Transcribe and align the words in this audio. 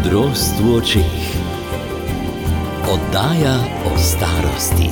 Modrost 0.00 0.56
v 0.64 0.80
očeh. 0.80 1.20
Oddaja 2.88 3.52
o 3.84 3.92
starosti. 4.00 4.88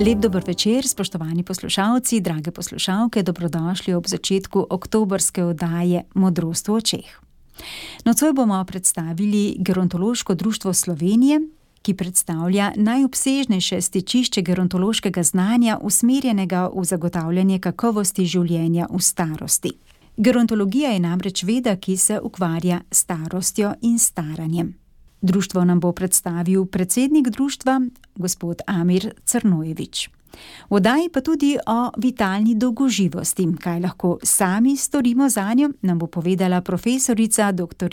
Lep 0.00 0.18
dober 0.18 0.40
večer, 0.46 0.88
spoštovani 0.88 1.44
poslušalci, 1.44 2.20
drage 2.20 2.50
poslušalke, 2.50 3.22
dobrodošli 3.22 3.92
ob 3.94 4.08
začetku 4.08 4.66
oktobrske 4.70 5.44
oddaje 5.44 6.08
Modrost 6.14 6.68
v 6.68 6.72
očeh. 6.72 7.08
Nocoj 8.08 8.32
bomo 8.32 8.64
predstavili 8.64 9.56
Gerontološko 9.60 10.34
društvo 10.34 10.72
Slovenije, 10.72 11.40
ki 11.82 11.94
predstavlja 11.94 12.72
najobsežnejše 12.76 13.80
stečišče 13.80 14.42
gerontološkega 14.42 15.22
znanja, 15.22 15.78
usmerjenega 15.82 16.70
v 16.72 16.84
zagotavljanje 16.84 17.58
kakovosti 17.60 18.24
življenja 18.24 18.88
v 18.90 19.00
starosti. 19.00 19.76
Gerontologija 20.16 20.90
je 20.90 21.00
namreč 21.00 21.42
veda, 21.42 21.76
ki 21.76 21.96
se 21.96 22.20
ukvarja 22.20 22.80
s 22.90 22.98
starostjo 22.98 23.74
in 23.80 23.98
staranjem. 23.98 24.74
Društvo 25.22 25.64
nam 25.64 25.80
bo 25.80 25.92
predstavil 25.92 26.66
predsednik 26.66 27.28
društva, 27.28 27.80
gospod 28.16 28.60
Amir 28.66 29.12
Crnojevič. 29.24 30.08
V 30.70 30.74
oddaji 30.74 31.08
pa 31.12 31.20
tudi 31.20 31.56
o 31.66 31.90
vitalni 31.96 32.54
dolgoživosti, 32.54 33.46
kaj 33.60 33.80
lahko 33.80 34.18
sami 34.22 34.76
storimo 34.76 35.28
za 35.28 35.52
njo, 35.54 35.70
nam 35.82 35.98
bo 35.98 36.06
povedala 36.06 36.60
profesorica 36.60 37.52
dr. 37.52 37.88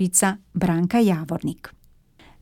Branka 0.54 1.00
Javornik. 1.00 1.74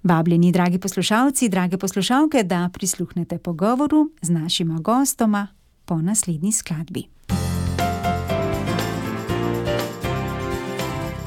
Vabljeni, 0.04 0.52
dragi 0.52 0.80
poslušalci, 0.80 1.50
drage 1.50 1.78
poslušalke, 1.78 2.44
da 2.44 2.70
prisluhnete 2.74 3.38
pogovoru 3.38 4.10
z 4.22 4.30
našima 4.30 4.80
gostoma 4.80 5.48
po 5.86 6.02
naslednji 6.02 6.52
skladbi. 6.52 7.04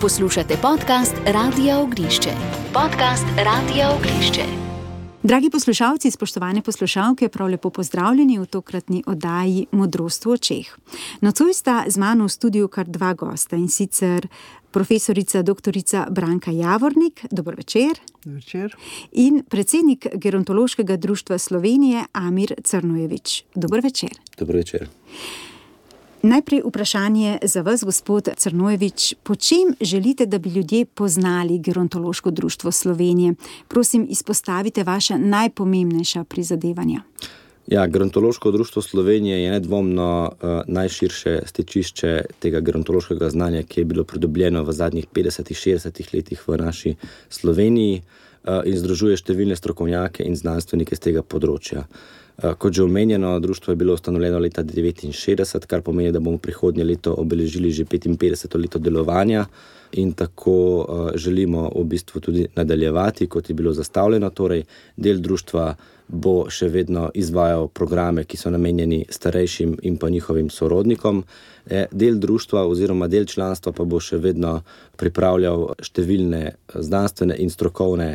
Poslušate 0.01 0.57
podcast 0.63 1.15
Radia 1.27 1.79
Ognišče. 1.79 2.31
Podcast 2.73 3.25
Radia 3.37 3.91
Ognišče. 3.91 4.45
Dragi 5.23 5.51
poslušalci, 5.51 6.11
spoštovane 6.11 6.63
poslušalke, 6.63 7.29
prav 7.29 7.49
lepo 7.49 7.71
pozdravljeni 7.71 8.39
v 8.39 8.47
tokratni 8.47 9.03
oddaji 9.07 9.67
Modrost 9.73 10.25
v 10.25 10.31
očeh. 10.31 10.77
Nocoj 11.21 11.53
sta 11.55 11.85
z 11.89 12.01
mano 12.01 12.25
v 12.25 12.33
studiu 12.33 12.69
kar 12.69 12.89
dva 12.89 13.13
gosta 13.13 13.57
in 13.57 13.69
sicer 13.69 14.29
profesorica 14.71 15.43
dr. 15.43 15.77
Branka 16.11 16.51
Javornik, 16.51 17.21
dobro 17.31 17.57
večer. 17.57 18.01
Večer. 18.25 18.77
In 19.13 19.45
predsednik 19.49 20.07
Gerontološkega 20.15 20.97
društva 20.97 21.39
Slovenije 21.39 22.05
Amir 22.13 22.55
Crnojevič, 22.65 23.45
dobro 23.55 23.81
večer. 23.81 24.11
Dobro 24.39 24.57
večer. 24.57 24.89
Najprej 26.23 26.61
vprašanje 26.65 27.39
za 27.43 27.63
vas, 27.63 27.85
gospod 27.85 28.29
Crnojevič. 28.37 29.15
Po 29.23 29.35
čem 29.35 29.75
želite, 29.81 30.27
da 30.27 30.39
bi 30.39 30.51
ljudje 30.51 30.85
poznali 30.85 31.59
Gerontološko 31.59 32.31
društvo 32.31 32.73
Slovenije? 32.73 33.35
Prosim, 33.69 34.07
izpostavite 34.11 34.85
vaše 34.85 35.19
najpomembnejša 35.19 36.25
prizadevanja. 36.25 37.01
Ja, 37.67 37.87
Gerontološko 37.87 38.51
društvo 38.51 38.83
Slovenije 38.83 39.43
je 39.43 39.51
nedvomno 39.51 40.33
uh, 40.33 40.49
najširše 40.67 41.41
stečišče 41.47 42.25
tega 42.39 42.61
gerontološkega 42.61 43.31
znanja, 43.31 43.63
ki 43.63 43.81
je 43.81 43.85
bilo 43.85 44.05
pridobljeno 44.05 44.63
v 44.63 44.73
zadnjih 44.73 45.07
50-60 45.15 46.15
letih 46.15 46.49
v 46.49 46.57
naši 46.57 46.95
Sloveniji 47.29 48.03
uh, 48.03 48.61
in 48.65 48.77
združuje 48.77 49.17
številne 49.17 49.57
strokovnjake 49.57 50.25
in 50.25 50.37
znanstvenike 50.37 50.97
z 50.97 51.01
tega 51.01 51.23
področja. 51.23 51.81
Uh, 51.81 52.20
kot 52.59 52.73
že 52.73 52.83
omenjeno, 52.83 53.41
društvo 53.41 53.73
je 53.73 53.77
bilo 53.77 53.95
ustanovljeno 53.95 54.39
leta 54.39 54.65
1969, 54.65 55.67
kar 55.67 55.83
pomeni, 55.83 56.13
da 56.13 56.21
bomo 56.21 56.39
prihodnje 56.39 56.85
leto 56.85 57.15
obeležili 57.15 57.71
že 57.71 57.85
55. 57.85 58.59
leto 58.61 58.79
delovanja. 58.79 59.47
In 59.93 60.13
tako 60.13 60.53
uh, 60.53 61.11
želimo 61.15 61.71
v 61.77 61.85
bistvu 61.85 62.21
tudi 62.21 62.47
nadaljevati, 62.57 63.27
kot 63.27 63.51
je 63.51 63.55
bilo 63.55 63.73
zastavljeno. 63.73 64.31
Torej, 64.31 64.63
del 64.97 65.19
društva 65.19 65.75
bo 66.11 66.47
še 66.51 66.69
vedno 66.69 67.09
izvajal 67.15 67.69
programe, 67.69 68.25
ki 68.25 68.37
so 68.37 68.51
namenjeni 68.51 69.05
starejšim 69.11 69.77
in 69.83 69.97
pa 69.97 70.11
njihovim 70.11 70.51
sorodnikom. 70.51 71.25
E, 71.67 71.87
del 71.93 72.19
društva 72.19 72.65
oziroma 72.67 73.07
del 73.09 73.27
članstva 73.31 73.73
pa 73.73 73.85
bo 73.85 74.01
še 74.01 74.19
vedno 74.19 74.61
pripravljal 74.99 75.69
številne 75.79 76.43
znanstvene 76.75 77.37
in 77.39 77.51
strokovne 77.51 78.11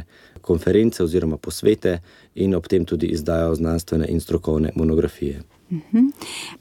konference 0.46 1.04
oziroma 1.04 1.38
posvete 1.38 1.98
in 2.36 2.56
ob 2.56 2.68
tem 2.70 2.86
tudi 2.86 3.10
izdajal 3.18 3.56
znanstvene 3.56 4.08
in 4.10 4.22
strokovne 4.22 4.72
monografije. 4.76 5.42
Uhum. 5.72 6.12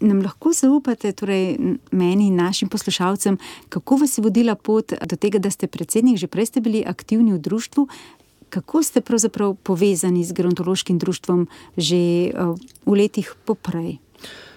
Nam 0.00 0.22
lahko 0.24 0.52
zaupate, 0.56 1.12
torej 1.12 1.58
meni 1.92 2.30
in 2.30 2.36
našim 2.40 2.68
poslušalcem, 2.72 3.36
kako 3.68 3.96
vas 4.00 4.18
je 4.18 4.22
vodila 4.24 4.54
pot 4.54 4.94
do 5.06 5.16
tega, 5.16 5.38
da 5.38 5.50
ste 5.50 5.68
predsednik, 5.68 6.16
že 6.16 6.26
prej 6.26 6.46
ste 6.46 6.64
bili 6.64 6.84
aktivni 6.86 7.34
v 7.36 7.42
društvu, 7.44 7.88
kako 8.48 8.82
ste 8.82 9.00
pravzaprav 9.00 9.56
povezani 9.62 10.24
z 10.24 10.32
gerontološkim 10.32 10.98
društvom 10.98 11.46
že 11.76 12.32
v 12.86 12.92
letih 12.96 13.34
poprej? 13.44 13.98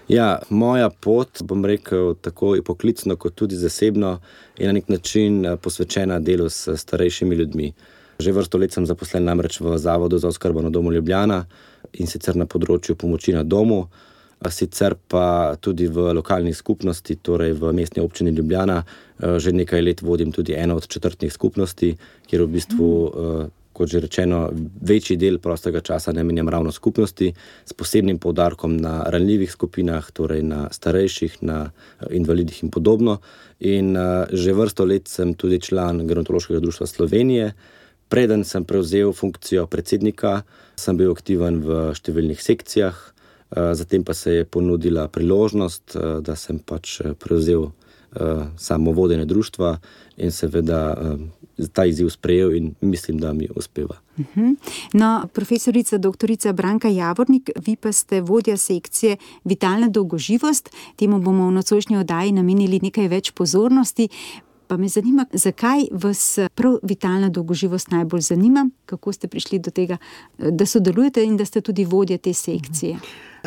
Ja, 0.08 0.40
moja 0.50 0.90
pot, 0.90 1.42
bom 1.44 1.66
rekel, 1.66 2.16
tako 2.22 2.56
poklicno, 2.64 3.18
kot 3.20 3.36
tudi 3.36 3.60
zasebno, 3.60 4.20
je 4.58 4.68
na 4.68 4.74
nek 4.74 4.88
način 4.90 5.44
posvečena 5.62 6.20
delu 6.20 6.50
s 6.50 6.70
starejšimi 6.78 7.36
ljudmi. 7.36 7.74
Že 8.20 8.34
vrsto 8.34 8.58
let 8.58 8.74
sem 8.74 8.86
zaposlen 8.86 9.24
namreč 9.24 9.62
v 9.62 9.78
Zavodu 9.78 10.18
za 10.18 10.28
oskrbo 10.28 10.62
na 10.62 10.70
domu 10.70 10.92
Ljubljana 10.92 11.46
in 12.02 12.08
sicer 12.08 12.36
na 12.36 12.46
področju 12.50 12.98
pomoči 12.98 13.34
na 13.34 13.44
domu, 13.44 13.88
sicer 14.50 14.98
pa 15.10 15.58
tudi 15.62 15.88
v 15.88 16.14
lokalni 16.14 16.54
skupnosti, 16.54 17.16
torej 17.22 17.54
v 17.58 17.74
mestni 17.74 18.02
občini 18.02 18.34
Ljubljana. 18.34 18.84
Že 19.18 19.54
nekaj 19.54 19.82
let 19.82 20.02
vodim 20.02 20.32
tudi 20.32 20.54
eno 20.54 20.78
od 20.78 20.86
četrtnih 20.86 21.34
skupnosti, 21.34 21.96
kjer 22.28 22.46
v 22.46 22.52
bistvu. 22.58 22.90
Mm 22.90 23.56
kot 23.78 23.94
že 23.94 24.02
rečeno, 24.02 24.50
večji 24.82 25.20
del 25.22 25.38
prostega 25.38 25.84
časa 25.86 26.12
namenjam 26.16 26.50
ravno 26.50 26.74
skupnosti, 26.74 27.30
s 27.66 27.74
posebnim 27.78 28.18
poudarkom 28.18 28.78
na 28.82 29.04
ranljivih 29.14 29.52
skupinah, 29.54 30.10
torej 30.18 30.42
na 30.44 30.66
starejših, 30.74 31.38
na 31.46 31.60
eh, 31.70 32.16
invalidih 32.18 32.64
in 32.66 32.74
podobno. 32.74 33.20
In 33.60 33.98
že 34.30 34.54
vrsto 34.54 34.86
let 34.86 35.08
sem 35.10 35.34
tudi 35.34 35.58
član 35.62 36.06
Gerontološkega 36.08 36.60
društva 36.62 36.88
Slovenije. 36.88 37.54
Preden 38.09 38.44
sem 38.47 38.63
prevzel 38.63 39.13
funkcijo 39.13 39.66
predsednika, 39.68 40.41
sem 40.79 40.97
bil 40.97 41.12
aktiven 41.12 41.59
v 41.66 41.91
številnih 41.97 42.40
sekcijah, 42.41 42.95
uh, 42.95 43.73
zatem 43.75 44.06
pa 44.07 44.16
se 44.16 44.40
je 44.40 44.45
ponudila 44.45 45.07
priložnost, 45.07 45.95
uh, 45.95 46.19
da 46.23 46.35
sem 46.35 46.59
pač 46.59 47.01
prevzel 47.19 47.68
uh, 47.68 47.73
samo 48.57 48.95
vodenje 48.95 49.28
društva 49.28 49.78
in 50.18 50.31
seveda 50.31 50.95
ta 51.73 51.85
izziv 51.85 52.09
sprejel 52.09 52.56
in 52.56 52.75
mislim, 52.81 53.18
da 53.18 53.34
mi 53.34 53.47
uspeva. 53.56 53.95
Mhm. 54.18 54.51
No, 54.94 55.28
profesorica 55.34 55.97
dr. 55.97 56.53
Branka 56.53 56.88
Javornik, 56.88 57.50
vi 57.66 57.75
pa 57.75 57.91
ste 57.91 58.22
vodja 58.22 58.57
sekcije 58.57 59.18
Vitalna 59.44 59.89
dolgoživost. 59.89 60.69
Temu 60.95 61.19
bomo 61.19 61.47
v 61.47 61.51
nocojšnji 61.51 61.97
oddaji 61.97 62.31
namenili 62.31 62.79
nekaj 62.81 63.07
več 63.07 63.31
pozornosti. 63.31 64.09
Pa 64.68 64.78
me 64.78 64.88
zanima, 64.88 65.26
zakaj 65.34 65.88
vas 65.92 66.40
prav 66.56 66.80
vitalna 66.84 67.30
dolgoživost 67.30 67.92
najbolj 67.92 68.22
zanima, 68.22 68.70
kako 68.86 69.14
ste 69.14 69.28
prišli 69.28 69.60
do 69.60 69.72
tega, 69.72 69.98
da 70.38 70.66
sodelujete 70.66 71.24
in 71.24 71.38
da 71.38 71.46
ste 71.46 71.62
tudi 71.62 71.86
vodja 71.86 72.18
te 72.18 72.34
sekcije. 72.34 72.98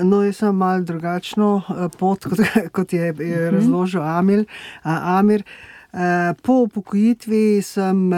No, 0.03 0.23
jaz 0.23 0.37
sem 0.37 0.57
malo 0.57 0.83
drugačno 0.83 1.63
pot, 1.99 2.25
kot, 2.31 2.41
kot 2.73 2.93
je, 2.93 3.15
je 3.19 3.51
razložil 3.51 4.03
Amir. 4.03 4.45
Amir. 4.83 5.45
Po 6.43 6.53
upokojitvi 6.53 7.63
sem 7.63 8.11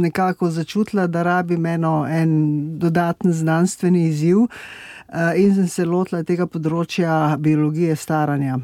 nekako 0.00 0.50
začutila, 0.50 1.06
da 1.06 1.22
rabim 1.22 1.66
eno, 1.66 2.06
en 2.08 2.30
dodaten 2.78 3.32
znanstveni 3.32 4.06
izziv 4.08 4.46
in 5.36 5.54
sem 5.54 5.68
se 5.68 5.84
lotila 5.84 6.22
tega 6.24 6.46
področja 6.46 7.36
biologije 7.38 7.96
staranja. 7.96 8.58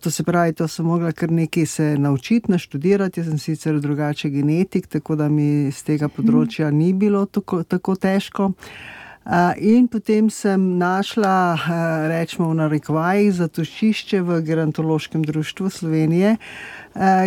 To 0.00 0.10
se 0.10 0.22
pravi, 0.24 0.52
to 0.52 0.68
sem 0.68 0.86
mogla 0.86 1.12
kar 1.12 1.30
nekaj 1.30 1.66
se 1.66 1.86
naučiti, 1.98 2.50
naštudirati. 2.50 3.20
Jaz 3.20 3.28
sem 3.28 3.38
sicer 3.38 3.80
drugače 3.80 4.30
genetik, 4.30 4.86
tako 4.86 5.16
da 5.16 5.28
mi 5.28 5.68
z 5.72 5.82
tega 5.84 6.08
področja 6.08 6.70
ni 6.72 6.94
bilo 6.96 7.26
tako, 7.26 7.60
tako 7.68 7.96
težko. 8.00 8.54
In 9.60 9.90
potem 9.92 10.30
sem 10.32 10.62
našla, 10.80 11.34
rečemo, 12.08 12.48
v 12.48 12.56
narekovajih 12.62 13.34
zatočišče 13.42 14.22
v 14.24 14.40
Gerontološkem 14.46 15.26
društvu 15.28 15.68
Slovenije, 15.68 16.38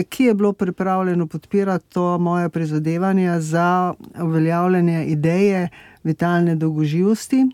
ki 0.10 0.24
je 0.24 0.34
bilo 0.34 0.54
pripravljeno 0.54 1.28
podpirati 1.28 1.94
to 1.94 2.18
moje 2.18 2.50
prizadevanje 2.50 3.38
za 3.40 3.94
uveljavljanje 4.18 5.06
ideje 5.14 5.70
vitalne 6.04 6.56
dolgoživosti 6.56 7.46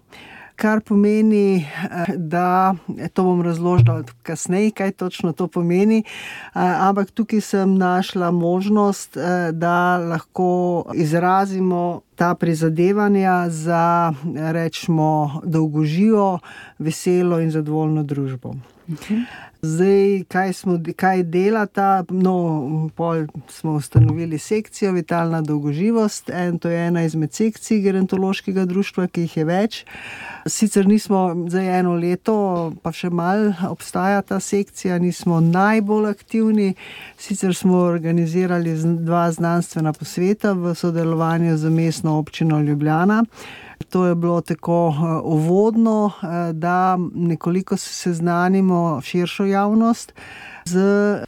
kar 0.57 0.81
pomeni, 0.81 1.65
da 2.15 2.75
to 3.13 3.23
bom 3.23 3.41
razložila 3.41 4.03
kasneje, 4.23 4.71
kaj 4.71 4.91
točno 4.91 5.31
to 5.33 5.47
pomeni. 5.47 6.03
Ampak 6.53 7.11
tukaj 7.11 7.41
sem 7.41 7.77
našla 7.77 8.31
možnost, 8.31 9.17
da 9.51 9.97
lahko 9.97 10.85
izrazimo 10.93 12.01
ta 12.15 12.33
prizadevanja 12.35 13.49
za, 13.49 14.13
rečemo, 14.51 15.41
dolgoživo, 15.43 16.39
veselo 16.79 17.39
in 17.39 17.51
zadovoljno 17.51 18.03
družbo. 18.03 18.55
Zdaj, 19.61 20.23
kaj, 20.29 20.53
smo, 20.53 20.77
kaj 20.95 21.23
dela 21.23 21.65
ta? 21.65 22.03
No, 22.09 22.89
pol 22.95 23.25
smo 23.49 23.71
ustanovili 23.71 24.37
sekcijo 24.37 24.91
Vitalna 24.91 25.41
dolgoživost. 25.41 26.29
En, 26.29 26.59
to 26.59 26.69
je 26.69 26.87
ena 26.87 27.03
izmed 27.03 27.33
sekcij 27.33 27.81
gerontološkega 27.81 28.65
društva, 28.65 29.07
ki 29.07 29.25
jih 29.25 29.37
je 29.37 29.45
več. 29.45 29.81
Sicer 30.45 30.87
nismo 30.87 31.35
za 31.49 31.61
eno 31.61 31.95
leto, 31.99 32.37
pa 32.81 32.93
še 32.95 33.09
mal 33.09 33.51
obstaja 33.67 34.21
ta 34.21 34.39
sekcija, 34.39 34.99
nismo 35.03 35.41
najbolj 35.43 36.09
aktivni. 36.13 36.73
Sicer 37.17 37.55
smo 37.55 37.81
organizirali 37.89 38.77
dva 39.03 39.27
znanstvena 39.31 39.93
posveta 39.93 40.53
v 40.53 40.75
sodelovanju 40.75 41.57
z 41.57 41.69
mestno 41.69 42.19
občino 42.21 42.61
Ljubljana. 42.61 43.23
To 43.89 44.05
je 44.05 44.15
bilo 44.15 44.41
tako 44.41 44.93
eh, 44.97 45.21
uvodno, 45.23 46.11
eh, 46.23 46.53
da 46.53 46.97
nekoliko 47.15 47.77
se 47.77 47.93
seznanimo 47.93 49.01
širšo 49.01 49.45
javnost 49.45 50.13
z 50.65 50.79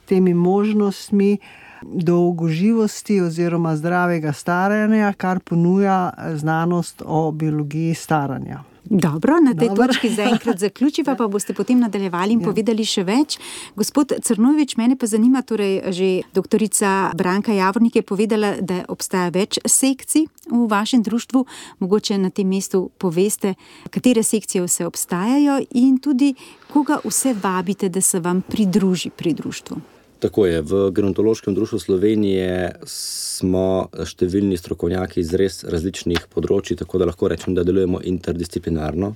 temi 0.05 0.33
možnostmi 0.33 1.37
dolgoživosti 1.81 3.21
oziroma 3.21 3.75
zdravega 3.75 4.33
staranja, 4.33 5.13
kar 5.17 5.39
ponuja 5.39 6.11
znanost 6.35 7.03
o 7.05 7.31
biologiji 7.31 7.93
staranja. 7.93 8.68
Dobro, 8.83 9.39
na 9.39 9.53
tej 9.53 9.69
Dobar. 9.69 9.89
točki 9.89 10.09
zaenkrat 10.09 10.59
zaključiva, 10.65 11.15
pa 11.15 11.27
boste 11.27 11.53
potem 11.53 11.79
nadaljevali 11.79 12.33
in 12.33 12.41
ja. 12.41 12.45
povedali 12.47 12.85
še 12.85 13.03
več. 13.03 13.37
Gospod 13.75 14.13
Crnovič, 14.23 14.77
mene 14.77 14.95
pa 14.95 15.05
zanima, 15.05 15.41
torej 15.41 15.81
že 15.93 16.09
doktorica 16.33 17.11
Branka 17.15 17.53
Javornik 17.53 17.99
je 17.99 18.03
povedala, 18.03 18.55
da 18.61 18.85
obstaja 18.87 19.29
več 19.29 19.59
sekcij 19.65 20.25
v 20.49 20.65
vašem 20.69 21.03
društvu. 21.03 21.45
Mogoče 21.79 22.17
na 22.17 22.29
tem 22.29 22.47
mestu 22.47 22.89
poveste, 22.97 23.55
katere 23.89 24.23
sekcije 24.23 24.63
vse 24.65 24.87
obstajajo 24.87 25.59
in 25.75 25.99
tudi 25.99 26.33
koga 26.71 26.99
vse 27.05 27.35
vabite, 27.35 27.89
da 27.89 28.01
se 28.01 28.19
vam 28.19 28.41
pridruži 28.41 29.09
pri 29.09 29.33
društvu. 29.33 29.98
Tako 30.19 30.45
je. 30.45 30.61
V 30.61 30.91
Gerontološkem 30.91 31.55
društvu 31.55 31.79
Slovenije 31.79 32.73
smo 32.85 33.87
številni 34.03 34.57
strokovnjaki 34.59 35.21
iz 35.23 35.31
res 35.39 35.63
različnih 35.63 36.25
področji, 36.33 36.75
tako 36.81 36.99
da 36.99 37.07
lahko 37.07 37.29
rečem, 37.31 37.55
da 37.55 37.63
delujemo 37.63 38.01
interdisciplinarno. 38.03 39.13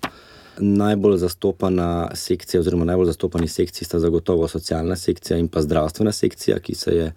Najbolj 0.63 1.17
zastopana 1.25 2.07
sekcija, 2.15 2.61
oziroma 2.61 2.87
najbolj 2.87 3.11
zastopani 3.11 3.49
sekciji 3.51 3.89
sta 3.89 3.99
zagotovo 3.99 4.47
socialna 4.47 4.95
sekcija 4.95 5.39
in 5.41 5.49
pa 5.51 5.65
zdravstvena 5.65 6.13
sekcija, 6.15 6.61
ki 6.63 6.75
se 6.77 6.95
je 6.95 7.09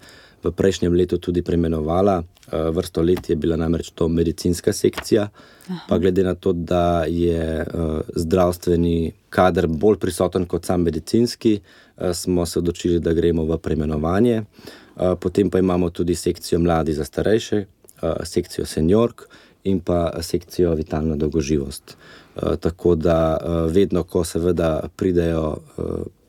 v 0.43 0.51
prejšnjem 0.51 0.93
letu 0.93 1.21
tudi 1.23 1.41
preimenovala. 1.41 2.19
Eh, 2.23 2.69
vrsto 2.71 3.01
let 3.01 3.29
je 3.29 3.35
bila 3.35 3.55
namreč 3.55 3.91
to 3.95 4.07
medicinska 4.07 4.73
sekcija, 4.73 5.29
pa 5.87 5.97
glede 5.97 6.23
na 6.23 6.35
to, 6.35 6.53
da 6.53 7.03
je 7.07 7.61
eh, 7.61 7.67
zdravstveni 8.15 9.13
kader 9.29 9.67
bolj 9.67 9.97
prisoten 9.99 10.45
kot 10.45 10.65
sam 10.65 10.83
medicinski, 10.83 11.59
smo 12.13 12.45
se 12.45 12.59
odločili, 12.59 12.99
da 12.99 13.13
gremo 13.13 13.45
v 13.45 13.57
preimenovanje. 13.57 14.43
Potem 15.19 15.49
pa 15.49 15.59
imamo 15.59 15.89
tudi 15.89 16.15
sekcijo 16.15 16.59
mladi 16.59 16.93
za 16.93 17.05
starejše, 17.05 17.65
sekcijo 18.23 18.65
seniork 18.65 19.27
in 19.63 19.79
pa 19.79 20.21
sekcijo 20.21 20.73
vitalna 20.75 21.15
dolgoživost. 21.15 21.97
Tako 22.59 22.95
da 22.95 23.37
vedno, 23.69 24.03
ko 24.03 24.23
seveda 24.23 24.89
pridejo 24.95 25.57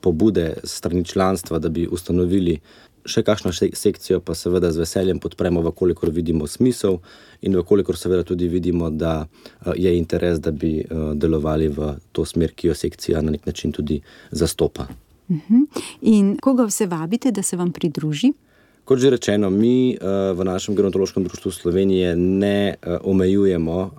pobude 0.01 0.55
strani 0.65 1.05
članstva, 1.05 1.59
da 1.59 1.69
bi 1.69 1.89
ustanovili 1.91 2.61
še 3.09 3.23
kakšno 3.25 3.53
sekcijo, 3.53 4.21
pa 4.21 4.37
seveda 4.37 4.71
z 4.73 4.83
veseljem 4.83 5.21
podpremo, 5.23 5.63
vkolikor 5.65 6.13
vidimo 6.15 6.47
smisel 6.47 7.01
in 7.41 7.57
vkolikor 7.57 7.97
seveda 7.97 8.27
tudi 8.27 8.49
vidimo, 8.53 8.91
da 8.91 9.25
eh, 9.25 9.73
je 9.77 9.97
interes, 9.99 10.41
da 10.45 10.53
bi 10.53 10.79
eh, 10.81 11.05
delovali 11.15 11.69
v 11.73 11.95
to 12.13 12.27
smer, 12.29 12.55
ki 12.55 12.73
jo 12.73 12.79
sekcija 12.79 13.23
na 13.23 13.35
nek 13.35 13.47
način 13.47 13.73
tudi 13.73 14.01
zastopa. 14.31 14.89
Mhm. 15.31 15.63
In 16.01 16.37
koga 16.37 16.65
vse 16.65 16.87
vabite, 16.87 17.31
da 17.31 17.43
se 17.43 17.57
vam 17.57 17.73
pridruži? 17.73 18.33
Kot 18.85 18.99
že 18.99 19.11
rečeno, 19.11 19.51
mi 19.51 19.93
eh, 19.93 19.99
v 20.33 20.45
našem 20.45 20.75
gerontološkem 20.75 21.25
društvu 21.25 21.51
Slovenije 21.51 22.17
ne 22.17 22.75
omejujemo 23.05 23.91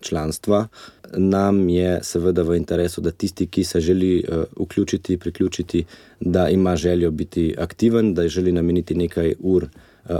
članstva 0.00 0.68
nam 1.16 1.68
je 1.68 1.98
seveda 2.02 2.42
v 2.42 2.56
interesu, 2.56 3.00
da 3.00 3.10
tisti, 3.10 3.46
ki 3.46 3.64
se 3.64 3.80
želi 3.80 4.24
vključiti, 4.60 5.16
priključiti, 5.16 5.84
da 6.20 6.48
ima 6.48 6.76
željo 6.76 7.10
biti 7.10 7.54
aktiven, 7.58 8.14
da 8.14 8.28
želi 8.28 8.52
nameniti 8.52 8.94
nekaj 8.94 9.34
ur 9.38 9.66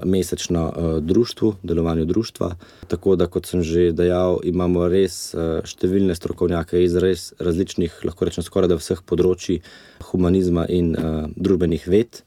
mesečno 0.05 0.65
uh, 0.69 0.97
društvu, 1.05 1.55
delovanju 1.63 2.05
društva. 2.05 2.55
Tako 2.89 3.17
da, 3.17 3.27
kot 3.27 3.47
sem 3.47 3.63
že 3.63 3.91
dejal, 3.93 4.41
imamo 4.45 4.89
res 4.89 5.35
uh, 5.35 5.61
številne 5.65 6.15
strokovnjake 6.15 6.83
iz 6.85 6.97
res 6.97 7.31
različnih, 7.39 8.01
lahko 8.05 8.29
rečem, 8.29 8.47
skoraj 8.47 8.73
da 8.73 8.81
vseh 8.81 9.03
področji 9.07 9.61
humanizma 10.11 10.67
in 10.69 10.95
družbenih 11.37 11.87
ved. 11.89 12.23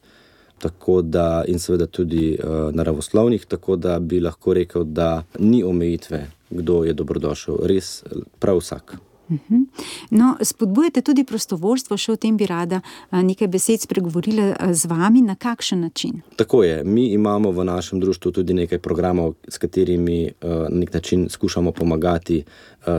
Tako 0.62 1.02
da, 1.02 1.44
in 1.50 1.58
seveda 1.60 1.86
tudi 1.90 2.38
naravoslovnih, 2.72 3.42
tako 3.50 3.76
da 3.76 3.98
bi 4.00 4.22
lahko 4.22 4.54
rekel, 4.56 4.86
da 4.86 5.24
ni 5.38 5.60
omejitve 5.66 6.22
kdo 6.54 6.84
je 6.84 6.94
dobrodošel, 6.94 7.58
res 7.66 8.04
prav 8.38 8.62
vsak. 8.62 8.96
Mhm. 9.30 9.62
No, 10.10 10.36
spodbujate 10.40 11.02
tudi 11.02 11.24
prostovoljstvo, 11.24 11.96
še 11.96 12.12
o 12.12 12.16
tem 12.16 12.36
bi 12.36 12.46
rada 12.46 12.80
nekaj 13.10 13.48
besed 13.48 13.80
spregovorila 13.80 14.72
z 14.72 14.90
vami, 14.90 15.22
na 15.22 15.34
kakšen 15.34 15.80
način. 15.80 16.20
Tako 16.36 16.62
je. 16.64 16.84
Mi 16.84 17.06
imamo 17.12 17.50
v 17.50 17.64
našem 17.64 18.00
društvu 18.00 18.32
tudi 18.32 18.54
nekaj 18.54 18.78
programov, 18.78 19.34
s 19.48 19.58
katerimi 19.58 20.32
na 20.42 20.68
nek 20.68 20.94
način 20.94 21.28
skušamo 21.28 21.72
pomagati 21.72 22.44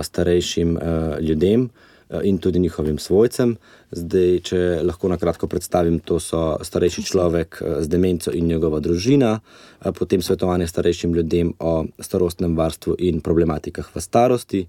starejšim 0.01 0.77
ljudem. 1.21 1.69
Eh, 2.15 2.27
in 2.27 2.37
tudi 2.37 2.59
njihovim 2.59 2.97
svojcem. 2.97 3.55
Zdaj, 3.91 4.39
če 4.39 4.57
lahko 4.83 5.09
na 5.09 5.17
kratko 5.17 5.47
predstavim, 5.47 5.99
to 5.99 6.19
so 6.19 6.57
starejši 6.63 7.03
človek 7.03 7.61
eh, 7.61 7.81
z 7.83 7.87
demenco 7.87 8.31
in 8.33 8.47
njegova 8.47 8.79
družina, 8.79 9.39
eh, 9.39 9.91
potem 9.91 10.21
svetovanje 10.21 10.67
starejšim 10.67 11.13
ljudem 11.13 11.53
o 11.59 11.85
starostnem 11.99 12.57
varstvu 12.57 12.95
in 12.99 13.21
problematikah 13.21 13.89
v 13.95 14.01
starosti, 14.01 14.67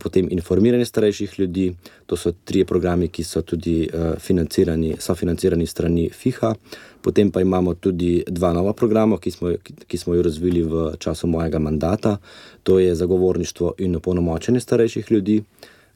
potem 0.00 0.28
informiranje 0.30 0.84
starejših 0.84 1.38
ljudi. 1.38 1.74
To 2.06 2.16
so 2.16 2.32
tri 2.32 2.64
programi, 2.64 3.08
ki 3.08 3.24
so 3.24 3.42
tudi 3.42 3.90
financirani, 4.18 4.94
so 4.98 5.14
financirani 5.14 5.66
strani 5.66 6.08
FIHA. 6.08 6.54
Potem 7.02 7.30
pa 7.30 7.40
imamo 7.40 7.74
tudi 7.74 8.24
dva 8.26 8.52
nova 8.52 8.72
programa, 8.72 9.18
ki 9.18 9.30
smo, 9.30 9.52
ki 9.86 9.98
smo 9.98 10.14
jo 10.14 10.22
razvili 10.22 10.62
v 10.62 10.94
času 10.98 11.26
mojega 11.26 11.58
mandata. 11.58 12.16
To 12.62 12.78
je 12.78 12.94
zagovorništvo 12.94 13.74
in 13.78 13.96
opolnomočenje 13.96 14.60
starejših 14.60 15.12
ljudi 15.12 15.42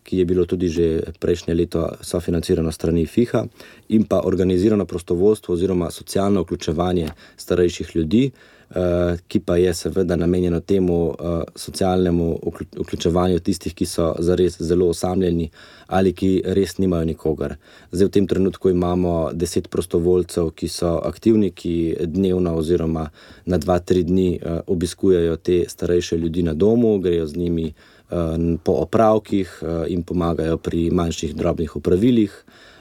ki 0.06 0.18
je 0.18 0.24
bilo 0.24 0.46
tudi 0.46 0.68
že 0.70 0.86
prejšnje 1.18 1.54
leto 1.54 1.82
sofinancirano 2.00 2.70
strani 2.72 3.06
FIHA, 3.06 3.46
in 3.88 4.04
pa 4.06 4.22
organizirano 4.24 4.86
prostovoljstvo 4.86 5.54
oziroma 5.54 5.90
socialno 5.90 6.42
vključevanje 6.42 7.08
starejših 7.36 7.96
ljudi, 7.96 8.30
eh, 8.30 9.16
ki 9.28 9.40
pa 9.40 9.56
je 9.56 9.74
seveda 9.74 10.16
namenjeno 10.16 10.60
temu 10.60 11.10
eh, 11.10 11.42
socialnemu 11.54 12.38
vključevanju 12.76 13.38
tistih, 13.38 13.74
ki 13.74 13.86
so 13.86 14.14
zares 14.18 14.60
zelo 14.62 14.88
osamljeni 14.88 15.50
ali 15.86 16.12
ki 16.12 16.42
res 16.44 16.78
nimajo 16.78 17.04
nikogar. 17.04 17.56
Zdaj 17.92 18.06
v 18.06 18.10
tem 18.10 18.26
trenutku 18.26 18.70
imamo 18.70 19.30
deset 19.32 19.68
prostovoljcev, 19.70 20.50
ki 20.50 20.68
so 20.68 20.96
aktivni, 21.04 21.50
ki 21.50 21.96
dnevno 22.06 22.56
oziroma 22.56 23.10
na 23.44 23.58
dva, 23.58 23.78
tri 23.78 24.02
dni 24.02 24.30
eh, 24.34 24.60
obiskujejo 24.66 25.36
te 25.36 25.64
starejše 25.68 26.16
ljudi 26.16 26.42
na 26.42 26.54
domu, 26.54 26.98
grejo 26.98 27.26
z 27.26 27.36
njimi. 27.36 27.72
Eh, 28.10 28.56
po 28.62 28.72
opravkih 28.72 29.62
eh, 29.62 29.90
in 29.90 30.02
pomagajo 30.02 30.56
pri 30.62 30.90
manjših 30.90 31.34
drobnih 31.34 31.76
upravilih. 31.76 32.30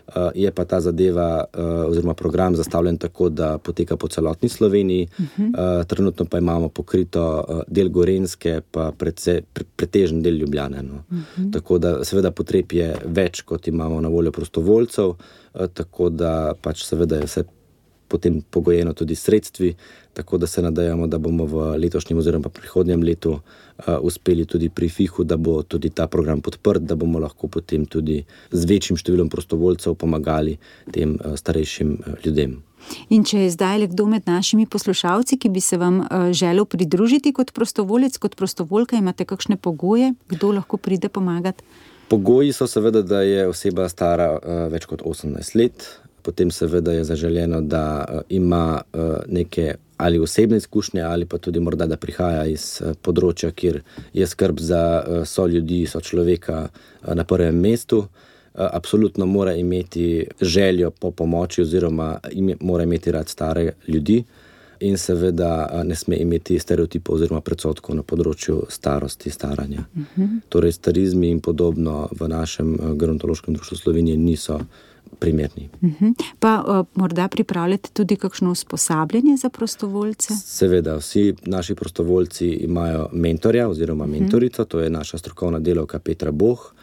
Eh, 0.05 0.29
je 0.35 0.51
pa 0.51 0.65
ta 0.65 0.77
zadeva, 0.79 1.45
oziroma 1.89 2.13
program, 2.13 2.55
zastavljen 2.55 2.97
tako, 2.97 3.29
da 3.29 3.57
poteka 3.57 3.97
po 3.97 4.07
celotni 4.07 4.49
Sloveniji. 4.49 5.07
Uh 5.19 5.25
-huh. 5.37 5.85
Trenutno 5.85 6.25
pa 6.25 6.37
imamo 6.37 6.69
pokrito 6.69 7.45
del 7.67 7.89
Gorenske, 7.89 8.61
pa 8.71 8.91
predvsej, 8.97 9.41
pretežen 9.75 10.21
del 10.21 10.37
Ljubljana. 10.37 10.81
No. 10.81 10.93
Uh 10.93 11.17
-huh. 11.37 11.53
Tako 11.53 11.77
da, 11.77 12.03
seveda, 12.03 12.31
potreb 12.31 12.71
je 12.71 12.95
več, 13.05 13.41
kot 13.41 13.67
imamo 13.67 14.01
na 14.01 14.07
voljo 14.07 14.31
prostovoljcev, 14.31 15.13
tako 15.73 16.09
da 16.09 16.53
pač 16.61 16.83
seveda 16.83 17.15
je 17.15 17.23
vse 17.23 17.43
potem 18.15 18.41
pogojeno 18.41 18.93
tudi 18.95 19.15
sredstvi, 19.15 19.73
tako 20.15 20.37
da 20.37 20.47
se 20.47 20.61
nadejamo, 20.61 21.07
da 21.07 21.17
bomo 21.19 21.45
v 21.45 21.63
letošnjem 21.83 22.19
oziroma 22.19 22.49
prihodnjem 22.49 23.03
letu 23.03 23.33
uh, 23.35 23.97
uspeli 24.01 24.45
tudi 24.45 24.69
pri 24.69 24.89
FIHU, 24.89 25.23
da 25.23 25.37
bo 25.37 25.61
tudi 25.63 25.89
ta 25.89 26.07
program 26.07 26.41
podprt, 26.41 26.87
da 26.87 26.95
bomo 26.95 27.19
lahko 27.19 27.47
potem 27.51 27.85
tudi 27.85 28.21
z 28.51 28.69
večjim 28.69 28.97
številom 28.97 29.29
prostovoljcev 29.29 29.97
pomagali 29.99 30.55
tem 30.95 31.17
uh, 31.19 31.35
starejšim 31.35 31.91
uh, 31.97 32.15
ljudem. 32.23 32.61
In 33.09 33.25
če 33.25 33.41
je 33.43 33.51
zdaj 33.55 33.79
le 33.81 33.89
kdo 33.89 34.05
med 34.05 34.27
našimi 34.29 34.67
poslušalci, 34.69 35.39
ki 35.41 35.49
bi 35.49 35.61
se 35.61 35.77
vam 35.81 36.03
želel 36.37 36.67
pridružiti 36.69 37.31
kot 37.33 37.49
prostovoljec, 37.51 38.19
kot 38.21 38.37
prostovoljka, 38.37 38.99
imate 39.01 39.25
kakšne 39.25 39.57
pogoje, 39.57 40.11
kdo 40.29 40.51
lahko 40.53 40.77
pride 40.77 41.09
pomagati? 41.09 41.65
Pogoji 42.13 42.53
so 42.53 42.67
seveda, 42.69 43.01
da 43.01 43.23
je 43.25 43.47
oseba 43.49 43.89
stara 43.89 44.35
več 44.69 44.85
kot 44.85 45.01
18 45.01 45.57
let, 45.57 45.87
potem 46.25 46.51
seveda 46.51 46.91
je 46.91 47.03
zaželjeno, 47.03 47.61
da 47.61 47.85
uh, 48.09 48.21
ima 48.29 48.81
uh, 48.81 49.01
neke 49.27 49.75
ali 49.97 50.19
osebne 50.19 50.57
izkušnje, 50.57 51.01
ali 51.01 51.25
pa 51.25 51.37
tudi 51.37 51.59
morda, 51.59 51.85
da 51.87 51.97
prihaja 51.97 52.45
iz 52.51 52.81
področja, 53.01 53.53
kjer 53.55 53.79
je 54.13 54.27
skrb 54.27 54.59
za 54.59 54.81
so 55.23 55.45
ljudi, 55.47 55.85
so 55.87 56.01
človeka 56.03 56.65
na 57.07 57.23
prvem 57.23 57.55
mestu. 57.55 58.01
Absolutno 58.55 59.25
mora 59.25 59.53
imeti 59.55 60.27
željo 60.41 60.91
po 60.91 61.11
pomoči, 61.11 61.61
oziroma 61.61 62.17
mora 62.59 62.83
imeti 62.83 63.11
rad 63.11 63.31
stare 63.31 63.71
ljudi, 63.87 64.25
in 64.79 64.97
seveda 64.97 65.81
ne 65.83 65.95
sme 65.95 66.17
imeti 66.19 66.59
stereotipov 66.59 67.15
oziroma 67.15 67.41
predsotkov 67.41 67.95
na 67.95 68.03
področju 68.03 68.65
starosti, 68.69 69.31
staranja. 69.31 69.85
Uh 69.95 70.03
-huh. 70.17 70.39
Torej, 70.49 70.71
starizmi 70.71 71.29
in 71.29 71.39
podobno 71.39 72.09
v 72.19 72.27
našem 72.27 72.77
gerontološkem 72.97 73.53
društvu 73.53 73.77
Slovenije 73.77 74.17
niso 74.17 74.59
primerni. 75.19 75.69
Uh 75.81 75.89
-huh. 75.89 76.13
Pa 76.39 76.63
uh, 76.67 76.85
morda 77.01 77.27
pripravljate 77.27 77.89
tudi 77.93 78.15
kakšno 78.15 78.51
usposabljanje 78.51 79.37
za 79.37 79.49
prostovoljce? 79.49 80.33
Seveda, 80.33 80.95
vsi 80.95 81.33
naši 81.45 81.75
prostovoljci 81.75 82.47
imajo 82.47 83.09
mentorja 83.11 83.69
oziroma 83.69 84.05
mentorico, 84.05 84.61
uh 84.61 84.67
-huh. 84.67 84.71
to 84.71 84.79
je 84.79 84.89
naša 84.89 85.17
strokovna 85.17 85.59
delovka 85.59 85.99
Petra 85.99 86.31
Boh. 86.31 86.73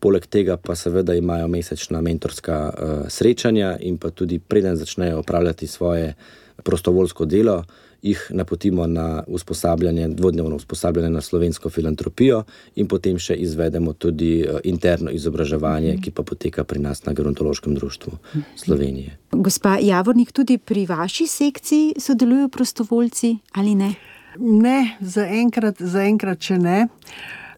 Poleg 0.00 0.26
tega 0.26 0.56
pa 0.56 0.74
seveda 0.74 1.14
imajo 1.14 1.48
mesečna 1.48 2.00
mentorska 2.00 2.72
uh, 2.72 3.08
srečanja 3.08 3.78
in 3.80 3.98
pa 3.98 4.10
tudi 4.10 4.38
preden 4.38 4.76
začnejo 4.76 5.18
opravljati 5.18 5.66
svoje 5.66 6.14
prostovoljsko 6.62 7.24
delo, 7.24 7.64
jih 8.02 8.30
napotimo 8.30 8.86
na 8.86 9.22
usposabljanje, 9.26 10.08
dvodnevno 10.08 10.56
usposabljanje 10.56 11.10
na 11.10 11.20
slovensko 11.20 11.70
filantropijo, 11.70 12.42
in 12.74 12.88
potem 12.88 13.18
še 13.18 13.34
izvedemo 13.34 13.92
tudi 13.92 14.44
interno 14.64 15.10
izobraževanje, 15.10 15.96
ki 16.02 16.10
pa 16.10 16.22
poteka 16.22 16.64
pri 16.64 16.82
nas 16.82 17.04
na 17.04 17.12
Gerontološkem 17.12 17.74
društvu 17.74 18.12
Slovenije. 18.56 19.18
Gospa 19.32 19.78
Javornik, 19.80 20.32
tudi 20.32 20.58
pri 20.58 20.86
vaši 20.86 21.26
sekciji 21.26 21.94
sodelujo 21.98 22.48
prostovoljci 22.48 23.36
ali 23.52 23.74
ne? 23.74 23.94
Ne, 24.38 24.96
zaenkrat, 25.00 25.78
zaenkrat 25.78 26.40
še 26.42 26.58
ne. 26.58 26.88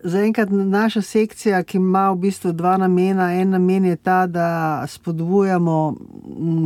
Zaenkrat 0.05 0.49
naša 0.51 1.03
sekcija, 1.03 1.63
ki 1.63 1.79
ima 1.79 2.11
v 2.11 2.19
bistvu 2.27 2.53
dva 2.53 2.77
namena. 2.77 3.33
En 3.33 3.51
namen 3.51 3.85
je 3.85 3.97
ta, 3.97 4.27
da 4.27 4.85
spodbujamo 4.89 5.95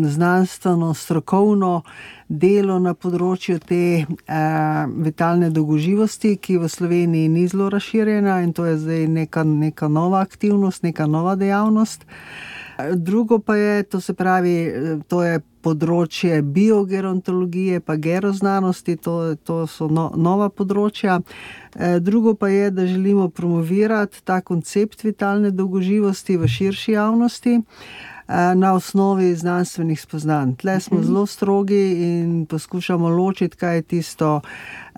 znanstveno, 0.04 0.95
strokovno 0.95 1.83
delo 2.28 2.80
na 2.83 2.97
področju 2.99 3.61
te 3.62 3.83
eh, 4.02 4.09
vitalne 5.07 5.52
dolgoživosti, 5.54 6.35
ki 6.37 6.59
v 6.59 6.68
Sloveniji 6.68 7.28
ni 7.30 7.47
zelo 7.47 7.71
razširjena 7.71 8.40
in 8.42 8.52
to 8.52 8.66
je 8.66 8.75
zdaj 8.83 9.07
neka, 9.07 9.45
neka 9.47 9.88
nova 9.88 10.21
aktivnost, 10.26 10.83
neka 10.83 11.07
nova 11.07 11.37
dejavnost. 11.38 12.02
Drugo 12.94 13.38
pa 13.38 13.56
je, 13.56 13.82
to 13.82 14.00
se 14.00 14.14
pravi, 14.14 14.73
to 15.08 15.23
je 15.23 15.40
področje 15.62 16.42
biogerontologije, 16.42 17.80
pa 17.80 17.97
geroznanosti, 17.97 18.97
to, 18.97 19.35
to 19.42 19.64
so 19.66 19.88
no, 19.90 20.08
nova 20.14 20.49
področja. 20.49 21.18
Drugo 22.00 22.37
pa 22.38 22.52
je, 22.52 22.70
da 22.70 22.87
želimo 22.87 23.28
promovirati 23.28 24.23
ta 24.25 24.40
koncept 24.40 25.02
vitalne 25.04 25.50
dolgoživosti 25.50 26.38
v 26.38 26.49
širši 26.49 26.94
javnosti 26.94 27.58
na 28.54 28.75
osnovi 28.75 29.35
znanstvenih 29.35 30.00
spoznanj. 30.00 30.54
Tle 30.54 30.80
smo 30.80 31.02
zelo 31.02 31.26
strogi 31.26 31.92
in 31.92 32.47
poskušamo 32.47 33.08
ločiti, 33.08 33.56
kaj 33.56 33.76
je 33.76 33.82
tisto 33.82 34.40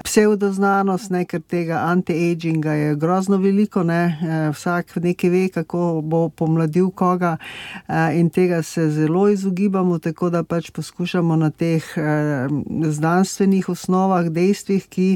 pseudoznanost, 0.05 1.11
ne, 1.11 1.25
ker 1.25 1.41
tega 1.41 1.83
anti-aginga 1.87 2.73
je 2.73 2.97
grozno 2.97 3.37
veliko, 3.37 3.83
ne. 3.83 4.19
vsak 4.55 4.97
nekaj 4.97 5.31
ve, 5.31 5.49
kako 5.49 6.01
bo 6.05 6.29
pomladil 6.29 6.91
koga, 6.91 7.37
in 8.15 8.31
tega 8.31 8.63
se 8.63 8.91
zelo 8.91 9.29
izogibamo, 9.29 9.99
tako 9.99 10.31
da 10.31 10.43
pač 10.43 10.71
poskušamo 10.71 11.37
na 11.37 11.51
teh 11.51 11.85
znanstvenih 12.83 13.69
osnovah, 13.69 14.27
dejstvih, 14.27 14.89
ki, 14.89 15.09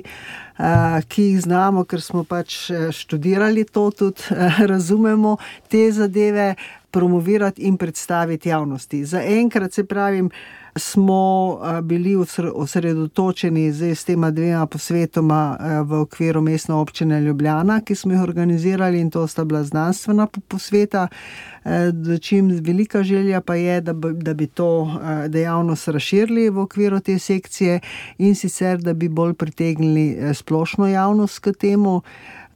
ki 1.08 1.22
jih 1.22 1.40
znamo, 1.40 1.84
ker 1.84 2.02
smo 2.02 2.24
pač 2.24 2.70
študirali 2.92 3.64
to, 3.64 3.90
tudi 3.90 4.22
razumemo 4.70 5.36
te 5.68 5.90
zadeve 5.92 6.54
promovirati 6.94 7.62
in 7.62 7.76
predstaviti 7.76 8.48
javnosti. 8.48 9.04
Zaenkrat, 9.04 9.72
se 9.72 9.84
pravim, 9.84 10.30
smo 10.76 11.58
bili 11.82 12.16
osredotočeni 12.54 13.72
s 13.94 14.04
tema 14.04 14.30
dvema 14.30 14.66
posvetoma 14.66 15.58
v 15.82 16.00
okviru 16.00 16.40
Mestne 16.42 16.74
občine 16.74 17.20
Ljubljana, 17.20 17.80
ki 17.80 17.94
smo 17.94 18.12
jih 18.12 18.22
organizirali, 18.22 19.00
in 19.00 19.10
to 19.10 19.26
sta 19.26 19.44
bila 19.44 19.62
znanstvena 19.64 20.26
posveta. 20.48 21.08
Dočim 21.92 22.50
velika 22.62 23.02
želja 23.02 23.40
pa 23.40 23.54
je, 23.54 23.80
da 23.80 23.92
bi, 23.92 24.12
da 24.12 24.34
bi 24.34 24.46
to 24.46 25.00
dejavnost 25.28 25.88
razširili 25.88 26.50
v 26.50 26.58
okviru 26.58 27.00
te 27.00 27.18
sekcije, 27.18 27.80
in 28.18 28.34
sicer 28.34 28.78
da 28.78 28.94
bi 28.94 29.08
bolj 29.08 29.34
pritegnili 29.34 30.34
splošno 30.34 30.86
javnost 30.86 31.38
k 31.38 31.52
temu. 31.58 32.02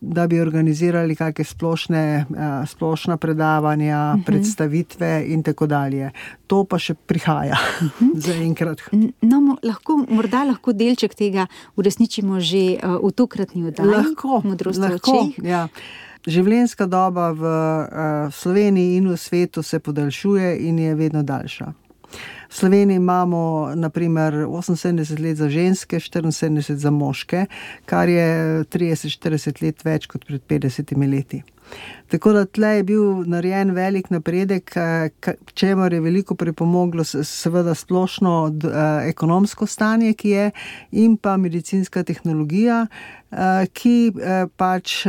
Da 0.01 0.27
bi 0.27 0.41
organizirali 0.41 1.17
kakšne 1.17 1.45
splošne, 1.45 2.27
splošna 2.67 3.17
predavanja, 3.17 4.15
uh 4.15 4.21
-huh. 4.21 4.25
predstavitve 4.25 5.25
in 5.27 5.43
tako 5.43 5.67
dalje. 5.67 6.11
To 6.47 6.65
pa 6.65 6.79
še 6.79 6.95
prihaja, 6.95 7.57
uh 7.81 7.87
-huh. 8.01 8.11
zaenkrat. 8.15 8.81
No, 9.21 9.57
lahko, 9.63 10.05
morda 10.09 10.45
lahko 10.45 10.73
delček 10.73 11.15
tega 11.15 11.47
uresničimo 11.77 12.41
že 12.41 12.79
v 13.03 13.11
tokratni 13.13 13.67
oddaji. 13.67 13.89
Lahko, 13.89 14.43
lahko, 14.79 15.31
ja. 15.43 15.69
Življenjska 16.27 16.87
doba 16.87 17.33
v 17.33 17.43
Sloveniji 18.33 18.97
in 18.97 19.09
v 19.09 19.17
svetu 19.17 19.63
se 19.63 19.79
podaljšuje 19.79 20.59
in 20.59 20.79
je 20.79 20.95
vedno 20.95 21.23
daljša. 21.23 21.88
V 22.49 22.55
Sloveniji 22.55 22.97
imamo 22.97 23.73
naprimer 23.75 24.35
78 24.35 25.21
let 25.21 25.37
za 25.37 25.49
ženske, 25.49 25.97
74 25.97 26.75
za 26.75 26.91
moške, 26.91 27.47
kar 27.85 28.09
je 28.09 28.65
30-40 28.65 29.63
let 29.63 29.85
več 29.85 30.07
kot 30.07 30.25
pred 30.25 30.43
50 30.49 30.97
leti. 31.11 31.43
Tako 32.09 32.33
da 32.33 32.45
tle 32.45 32.69
je 32.69 32.83
bil 32.83 33.03
narejen 33.29 33.71
velik 33.77 34.07
napredek, 34.11 34.71
k 35.21 35.35
čemur 35.55 35.93
je 35.93 36.01
veliko 36.01 36.35
pripomoglo 36.35 37.05
seveda 37.05 37.75
splošno 37.75 38.55
ekonomsko 39.05 39.67
stanje, 39.67 40.15
ki 40.17 40.31
je, 40.31 40.51
in 40.93 41.17
pa 41.21 41.37
medicinska 41.37 42.03
tehnologija, 42.09 42.87
ki 43.73 44.13
pač 44.57 45.05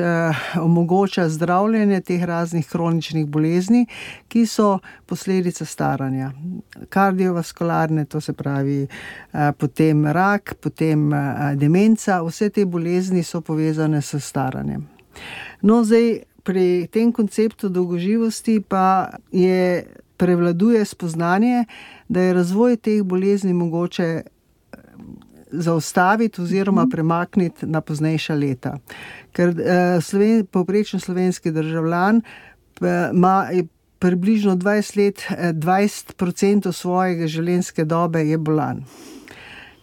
omogoča 0.60 1.30
zdravljenje 1.30 2.01
teh 2.01 2.24
raznih 2.28 2.68
kroničnih 2.68 3.28
bolezni, 3.28 3.86
ki 4.28 4.44
so 4.46 4.80
posledica 5.06 5.66
staranja. 5.66 6.34
Kardiovaskularne, 6.89 8.06
to 8.06 8.20
se 8.22 8.34
pravi, 8.34 8.88
potem 9.58 10.04
rak, 10.08 10.58
potem 10.60 11.12
demenca, 11.56 12.20
vse 12.28 12.50
te 12.50 12.66
bolezni 12.66 13.24
so 13.24 13.39
povezane 13.42 14.01
s 14.01 14.20
staranjem. 14.20 14.84
No, 15.62 15.84
zdaj 15.84 16.28
pri 16.43 16.88
tem 16.91 17.12
konceptu 17.12 17.69
dolgoživosti 17.69 18.62
pa 18.62 19.10
je, 19.31 19.86
prevladuje 20.17 20.86
spoznanje, 20.86 21.65
da 22.08 22.22
je 22.22 22.34
razvoj 22.34 22.77
teh 22.77 23.03
bolezni 23.03 23.53
mogoče 23.53 24.22
zaustaviti 25.51 26.41
oziroma 26.41 26.88
premakniti 26.91 27.65
na 27.65 27.81
poznejša 27.81 28.36
leta. 28.36 28.77
Ker 29.34 29.53
povprečen 30.51 31.00
slovenski 31.00 31.51
državljan 31.51 32.22
ima 33.13 33.50
približno 34.00 34.55
dvajset 34.55 34.96
let, 34.96 35.24
dvajset 35.53 36.13
procentov 36.17 36.74
svojega 36.74 37.27
življenjske 37.27 37.86
dobe 37.86 38.24
je 38.27 38.38
bolan. 38.38 38.84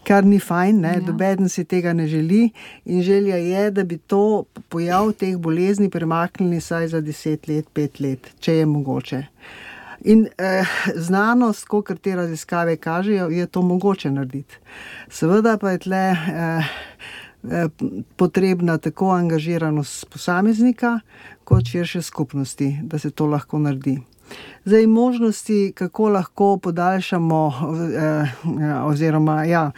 Kar 0.06 0.24
ni 0.24 0.38
fajn, 0.38 0.80
ne, 0.84 0.92
nobeden 1.02 1.48
si 1.50 1.64
tega 1.66 1.92
ne 1.92 2.06
želi, 2.06 2.50
in 2.84 3.02
želja 3.02 3.36
je, 3.36 3.70
da 3.70 3.84
bi 3.84 3.98
to 3.98 4.44
pojav 4.68 5.12
teh 5.18 5.34
bolezni 5.36 5.90
premaknili 5.90 6.60
vsaj 6.62 6.88
za 6.94 7.00
deset 7.00 7.48
let, 7.48 7.66
pet 7.74 8.00
let, 8.00 8.30
če 8.40 8.60
je 8.60 8.66
mogoče. 8.66 9.22
In 10.06 10.26
znanost, 10.94 11.64
kakor 11.66 11.98
te 11.98 12.14
raziskave 12.16 12.76
kažejo, 12.76 13.28
je 13.34 13.46
to 13.46 13.62
mogoče 13.62 14.10
narediti. 14.10 14.60
Seveda 15.10 15.56
pa 15.58 15.74
je 15.74 15.78
tule 15.78 16.04
potrebna 18.16 18.78
tako 18.78 19.10
angažiranost 19.10 20.06
posameznika 20.10 21.00
kot 21.44 21.66
širše 21.66 22.02
skupnosti, 22.02 22.76
da 22.82 22.98
se 22.98 23.10
to 23.10 23.26
lahko 23.26 23.58
naredi. 23.58 23.98
Zdaj 24.64 24.86
možnosti, 24.86 25.72
kako 25.74 26.08
lahko 26.08 26.56
podaljšamo, 26.58 27.52
oziroma, 28.84 29.44
ja, 29.44 29.70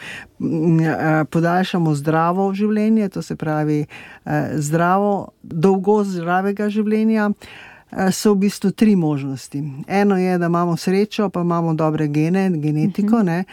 podaljšamo 1.31 1.95
zdravo 1.95 2.55
življenje, 2.55 3.09
to 3.09 3.23
se 3.23 3.37
pravi, 3.37 3.87
zdravo, 4.55 5.29
dolgost 5.43 6.11
zdravega 6.11 6.71
življenja, 6.73 7.31
so 8.13 8.33
v 8.35 8.39
bistvu 8.45 8.71
tri 8.71 8.97
možnosti. 8.97 9.63
Eno 9.89 10.17
je, 10.19 10.39
da 10.39 10.47
imamo 10.47 10.77
srečo 10.77 11.29
pa 11.29 11.41
imamo 11.41 11.75
dobre 11.75 12.09
gene, 12.09 12.51
genetiko, 12.51 13.23
ne, 13.23 13.45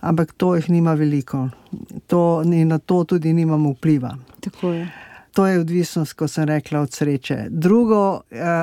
ampak 0.00 0.32
to 0.32 0.54
jih 0.54 0.70
nima 0.70 0.94
veliko. 0.94 1.48
To, 2.06 2.42
in 2.44 2.68
na 2.68 2.78
to 2.78 3.04
tudi 3.04 3.32
nimamo 3.32 3.70
vpliva. 3.74 4.16
Tako 4.40 4.72
je. 4.72 4.88
To 5.34 5.46
je 5.46 5.60
odvisnost, 5.60 6.12
kot 6.14 6.30
sem 6.30 6.44
rekla, 6.46 6.80
od 6.86 6.92
sreče. 6.92 7.46
Drugo, 7.50 8.20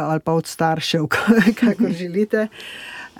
ali 0.07 0.19
pa 0.19 0.33
od 0.33 0.47
staršev, 0.47 1.07
kakor 1.59 1.91
želite, 1.91 2.47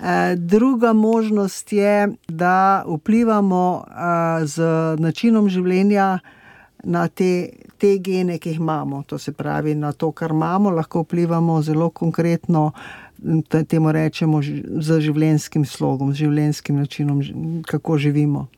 Eh, 0.02 0.36
druga 0.36 0.92
možnost 0.92 1.72
je, 1.72 2.08
da 2.28 2.84
vplivamo 2.86 3.84
eh, 3.86 4.46
z 4.46 4.62
načinom 4.98 5.48
življenja 5.48 6.18
na 6.84 7.08
te, 7.08 7.48
te 7.78 7.98
gene, 7.98 8.38
ki 8.38 8.50
jih 8.50 8.58
imamo. 8.58 9.02
To 9.06 9.18
se 9.18 9.32
pravi, 9.32 9.74
na 9.74 9.92
to, 9.92 10.10
kar 10.12 10.30
imamo, 10.34 10.70
lahko 10.70 11.04
vplivamo 11.04 11.60
zelo 11.62 11.90
konkretno. 11.90 12.72
Temu 13.68 13.92
rečemo 13.94 14.40
z 14.42 14.98
življenjskim 14.98 15.62
slogom, 15.62 16.10
z 16.10 16.24
življenjskim 16.24 16.80
načinom, 16.82 17.20
kako 17.68 17.98
živimo. 17.98 18.48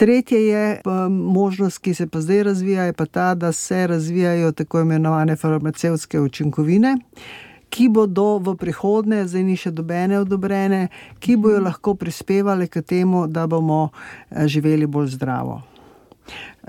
Tretje 0.00 0.46
je 0.46 0.80
možnost, 1.10 1.78
ki 1.78 1.94
se 1.94 2.06
pa 2.06 2.20
zdaj 2.20 2.42
razvija, 2.42 2.82
je 2.82 2.92
pa 2.92 3.06
ta, 3.06 3.34
da 3.34 3.52
se 3.52 3.86
razvijajo 3.86 4.52
tako 4.52 4.80
imenovane 4.80 5.36
farmacevtske 5.36 6.20
učinkovine, 6.20 6.96
ki 7.68 7.88
bodo 7.88 8.38
v 8.38 8.56
prihodnje, 8.56 9.26
zdaj 9.28 9.44
ni 9.44 9.56
še 9.60 9.74
dobene 9.76 10.22
odobrene, 10.22 10.86
ki 11.20 11.36
bodo 11.36 11.60
lahko 11.66 11.94
prispevali 12.00 12.68
k 12.68 12.80
temu, 12.80 13.26
da 13.26 13.44
bomo 13.46 13.90
eh, 13.90 14.48
živeli 14.48 14.86
bolj 14.86 15.12
zdravo. 15.18 15.60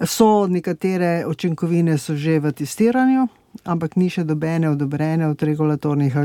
So 0.04 0.48
nekatere 0.48 1.24
učinkovine 1.28 1.96
so 1.98 2.16
že 2.16 2.40
v 2.40 2.52
testiranju, 2.52 3.28
ampak 3.64 3.96
ni 3.96 4.10
še 4.10 4.24
dobene 4.26 4.72
odobrene 4.72 5.28
od 5.30 5.44
regulatornih 5.44 6.16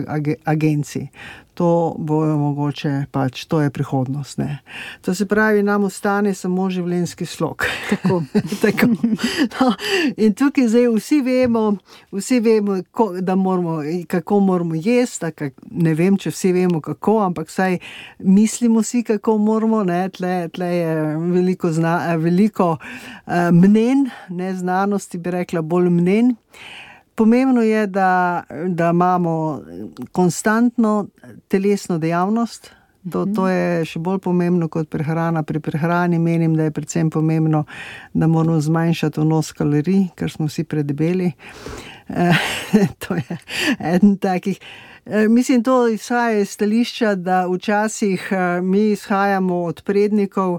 agencij. 0.44 1.08
To 1.56 1.96
bojo 1.98 2.34
mogoče, 2.36 3.06
pač 3.10 3.46
to 3.48 3.62
je 3.64 3.70
prihodnost. 3.72 4.36
Ne. 4.38 4.58
To 5.00 5.14
se 5.16 5.24
pravi, 5.26 5.62
nam 5.64 5.86
ostane 5.88 6.34
samo 6.36 6.66
življenjski 6.70 7.24
slog. 7.26 7.64
Tako. 7.90 8.18
Tako. 8.60 8.90
No, 9.54 9.70
in 10.20 10.36
tukaj 10.36 10.68
zdaj 10.68 10.90
vsi 10.98 11.22
vemo, 11.24 11.64
vsi 12.12 12.42
vemo 12.44 12.76
ko, 12.92 13.08
moramo, 13.40 13.78
kako 14.04 14.40
moramo 14.44 14.76
jesti. 14.76 15.32
Kak, 15.32 15.56
ne 15.72 15.96
vem, 15.96 16.20
če 16.20 16.34
vsi 16.34 16.52
vemo, 16.52 16.82
kako, 16.84 17.22
ampak 17.30 17.48
vsaj 17.48 17.78
mislimo 18.20 18.84
si, 18.84 19.00
kako 19.06 19.38
moramo. 19.40 19.80
Tle, 20.12 20.34
tle 20.52 20.72
je 20.74 20.94
veliko, 21.32 21.72
zna, 21.72 22.16
veliko 22.20 22.74
uh, 22.76 23.48
mnen, 23.52 24.10
ne 24.28 24.52
znanosti, 24.54 25.18
bi 25.18 25.32
rekla, 25.40 25.64
bolj 25.64 25.88
mnen. 25.88 26.36
Pomembno 27.16 27.62
je, 27.62 27.86
da, 27.86 28.42
da 28.68 28.90
imamo 28.90 29.62
konstantno 30.12 31.06
telesno 31.48 31.98
dejavnost. 31.98 32.70
To, 33.12 33.22
to 33.26 33.46
je 33.48 33.84
še 33.86 34.00
bolj 34.02 34.18
pomembno 34.24 34.66
kot 34.68 34.88
prehrana. 34.90 35.44
Pri 35.46 35.60
prehrani 35.62 36.18
menim, 36.18 36.56
da 36.58 36.66
je 36.66 36.74
predvsem 36.74 37.10
pomembno, 37.10 37.62
da 38.12 38.26
moramo 38.26 38.58
zmanjšati 38.60 39.22
vnos 39.22 39.52
kalorij, 39.56 40.08
ker 40.18 40.32
smo 40.32 40.48
vsi 40.50 40.66
predebeli. 40.66 41.30
E, 42.08 42.26
to 43.06 43.16
je 43.16 43.38
eden 43.78 44.18
takih. 44.18 44.58
E, 45.06 45.28
mislim, 45.28 45.62
to 45.64 45.86
izhaja 45.88 46.42
iz 46.42 46.50
stališča, 46.58 47.14
da 47.14 47.46
včasih 47.46 48.26
e, 48.32 48.42
mi 48.60 48.90
izhajamo 48.90 49.62
od 49.70 49.80
prednikov, 49.86 50.58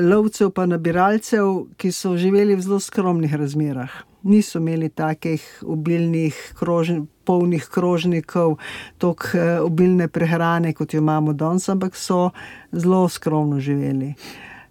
lovcev, 0.00 0.50
pa 0.56 0.66
nabiralcev, 0.66 1.68
ki 1.76 1.92
so 1.92 2.16
živeli 2.16 2.56
v 2.56 2.66
zelo 2.66 2.80
skromnih 2.80 3.36
razmerah 3.38 4.02
niso 4.24 4.58
imeli 4.58 4.88
takih 4.88 5.62
obilnih, 5.66 6.36
krožn, 6.58 7.04
polnih 7.24 7.68
krožnikov, 7.72 8.56
tako 8.98 9.38
eh, 9.38 9.60
obilne 9.60 10.08
prehrane, 10.08 10.72
kot 10.72 10.94
jo 10.94 11.00
imamo 11.00 11.32
danes, 11.32 11.68
ampak 11.68 11.96
so 11.96 12.30
zelo 12.72 13.08
skromno 13.08 13.60
živeli. 13.60 14.14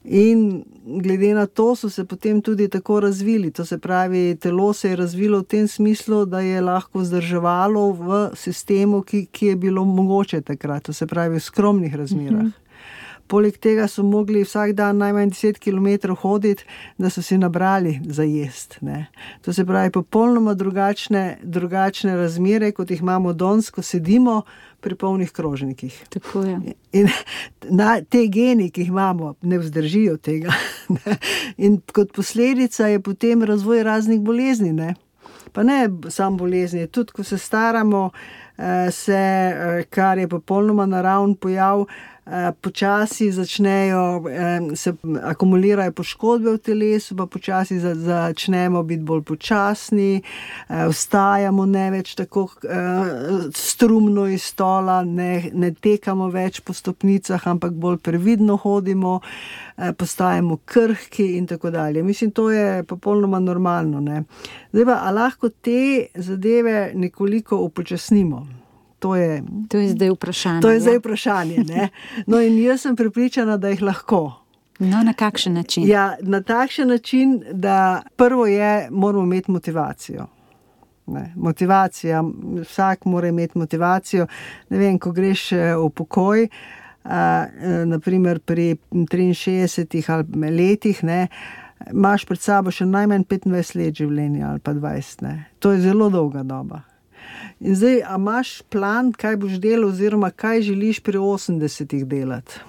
In 0.04 0.64
glede 0.86 1.34
na 1.34 1.46
to 1.46 1.76
so 1.76 1.90
se 1.90 2.04
potem 2.06 2.42
tudi 2.42 2.68
tako 2.68 3.00
razvili. 3.00 3.52
To 3.52 3.66
se 3.66 3.78
pravi, 3.78 4.36
telo 4.36 4.74
se 4.74 4.90
je 4.90 4.96
razvilo 4.96 5.40
v 5.40 5.44
tem 5.44 5.68
smislu, 5.68 6.26
da 6.26 6.40
je 6.40 6.62
lahko 6.62 7.04
zdrževalo 7.04 7.92
v 7.92 8.30
sistemu, 8.36 9.02
ki, 9.02 9.26
ki 9.32 9.48
je 9.48 9.56
bilo 9.56 9.86
mogoče 9.86 10.42
takrat, 10.42 10.84
to 10.84 10.94
se 10.94 11.08
pravi 11.08 11.40
v 11.40 11.40
skromnih 11.40 11.96
razmerah. 11.96 12.42
Uh 12.42 12.48
-huh. 12.48 12.63
Poleg 13.34 13.56
tega 13.58 13.88
so 13.90 14.04
mogli 14.06 14.44
vsak 14.46 14.76
dan 14.78 15.00
najmanj 15.02 15.32
10 15.34 15.58
km 15.58 16.14
hoditi, 16.22 16.68
da 17.02 17.10
so 17.10 17.22
si 17.26 17.38
nabrali 17.38 17.96
za 18.06 18.24
jesti. 18.24 18.78
To 19.42 19.54
se 19.54 19.66
pravi, 19.66 19.90
popolnoma 19.92 20.54
drugačne, 20.54 21.40
drugačne 21.44 22.14
razmere, 22.16 22.72
kot 22.72 22.92
jih 22.92 23.02
imamo 23.02 23.34
danes, 23.34 23.72
ko 23.74 23.82
sedimo 23.82 24.44
pri 24.82 24.96
polnih 24.96 25.32
krožnikih. 25.32 25.98
In 26.92 27.10
na, 27.70 28.02
te 28.02 28.28
geni, 28.28 28.70
ki 28.70 28.86
jih 28.86 28.94
imamo, 28.94 29.34
ne 29.42 29.58
vzdržijo 29.58 30.18
tega. 30.18 30.54
Ne? 30.94 31.18
In 31.58 31.80
kot 31.96 32.12
posledica 32.14 32.88
je 32.92 33.00
potem 33.02 33.44
razvoj 33.44 33.84
raznih 33.84 34.20
bolezni. 34.22 34.74
Ne? 34.74 34.94
Pa 35.54 35.64
ne 35.64 35.90
samo 36.10 36.38
bolezni, 36.38 36.88
tudi 36.88 37.12
ko 37.12 37.24
se 37.24 37.38
staramo, 37.38 38.10
eh, 38.58 38.92
se, 38.92 39.14
eh, 39.14 39.84
kar 39.90 40.18
je 40.18 40.28
popolnoma 40.28 40.86
naravn 40.86 41.36
pojav. 41.36 41.86
Eh, 42.26 42.52
počasi 42.62 43.32
začnejo 43.32 44.24
se 44.76 44.94
akumulirati 45.24 45.96
poškodbe 45.96 46.52
v 46.52 46.58
telesu, 46.58 47.16
pa 47.16 47.26
počasi 47.26 47.80
začnemo 47.80 48.84
biti 48.84 49.04
bolj 49.04 49.22
počasni, 49.22 50.22
eh, 50.70 50.88
vstajamo 50.88 51.66
ne 51.66 51.90
več 51.92 52.16
tako 52.16 52.48
eh, 52.64 53.52
strumno 53.52 54.28
iz 54.32 54.44
stola, 54.44 55.02
ne, 55.04 55.50
ne 55.54 55.74
tekamo 55.76 56.30
več 56.32 56.62
po 56.64 56.72
stopnicah, 56.74 57.44
ampak 57.48 57.76
bolj 57.76 58.00
previdno 58.00 58.56
hodimo, 58.58 59.20
postajamo 59.98 60.62
krhki 60.66 61.34
in 61.38 61.48
tako 61.48 61.74
dalje. 61.76 62.04
Mislim, 62.04 62.32
to 62.32 62.52
je 62.52 62.84
popolnoma 62.88 63.40
normalno. 63.40 64.00
Ne? 64.00 64.24
Zdaj 64.72 64.86
pa, 64.86 65.00
lahko 65.12 65.50
te 65.50 66.08
zadeve 66.16 66.92
nekoliko 66.96 67.58
upočasnimo. 67.68 68.63
To 69.04 69.16
je, 69.16 69.44
to 69.68 69.78
je 69.78 69.90
zdaj 69.90 70.14
vprašanje. 70.16 70.62
To 70.62 70.70
je 70.72 70.80
zdaj 70.80 70.98
vprašanje. 70.98 71.64
No, 72.30 72.40
in 72.40 72.56
jaz 72.64 72.86
sem 72.88 72.96
pripričana, 72.96 73.58
da 73.58 73.74
jih 73.74 73.82
lahko. 73.84 74.32
No, 74.80 75.02
na 75.04 75.14
kakšen 75.14 75.54
način? 75.54 75.88
Ja, 75.88 76.16
na 76.22 76.40
takšen 76.42 76.88
način, 76.88 77.42
da 77.52 78.02
prvo 78.16 78.46
je, 78.48 78.88
moramo 78.92 79.24
imeti 79.24 79.52
motivacijo. 79.52 80.28
Ne, 81.06 81.34
motivacija, 81.36 82.24
vsak 82.62 83.06
mora 83.06 83.28
imeti 83.28 83.58
motivacijo. 83.58 84.28
Ne 84.70 84.78
vem, 84.78 85.00
ko 85.00 85.12
greš 85.12 85.52
eh, 85.52 85.76
v 85.76 85.90
pokoj, 85.90 86.48
a, 87.04 87.46
eh, 87.60 87.86
naprimer 87.86 88.40
pri 88.40 88.78
63 88.92 90.14
ali 90.14 90.56
letih, 90.56 91.04
ne, 91.04 91.28
imaš 91.92 92.24
pred 92.26 92.40
sabo 92.40 92.72
še 92.72 92.88
najmanj 92.88 93.28
25 93.28 93.76
let 93.76 94.00
življenja 94.00 94.54
ali 94.54 94.64
pa 94.64 94.74
20. 94.74 95.28
Ne. 95.28 95.36
To 95.60 95.76
je 95.76 95.84
zelo 95.84 96.10
dolga 96.10 96.48
doba. 96.48 96.86
In 97.64 97.76
zdaj, 97.76 98.02
a 98.04 98.18
imaš 98.20 98.62
plan, 98.68 99.14
kaj 99.16 99.38
boš 99.40 99.60
delal, 99.64 99.88
oziroma 99.88 100.34
kaj 100.36 100.62
želiš 100.68 101.00
pri 101.00 101.18
80-ih 101.18 102.06
delati? 102.06 102.60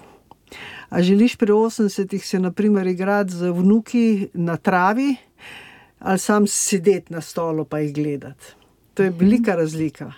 A 0.88 1.02
želiš 1.02 1.34
pri 1.36 1.52
80-ih 1.52 2.26
se, 2.26 2.38
naprimer, 2.38 2.86
igrati 2.86 3.32
z 3.32 3.50
vnuki 3.50 4.28
na 4.34 4.56
travi, 4.56 5.16
ali 5.98 6.18
sam 6.18 6.46
sedeti 6.46 7.12
na 7.12 7.20
stolu 7.20 7.64
pa 7.64 7.78
jih 7.78 7.94
gledati? 7.94 8.54
To 8.94 9.02
je 9.02 9.10
velika 9.10 9.56
razlika. 9.56 10.12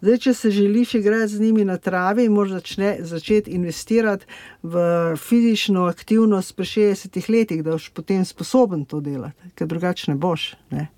Zdaj, 0.00 0.18
če 0.18 0.34
se 0.34 0.50
želiš 0.50 0.94
igrati 0.94 1.32
z 1.32 1.40
njimi 1.40 1.64
na 1.64 1.76
travi, 1.76 2.28
moraš 2.28 2.50
začne, 2.50 2.96
začeti 3.00 3.50
investirati 3.50 4.26
v 4.62 4.80
fizično 5.16 5.84
aktivnost 5.84 6.56
pri 6.56 6.64
60 6.64 7.30
letih, 7.30 7.64
da 7.64 7.76
boš 7.76 7.90
potem 7.92 8.24
sposoben 8.24 8.84
to 8.84 9.00
delati, 9.00 9.52
ker 9.54 9.68
drugače 9.68 10.10
ne 10.10 10.16
boš. 10.16 10.54
Ne? 10.70 10.88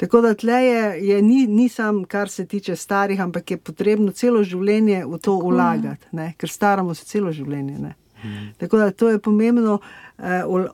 Tako 0.00 0.20
da 0.20 0.34
tle 0.34 0.52
je, 0.64 1.08
je 1.08 1.22
ni, 1.22 1.46
ni 1.46 1.68
sam, 1.68 2.04
kar 2.04 2.28
se 2.28 2.46
tiče 2.46 2.76
starih, 2.76 3.20
ampak 3.20 3.50
je 3.50 3.56
potrebno 3.56 4.12
celo 4.16 4.40
življenje 4.42 5.02
v 5.04 5.18
to 5.20 5.34
vlagati, 5.44 6.08
ker 6.40 6.48
staramo 6.48 6.94
se 6.96 7.04
celo 7.04 7.32
življenje. 7.32 7.76
Ne. 7.78 7.92
Hmm. 8.22 8.46
Tako 8.56 8.78
da 8.80 8.90
to 8.90 9.10
je 9.10 9.18
pomembno, 9.18 9.78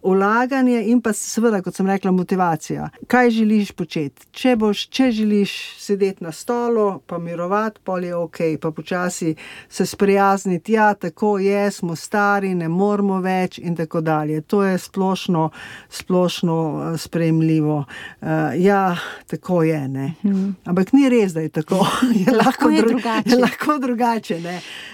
ulaganje 0.03 0.83
in 0.91 1.01
pa 1.01 1.13
seveda, 1.13 1.61
kot 1.63 1.75
sem 1.75 1.87
rekla, 1.87 2.11
motivacija. 2.11 2.89
Kaj 3.07 3.31
želiš 3.31 3.73
početi? 3.73 4.27
Če, 4.33 4.57
boš, 4.57 4.87
če 4.91 5.11
želiš 5.15 5.53
sedeti 5.79 6.25
na 6.25 6.33
stolu, 6.33 7.01
pa 7.07 7.19
mirovati, 7.19 7.81
pol 7.85 8.05
je 8.05 8.15
ok, 8.17 8.41
pa 8.61 8.71
počasi 8.71 9.35
se 9.69 9.87
sprijazniti, 9.87 10.73
ja, 10.73 10.95
tako 10.95 11.39
je, 11.39 11.71
smo 11.71 11.97
stari, 11.97 12.55
ne 12.55 12.69
moramo 12.69 13.21
več 13.21 13.59
in 13.59 13.77
tako 13.77 14.01
dalje. 14.01 14.41
To 14.41 14.63
je 14.65 14.79
splošno, 14.79 15.51
splošno 15.91 16.57
sprejemljivo. 16.99 17.85
Uh, 18.21 18.29
ja, 18.59 18.97
tako 19.27 19.63
je. 19.63 19.77
Hmm. 19.77 20.57
Ampak 20.65 20.93
ni 20.93 21.09
res, 21.09 21.33
da 21.33 21.41
je 21.41 21.49
tako. 21.49 21.87
je 22.27 22.33
lahko, 22.33 22.71
je 22.71 22.83
dru 22.83 22.99
je 23.25 23.39
lahko 23.39 23.79
drugače. 23.79 24.41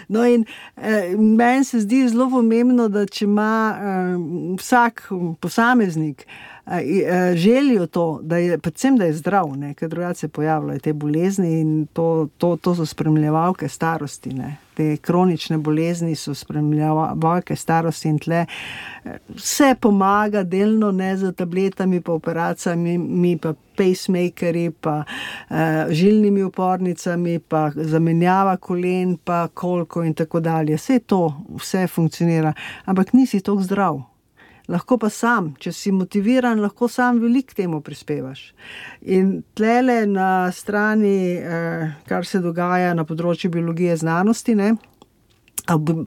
No 0.09 0.27
in 0.27 0.45
eh, 0.77 1.15
meni 1.17 1.65
se 1.65 1.81
zdi 1.81 2.09
zelo 2.09 2.29
pomembno, 2.31 2.89
da 2.89 3.07
če 3.07 3.25
ima. 3.25 3.53
Eh, 3.79 4.42
vsak 4.59 5.09
posameznik 5.41 6.27
eh, 6.67 7.37
želijo 7.37 7.87
to, 7.87 8.21
da 8.23 8.37
je, 8.37 8.59
predvsem 8.59 8.97
da 8.97 9.05
je 9.05 9.13
zdrav, 9.13 9.57
ne, 9.57 9.75
ker 9.75 9.89
drugače 9.89 10.19
se 10.19 10.29
pojavljajo 10.29 10.79
te 10.79 10.93
bolezni 10.93 11.61
in 11.61 11.87
to, 11.93 12.29
to, 12.39 12.57
to 12.57 12.75
so 12.75 12.87
spremljevalke 12.87 13.69
starosti. 13.69 14.35
Ne. 14.35 14.57
Te 14.75 14.97
kronične 14.97 15.59
bolezni 15.59 16.15
so 16.15 16.35
spremljevalke 16.35 17.57
starosti 17.57 18.09
in 18.09 18.19
tle. 18.19 18.47
Vse 19.29 19.75
pomaga, 19.81 20.43
delno 20.43 20.93
ne 20.93 21.17
z 21.17 21.33
tabletami, 21.33 22.01
pa 22.01 22.13
operacijami, 22.13 22.99
mi 22.99 23.37
pa 23.37 23.53
pacemakeri, 23.77 24.71
pa 24.71 25.03
uh, 25.05 25.57
žilnimi 25.91 26.43
upornicami, 26.43 27.39
pa 27.39 27.71
zamenjava 27.75 28.57
kolen, 28.57 29.17
pa 29.17 29.49
kolko 29.49 30.05
in 30.05 30.15
tako 30.15 30.41
dalje. 30.41 30.77
Vse 30.77 30.99
to, 30.99 31.35
vse 31.49 31.87
funkcionira, 31.87 32.53
ampak 32.85 33.13
nisi 33.13 33.41
tako 33.41 33.63
zdrav 33.63 34.12
lahko 34.69 34.99
pa 34.99 35.11
sam, 35.11 35.53
če 35.59 35.73
si 35.75 35.93
motiviran, 35.93 36.61
lahko 36.63 36.89
sam 36.89 37.21
veliko 37.23 37.57
temu 37.57 37.81
prispevaš. 37.83 38.53
In 39.03 39.43
tlele 39.55 40.05
na 40.07 40.53
strani, 40.53 41.35
eh, 41.35 41.93
kar 42.09 42.27
se 42.27 42.41
dogaja 42.41 42.95
na 42.95 43.05
področju 43.05 43.51
biologije 43.51 43.97
znanosti, 43.97 44.55
ne, 44.55 44.75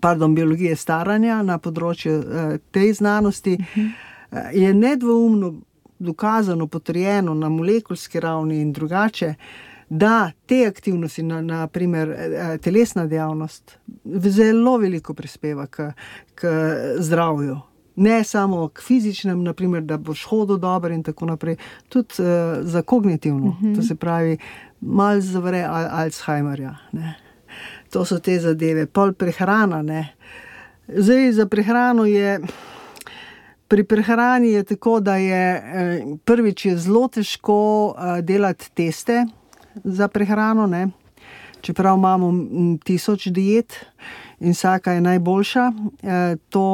pardon, 0.02 0.36
biologije 0.36 0.76
staranja 0.76 1.42
na 1.44 1.58
področju 1.58 2.16
eh, 2.16 2.58
te 2.72 2.94
znanosti, 2.94 3.58
eh, 3.60 4.50
je 4.54 4.74
nedvoumno 4.74 5.54
dokazano, 6.00 6.68
potrjeno 6.68 7.34
na 7.34 7.50
molekulski 7.50 8.20
ravni 8.20 8.62
in 8.62 8.74
drugače. 8.74 9.36
Da 9.88 10.32
te 10.50 10.64
aktivnosti, 10.66 11.22
na, 11.24 11.44
naprimer 11.46 12.10
telesna 12.60 13.04
dejavnost, 13.06 13.78
zelo 14.34 14.80
veliko 14.82 15.14
prispeva 15.14 15.68
k, 15.70 15.92
k 16.34 16.50
zdravju 17.06 17.60
ne 17.96 18.24
samo 18.24 18.68
k 18.68 18.82
fizičnem, 18.82 19.44
naprimer, 19.44 19.84
da 19.84 19.98
boš 19.98 20.26
hodil 20.26 20.58
dobro 20.58 20.94
in 20.94 21.04
tako 21.04 21.26
naprej, 21.26 21.56
tudi 21.90 22.14
uh, 22.20 22.26
za 22.62 22.82
kognitivno, 22.82 23.48
uh 23.48 23.62
-huh. 23.62 23.76
to 23.76 23.82
se 23.82 23.96
pravi, 23.96 24.38
malo 24.82 25.22
zavre 25.22 25.64
al 25.64 25.88
Alzheimerja. 25.92 26.76
Ne. 26.92 27.16
To 27.90 28.06
so 28.06 28.20
te 28.20 28.40
zadeve, 28.40 28.86
pol 28.86 29.14
prehrana. 29.14 29.82
Ne. 29.82 30.16
Zdaj 30.88 31.32
za 31.32 31.46
prehrano 31.46 32.06
je. 32.06 32.40
Pri 33.68 33.84
prehrani 33.84 34.52
je 34.52 34.64
tako, 34.64 35.00
da 35.00 35.16
je 35.16 35.56
eh, 35.56 36.06
prvič 36.26 36.66
je 36.66 36.78
zelo 36.78 37.08
težko 37.08 37.88
uh, 37.88 38.20
delati 38.20 38.72
teste 38.72 39.26
za 39.84 40.08
prehrano, 40.08 40.68
ne. 40.68 40.90
čeprav 41.62 41.98
imamo 41.98 42.34
tisoč 42.84 43.28
diet 43.28 43.86
in 44.40 44.52
vsaka 44.52 44.92
je 44.92 45.02
najboljša. 45.02 45.72
Eh, 46.04 46.36
to 46.50 46.66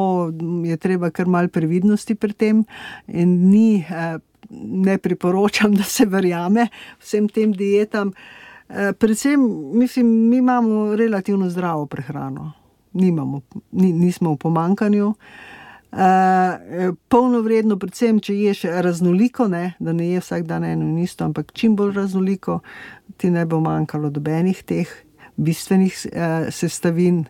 je 0.64 0.76
treba 0.76 1.10
kar 1.10 1.26
mal 1.26 1.48
previdnosti 1.48 2.14
pri 2.14 2.32
tem 2.32 2.64
in 3.06 3.50
ni, 3.50 3.84
eh, 3.90 4.18
ne 4.50 4.98
priporočam, 4.98 5.74
da 5.78 5.82
se 5.82 6.06
verjame 6.06 6.68
vsem 7.00 7.28
tem 7.28 7.52
dietam. 7.52 8.12
Eh, 8.68 8.92
predvsem, 8.92 9.40
mislim, 9.78 10.06
mi 10.28 10.36
imamo 10.36 10.96
relativno 10.96 11.50
zdravo 11.50 11.86
prehrano, 11.86 12.52
Nimamo, 12.92 13.40
nismo 13.72 14.34
v 14.34 14.36
pomankanju. 14.36 15.14
Uh, 15.92 16.92
polno 17.08 17.40
vredno, 17.40 17.76
predvsem, 17.76 18.20
če 18.20 18.34
ješ 18.36 18.62
raznoliko, 18.84 19.44
ne, 19.48 19.74
da 19.80 19.92
ne 19.92 20.10
je 20.10 20.20
vsak 20.20 20.44
dan 20.48 20.64
eno 20.64 20.86
in 20.88 20.98
isto, 20.98 21.24
ampak 21.24 21.52
čim 21.52 21.76
bolj 21.76 21.92
raznoliko, 21.96 22.60
ti 23.16 23.30
ne 23.30 23.44
bo 23.46 23.60
manjkalo 23.60 24.10
dobenih 24.10 24.62
teh 24.64 24.92
bistvenih 25.42 25.98
uh, 26.06 26.52
sestavin. 26.54 27.24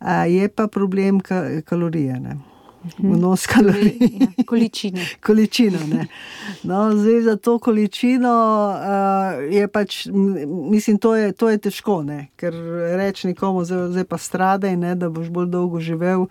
Uh, 0.00 0.26
je 0.28 0.48
pa 0.48 0.66
problem 0.68 1.20
ka, 1.24 1.62
kalorije. 1.64 2.20
Ne? 2.20 2.36
Mhm. 2.84 3.14
Vnos 3.14 3.46
kalorij. 3.46 3.98
Ja, 4.20 4.26
količina. 4.46 5.00
količina 5.26 5.78
no, 6.62 6.96
zdaj, 6.96 7.20
za 7.20 7.36
to 7.36 7.58
količino 7.58 8.34
uh, 8.76 9.54
je 9.54 9.68
pač, 9.68 10.06
mislim, 10.70 10.98
to 10.98 11.16
je, 11.16 11.32
to 11.32 11.48
je 11.48 11.58
težko, 11.58 12.02
ne? 12.02 12.26
ker 12.36 12.54
reči 12.96 13.26
nekomu, 13.26 13.64
zdaj, 13.64 13.88
zdaj 13.88 14.04
pa 14.04 14.18
stradaj, 14.18 14.76
ne, 14.76 14.94
da 14.94 15.08
boš 15.08 15.28
bolj 15.28 15.46
dolgo 15.46 15.80
živel. 15.80 16.26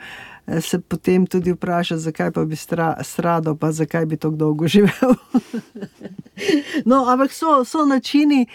Se 0.61 0.79
potem 0.79 1.25
tudi 1.25 1.53
vpraša, 1.53 1.97
zakaj 1.97 2.31
pa 2.31 2.45
bi 2.45 2.55
stradal, 2.55 3.55
pa 3.55 3.71
zakaj 3.71 4.05
bi 4.05 4.17
tako 4.17 4.35
dolgo 4.35 4.67
živel. 4.75 5.15
no, 6.85 7.05
ampak 7.09 7.31
so, 7.31 7.63
so 7.65 7.85
načini, 7.85 8.45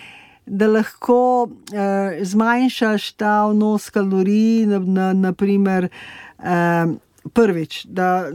da 0.48 0.66
lahko 0.66 1.48
eh, 1.72 2.24
zmanjšaš 2.24 3.12
ta 3.20 3.34
vnos 3.50 3.90
kalorij, 3.90 4.66
na, 4.66 4.78
na, 4.78 5.12
naprimer, 5.12 5.88
eh, 6.38 6.86
prvič, 7.32 7.84
da 7.84 8.28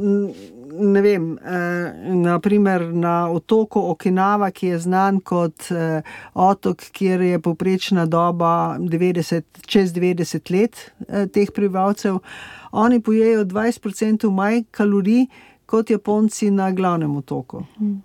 ne 0.79 1.01
vem, 1.01 1.37
eh, 1.37 1.93
naprimer 2.13 2.93
na 2.93 3.29
otoku 3.31 3.79
Okinava, 3.79 4.51
ki 4.51 4.67
je 4.67 4.79
znan 4.79 5.19
kot 5.19 5.71
eh, 5.71 6.01
otok, 6.33 6.81
kjer 6.91 7.21
je 7.21 7.39
poprečna 7.39 8.05
doba 8.05 8.77
90, 8.79 9.43
čez 9.65 9.93
90 9.93 10.51
let 10.51 10.91
eh, 11.07 11.27
teh 11.27 11.51
prebivalcev, 11.51 12.19
oni 12.71 13.01
pojejo 13.01 13.45
20% 13.45 14.29
manj 14.31 14.63
kalorij 14.71 15.27
kot 15.65 15.89
Japonci 15.89 16.51
na 16.51 16.71
glavnem 16.71 17.15
otoku. 17.17 17.63
Hmm. 17.77 18.01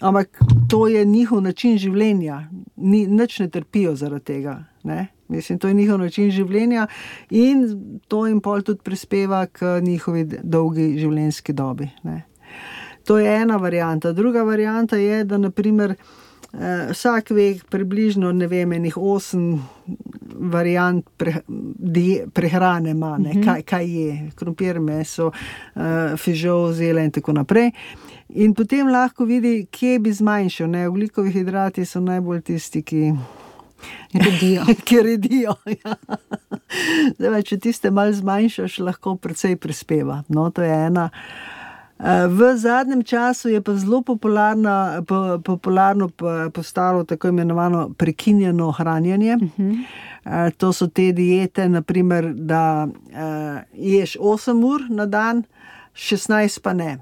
Ampak 0.00 0.38
to 0.68 0.86
je 0.88 1.04
njihov 1.04 1.40
način 1.42 1.78
življenja, 1.78 2.48
Ni, 2.76 3.06
nič 3.06 3.38
ne 3.40 3.48
trpijo 3.48 3.94
zaradi 3.96 4.24
tega. 4.24 4.58
Ne? 4.84 5.06
Mislim, 5.28 5.58
to 5.58 5.68
je 5.68 5.74
njihov 5.74 5.98
način 5.98 6.30
življenja 6.30 6.86
in 7.30 7.64
to 8.08 8.26
jim 8.26 8.40
pol 8.40 8.62
tudi 8.62 8.84
prispeva 8.84 9.46
k 9.46 9.78
njihovi 9.82 10.26
dolgi 10.42 10.98
življenjski 11.00 11.54
dobi. 11.56 11.88
Ne? 12.04 12.22
To 13.06 13.18
je 13.18 13.32
ena 13.42 13.56
varianta. 13.56 14.12
Druga 14.12 14.42
varianta 14.42 14.96
je, 14.96 15.24
da 15.24 15.38
naprimer, 15.38 15.94
eh, 15.96 16.88
vsak 16.90 17.30
ve 17.30 17.54
približno 17.70 18.32
ne 18.32 18.46
vem, 18.46 18.72
enih 18.72 18.96
osem 18.96 19.62
variant 20.52 21.06
pre, 21.16 21.40
die, 21.48 22.26
prehrane 22.32 22.90
ima, 22.90 23.16
mhm. 23.18 23.42
kaj, 23.44 23.62
kaj 23.62 23.86
je, 23.86 24.30
krompir, 24.36 24.80
meso, 24.80 25.30
eh, 25.74 26.16
fižol, 26.16 26.72
zele 26.72 27.04
in 27.04 27.10
tako 27.10 27.32
naprej. 27.32 27.70
In 28.28 28.54
potem 28.54 28.88
lahko 28.90 29.24
vidi, 29.24 29.66
kje 29.70 29.98
bi 29.98 30.12
zmanjšal. 30.12 30.70
Ne? 30.70 30.88
Ugljikovi 30.88 31.32
hidrati 31.32 31.84
so 31.84 32.00
najbolj 32.00 32.40
tisti, 32.42 32.82
ki. 32.82 33.12
Redijo. 34.14 34.64
ki 34.86 35.02
redijo. 35.02 35.54
Ja. 35.70 35.94
Zdaj, 37.18 37.42
če 37.46 37.58
tiste 37.68 37.90
malo 37.94 38.12
zmanjšaš, 38.12 38.80
lahko 38.82 39.14
precej 39.20 39.56
prispeva. 39.56 40.24
No, 40.28 40.50
to 40.50 40.66
je 40.66 40.72
ena. 40.74 41.10
Eh, 41.96 42.26
v 42.28 42.50
zadnjem 42.58 43.04
času 43.06 43.54
je 43.54 43.62
pa 43.62 43.72
zelo 43.78 44.02
popularno, 44.02 45.04
popularno 45.44 46.10
postalo 46.52 47.04
tako 47.04 47.28
imenovano 47.28 47.88
prekinjeno 47.96 48.72
hranjenje. 48.72 49.36
Uh 49.36 49.42
mhm. 49.42 49.70
eh, 49.70 49.84
-huh. 50.24 50.50
To 50.56 50.72
so 50.72 50.86
te 50.86 51.12
diete, 51.12 51.68
naprimer, 51.68 52.34
da 52.34 52.88
eh, 53.12 53.62
ješ 53.72 54.16
8 54.20 54.64
ur 54.64 54.80
na 54.90 55.06
dan, 55.06 55.44
16 55.94 56.60
pa 56.60 56.72
ne 56.72 56.98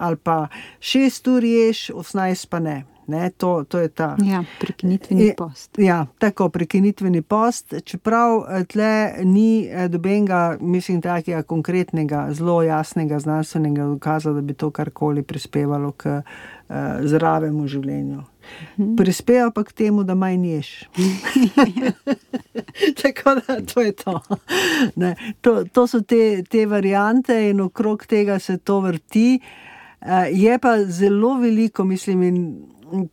ali 0.00 0.16
pa 0.16 0.46
šest 0.80 1.28
ur 1.28 1.44
ješ, 1.44 1.90
osnajst 1.94 2.50
pa 2.50 2.58
ne. 2.58 2.80
Ne, 3.10 3.30
to, 3.30 3.64
to 3.68 3.78
je 3.78 3.88
ta 3.88 4.16
ja, 4.22 4.44
prekinitveni 4.60 5.34
post. 5.36 5.78
Ja, 5.78 6.06
tako 6.18 6.48
prekinitveni 6.48 7.22
post. 7.22 7.74
Čeprav 7.84 8.44
eh, 8.46 8.64
tle 8.64 9.14
ni 9.24 9.66
eh, 9.66 9.88
dobenega, 9.88 10.56
mislim, 10.60 11.00
takega 11.02 11.42
konkretnega, 11.42 12.28
zelo 12.32 12.62
jasnega 12.62 13.18
znanstvenega 13.18 13.84
dokaza, 13.84 14.32
da 14.32 14.40
bi 14.40 14.54
to 14.54 14.70
karkoli 14.70 15.22
prispevalo 15.22 15.90
k 15.92 16.20
uh, 16.20 16.74
zdravemu 17.02 17.66
življenju. 17.66 18.20
Mhm. 18.78 18.94
Prispeva 18.96 19.50
pa 19.50 19.64
k 19.64 19.72
temu, 19.72 20.04
da 20.06 20.14
manj 20.14 20.46
ješ. 20.46 20.70
tako 23.02 23.34
da 23.40 23.58
to 23.74 23.80
je 23.80 23.92
to. 23.92 24.20
Ne, 24.96 25.16
to, 25.40 25.64
to 25.64 25.86
so 25.86 26.00
te, 26.00 26.44
te 26.46 26.62
variante 26.66 27.34
in 27.50 27.60
okrog 27.66 28.06
tega 28.06 28.38
se 28.38 28.58
to 28.58 28.78
vrti. 28.86 29.40
Uh, 29.40 29.70
je 30.32 30.58
pa 30.58 30.76
zelo 30.84 31.34
veliko, 31.40 31.84
mislim, 31.84 32.22
in 32.22 32.40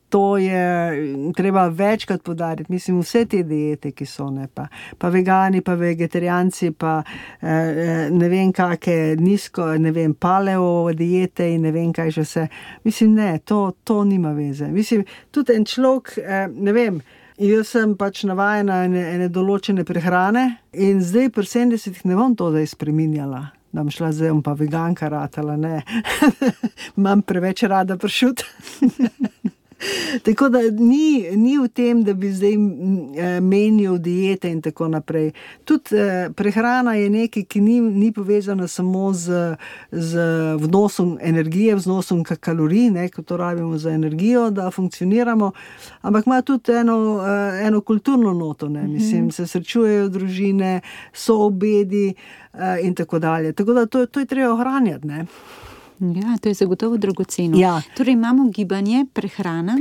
to 0.10 0.38
je 0.38 1.34
treba 1.34 1.68
večkrat 1.68 2.24
podariti. 2.24 2.72
Mislim, 2.72 3.00
vse 3.00 3.26
te 3.26 3.44
diete, 3.44 3.92
ki 3.92 4.06
so 4.06 4.30
ne 4.30 4.48
pa, 4.54 4.68
pa 4.98 5.10
vegani, 5.10 5.62
pa 5.62 5.74
vegetarijanci, 5.74 6.72
pa 6.72 7.04
eh, 7.42 7.50
eh, 7.50 8.10
ne 8.12 8.30
vem, 8.30 8.54
kakšne 8.54 9.16
nizko, 9.20 9.74
ne 9.78 9.92
vem, 9.92 10.14
paleo 10.14 10.94
diete 10.94 11.50
in 11.54 11.68
ne 11.68 11.72
vem, 11.72 11.94
kaj 11.94 12.12
že 12.12 12.26
vse. 12.26 12.48
Mislim, 12.84 13.14
ne, 13.16 13.40
to, 13.46 13.72
to 13.84 14.04
nima 14.04 14.34
veze. 14.34 14.68
Mislim, 14.68 15.06
tudi 15.32 15.56
en 15.56 15.66
človek, 15.66 16.18
ne 16.54 16.74
vem. 16.74 17.02
Jaz 17.38 17.76
sem 17.76 17.92
pač 17.94 18.24
navajena 18.26 18.80
na 18.80 18.86
ene, 18.88 19.04
ene 19.14 19.28
določene 19.30 19.86
prehrane, 19.86 20.48
in 20.74 21.04
zdaj, 21.06 21.30
pri 21.36 21.46
70-ih, 21.46 22.02
ne 22.10 22.18
bom 22.18 22.34
to 22.36 22.50
zdaj 22.50 22.66
spremenjala 22.74 23.44
da 23.78 23.84
bom 23.84 23.92
šla 23.92 24.12
zdaj, 24.12 24.32
pa 24.44 24.54
veganka 24.58 25.10
ratala, 25.10 25.54
ne. 25.58 25.82
Imam 26.98 27.22
preveč 27.22 27.62
rada 27.64 27.98
pršut. 27.98 28.42
Tako 30.24 30.50
da 30.50 30.60
ni, 30.72 31.26
ni 31.36 31.58
v 31.58 31.68
tem, 31.68 32.04
da 32.04 32.14
bi 32.14 32.32
zdaj 32.32 32.54
eh, 32.54 33.42
menil 33.42 33.98
diete 33.98 34.50
in 34.50 34.62
tako 34.62 34.88
naprej. 34.88 35.32
Tudi 35.66 35.98
eh, 35.98 36.30
prehrana 36.36 36.96
je 36.96 37.10
nekaj, 37.10 37.44
ki 37.44 37.62
ni, 37.62 37.80
ni 37.82 38.12
povezana 38.12 38.68
samo 38.68 39.14
z, 39.14 39.56
z 39.92 40.20
vnosom 40.58 41.18
energije, 41.22 41.76
vnosom 41.76 42.24
kalorij, 42.24 42.90
ne, 42.92 43.10
ko 43.10 43.22
to 43.22 43.38
rabimo 43.38 43.78
za 43.78 43.92
energijo, 43.92 44.50
da 44.50 44.72
funkcioniramo, 44.72 45.52
ampak 46.02 46.26
ima 46.26 46.42
tudi 46.42 46.72
eno, 46.72 47.22
eh, 47.28 47.68
eno 47.68 47.82
kulturno 47.82 48.34
noto. 48.34 48.70
Ne, 48.70 48.88
mislim, 48.88 49.32
se 49.32 49.48
srečujejo 49.48 50.10
družine, 50.10 50.82
so 51.14 51.38
obedi 51.46 52.14
in 52.82 52.96
tako 52.96 53.20
dalje. 53.20 53.54
Tako 53.54 53.74
da 53.74 53.86
to, 53.86 54.06
to 54.06 54.20
je 54.20 54.26
treba 54.26 54.54
ohranjati. 54.54 55.08
Ne. 55.08 55.26
Ja, 56.00 56.38
to 56.42 56.50
je 56.50 56.54
zagotovo 56.54 56.98
dragoceno. 56.98 57.58
Ja. 57.58 57.82
Torej, 57.98 58.14
imamo 58.14 58.50
gibanje, 58.50 59.06
prehrana, 59.14 59.78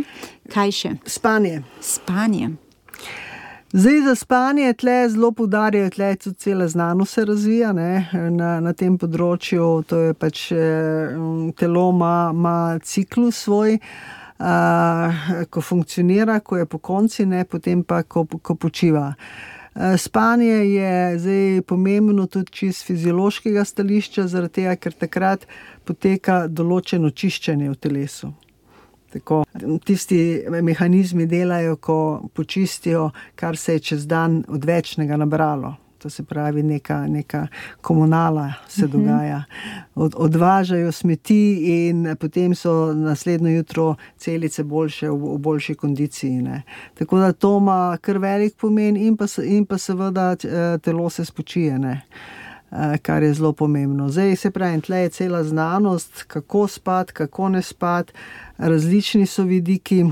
kaj 0.52 0.72
še? 0.72 0.92
Spanje. 1.06 1.62
Spanje. 1.80 2.50
Zdaj 3.72 4.00
za 4.00 4.14
spanje 4.14 4.72
tle 4.72 5.08
zelo 5.08 5.32
poudarjajo, 5.32 5.90
tle 5.90 6.14
tudi 6.16 6.36
cela 6.36 6.68
znanost 6.68 7.14
se 7.14 7.24
razvija 7.24 7.72
ne, 7.72 8.08
na, 8.30 8.60
na 8.60 8.72
tem 8.72 8.96
področju. 8.98 9.66
To 9.90 9.98
je 10.00 10.14
pač 10.14 10.46
telo 11.58 11.88
ima, 11.92 12.14
ima 12.32 12.56
ciklus 12.80 13.42
svoj, 13.44 13.76
uh, 14.38 15.26
ko 15.50 15.60
funkcionira, 15.60 16.38
ko 16.40 16.62
je 16.62 16.66
po 16.66 16.78
konci, 16.78 17.26
ne, 17.26 17.44
potem 17.44 17.84
pa 17.84 18.00
ko, 18.02 18.24
ko 18.24 18.54
počiva. 18.54 19.10
Eh, 19.12 19.55
spanje 19.98 20.56
je 20.72 21.18
zdaj 21.18 21.62
pomembno 21.66 22.26
tudi 22.26 22.66
iz 22.66 22.82
fiziološkega 22.84 23.64
stališča, 23.64 24.26
zaradi 24.26 24.60
tega, 24.60 24.76
ker 24.76 24.92
takrat 24.92 25.46
poteka 25.84 26.46
določeno 26.48 27.10
čiščenje 27.10 27.70
v 27.70 27.78
telesu. 27.80 28.32
Tako, 29.12 29.44
tisti 29.86 30.18
mehanizmi 30.50 31.26
delajo, 31.30 31.76
ko 31.76 31.98
počistijo, 32.34 33.10
kar 33.34 33.56
se 33.56 33.78
je 33.78 33.84
čez 33.90 34.06
dan 34.06 34.42
odvečnega 34.48 35.16
nabralo 35.16 35.76
to 36.06 36.10
se 36.10 36.22
pravi, 36.22 36.62
neka, 36.62 37.06
neka 37.06 37.46
komunala 37.80 38.52
se 38.68 38.86
mhm. 38.86 38.92
dogaja. 38.92 39.44
Od, 39.94 40.14
odvažajo 40.16 40.92
smeti, 40.92 41.54
in 41.88 42.16
potem 42.20 42.54
so 42.54 42.94
naslednjo 42.94 43.50
jutro 43.50 43.94
celice 44.16 44.64
boljše, 44.64 45.10
v, 45.10 45.14
v 45.34 45.38
boljši 45.38 45.74
kondiciji. 45.74 46.42
Ne. 46.42 46.62
Tako 46.94 47.18
da 47.18 47.32
to 47.32 47.56
ima 47.58 47.98
kar 48.00 48.18
velik 48.18 48.54
pomen, 48.56 48.96
in 48.96 49.16
pa, 49.16 49.26
in 49.44 49.66
pa 49.66 49.78
seveda 49.78 50.36
eh, 50.44 50.78
telo 50.78 51.10
se 51.10 51.24
spočije. 51.24 51.78
Ne. 51.78 52.02
Eh, 52.70 52.98
kar 52.98 53.22
je 53.22 53.34
zelo 53.34 53.52
pomembno. 53.52 54.08
Zdaj 54.08 54.36
se 54.36 54.50
pravi, 54.50 54.80
tle 54.80 54.98
je 54.98 55.08
cela 55.08 55.44
znanost, 55.44 56.22
kako 56.22 56.68
spati, 56.68 57.12
kako 57.12 57.48
ne 57.48 57.62
spati, 57.62 58.12
različni 58.58 59.26
so 59.26 59.42
vidiki. 59.42 60.04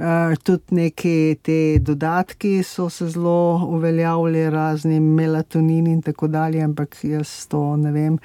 Uh, 0.00 0.32
tudi 0.42 0.74
neki 0.74 1.36
ti 1.42 1.78
dodatki 1.80 2.62
so 2.64 2.86
se 2.88 3.08
zelo 3.12 3.66
uveljavili, 3.68 4.50
razni 4.50 5.00
melatonin 5.00 5.86
in 5.86 5.98
tako 6.02 6.26
dalje, 6.26 6.62
ampak 6.64 6.96
jaz 7.04 7.46
to 7.52 7.76
ne 7.76 7.92
vem. 7.92 8.16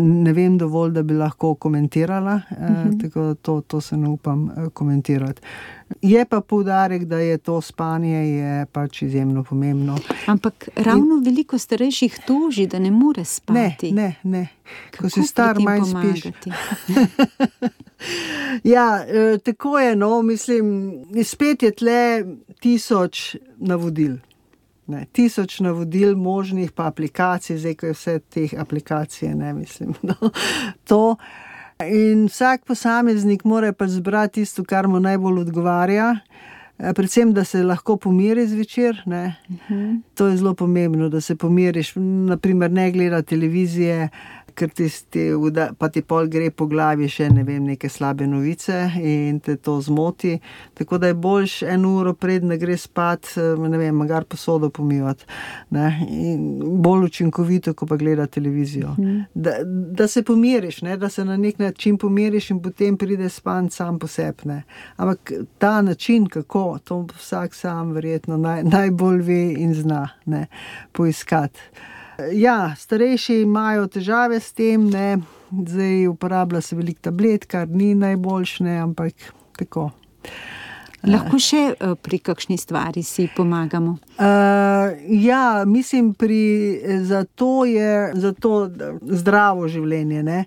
Ne 0.00 0.32
vem 0.32 0.58
dovolj, 0.58 0.92
da 0.92 1.02
bi 1.02 1.14
lahko 1.14 1.54
komentirala, 1.54 2.40
-huh. 2.50 3.02
tako 3.02 3.20
da 3.20 3.34
to, 3.34 3.60
to 3.60 3.80
se 3.80 3.96
ne 3.96 4.08
upam 4.08 4.50
komentirati. 4.72 5.42
Je 6.02 6.24
pa 6.24 6.40
poudarek, 6.40 7.04
da 7.04 7.18
je 7.18 7.38
to 7.38 7.60
spanje 7.60 8.28
je 8.28 8.66
pač 8.66 9.02
izjemno 9.02 9.44
pomembno. 9.44 9.98
Ampak 10.26 10.68
ravno 10.76 11.14
in... 11.14 11.24
veliko 11.24 11.58
starejših 11.58 12.18
toži, 12.26 12.66
da 12.66 12.78
ne 12.78 12.90
more 12.90 13.24
spati. 13.24 13.92
Ne, 13.92 14.16
ne, 14.22 14.38
ne. 14.38 14.48
ko 15.00 15.10
si 15.10 15.22
star, 15.22 15.58
manj 15.60 15.84
spiš. 15.84 16.32
ja, 18.74 19.04
e, 19.08 19.38
tako 19.38 19.78
je. 19.78 19.96
No, 19.96 20.22
mislim, 20.22 20.92
spet 21.24 21.62
je 21.62 21.70
tle 21.70 22.24
tisoč 22.60 23.36
navodil. 23.56 24.16
Ne, 24.86 25.06
tisoč 25.12 25.60
navodil, 25.60 26.16
možnih 26.18 26.72
pa 26.72 26.88
aplikacij, 26.90 27.60
zdaj 27.62 27.74
ko 27.78 27.86
je 27.86 27.94
vse 27.94 28.18
teh 28.18 28.54
aplikacij, 28.58 29.34
ne 29.34 29.52
mislim. 29.54 29.94
No, 30.08 30.30
to, 30.84 31.16
In 31.82 32.28
vsak 32.30 32.66
posameznik 32.68 33.44
mora 33.48 33.72
pač 33.74 33.96
zbrati 33.96 34.42
tisto, 34.42 34.62
kar 34.64 34.86
mu 34.88 35.00
najbolj 35.02 35.40
odgovarja. 35.46 36.12
Eh, 36.78 36.92
predvsem, 36.94 37.32
da 37.34 37.44
se 37.44 37.62
lahko 37.62 37.96
pomiri 37.96 38.46
zvečer. 38.46 39.02
Uh 39.06 39.12
mhm. 39.12 39.30
-huh. 39.68 40.00
To 40.14 40.26
je 40.26 40.36
zelo 40.36 40.54
pomembno, 40.54 41.08
da 41.08 41.20
se 41.20 41.36
pomiriš. 41.36 41.92
Naprimer, 41.96 42.70
ne 42.70 42.90
gleda 42.92 43.22
televizije, 43.22 44.08
ker 44.54 44.70
ti, 44.70 44.88
pa 45.78 45.88
ti 45.88 46.02
pol 46.02 46.28
gre 46.28 46.50
po 46.50 46.66
glavi 46.66 47.08
še 47.10 47.28
ne 47.32 47.44
vem, 47.46 47.64
neke 47.66 47.88
slabe 47.88 48.26
novice 48.26 48.78
in 49.00 49.40
te 49.40 49.56
to 49.56 49.78
zmoti. 49.80 50.38
Tako 50.78 50.98
da 50.98 51.10
je 51.10 51.14
boljš 51.14 51.56
eno 51.74 51.94
uro 52.00 52.14
pred, 52.14 52.44
da 52.48 52.56
gre 52.60 52.76
spat, 52.76 53.34
ne 53.58 53.78
vem, 53.78 54.02
gar 54.08 54.24
posodo 54.24 54.70
pomivati. 54.70 55.24
Bolj 55.70 57.06
učinkovito, 57.10 57.74
ko 57.74 57.86
pa 57.86 57.96
gleda 57.96 58.26
televizijo. 58.26 58.94
Mhm. 58.98 59.20
Da, 59.34 59.56
da 59.64 60.08
se 60.08 60.22
pomiriš, 60.22 60.82
ne? 60.82 60.96
da 60.96 61.08
se 61.08 61.24
na 61.24 61.36
nek 61.36 61.58
način 61.58 61.98
pomiriš 61.98 62.50
in 62.50 62.62
potem 62.62 62.96
pride 62.96 63.28
span 63.28 63.70
sam 63.70 63.98
posebne. 63.98 64.62
Ampak 64.96 65.32
ta 65.58 65.82
način, 65.82 66.26
kako 66.26 66.78
to 66.84 67.06
vsak 67.16 67.54
sam 67.54 67.92
verjetno 67.92 68.36
naj, 68.36 68.64
najbolj 68.64 69.22
ve 69.22 69.42
in 69.58 69.74
zna 69.74 70.08
ne? 70.24 70.46
poiskati. 70.92 71.60
Ja, 72.32 72.74
starejši 72.78 73.40
imajo 73.42 73.86
težave 73.86 74.40
s 74.40 74.52
tem, 74.52 74.90
ne? 74.90 75.18
zdaj 75.52 76.06
uporablja 76.08 76.60
se 76.60 76.76
veliko 76.76 77.00
tablet, 77.00 77.44
kar 77.46 77.68
ni 77.68 77.94
najboljše, 77.94 78.64
ampak 78.80 79.14
tako. 79.58 79.90
Lahko 81.02 81.38
še 81.42 81.62
eh, 81.74 81.94
pri 81.98 82.18
kakšni 82.22 82.56
stvari 82.56 83.02
si 83.02 83.26
pomagamo? 83.36 83.96
Uh, 84.16 84.94
ja, 85.18 85.64
mislim, 85.66 86.14
pri, 86.14 86.80
za 87.04 87.24
to 87.24 87.64
je 87.66 88.12
za 88.14 88.32
to 88.32 88.70
zdravo 89.02 89.68
življenje, 89.68 90.22
ne, 90.22 90.44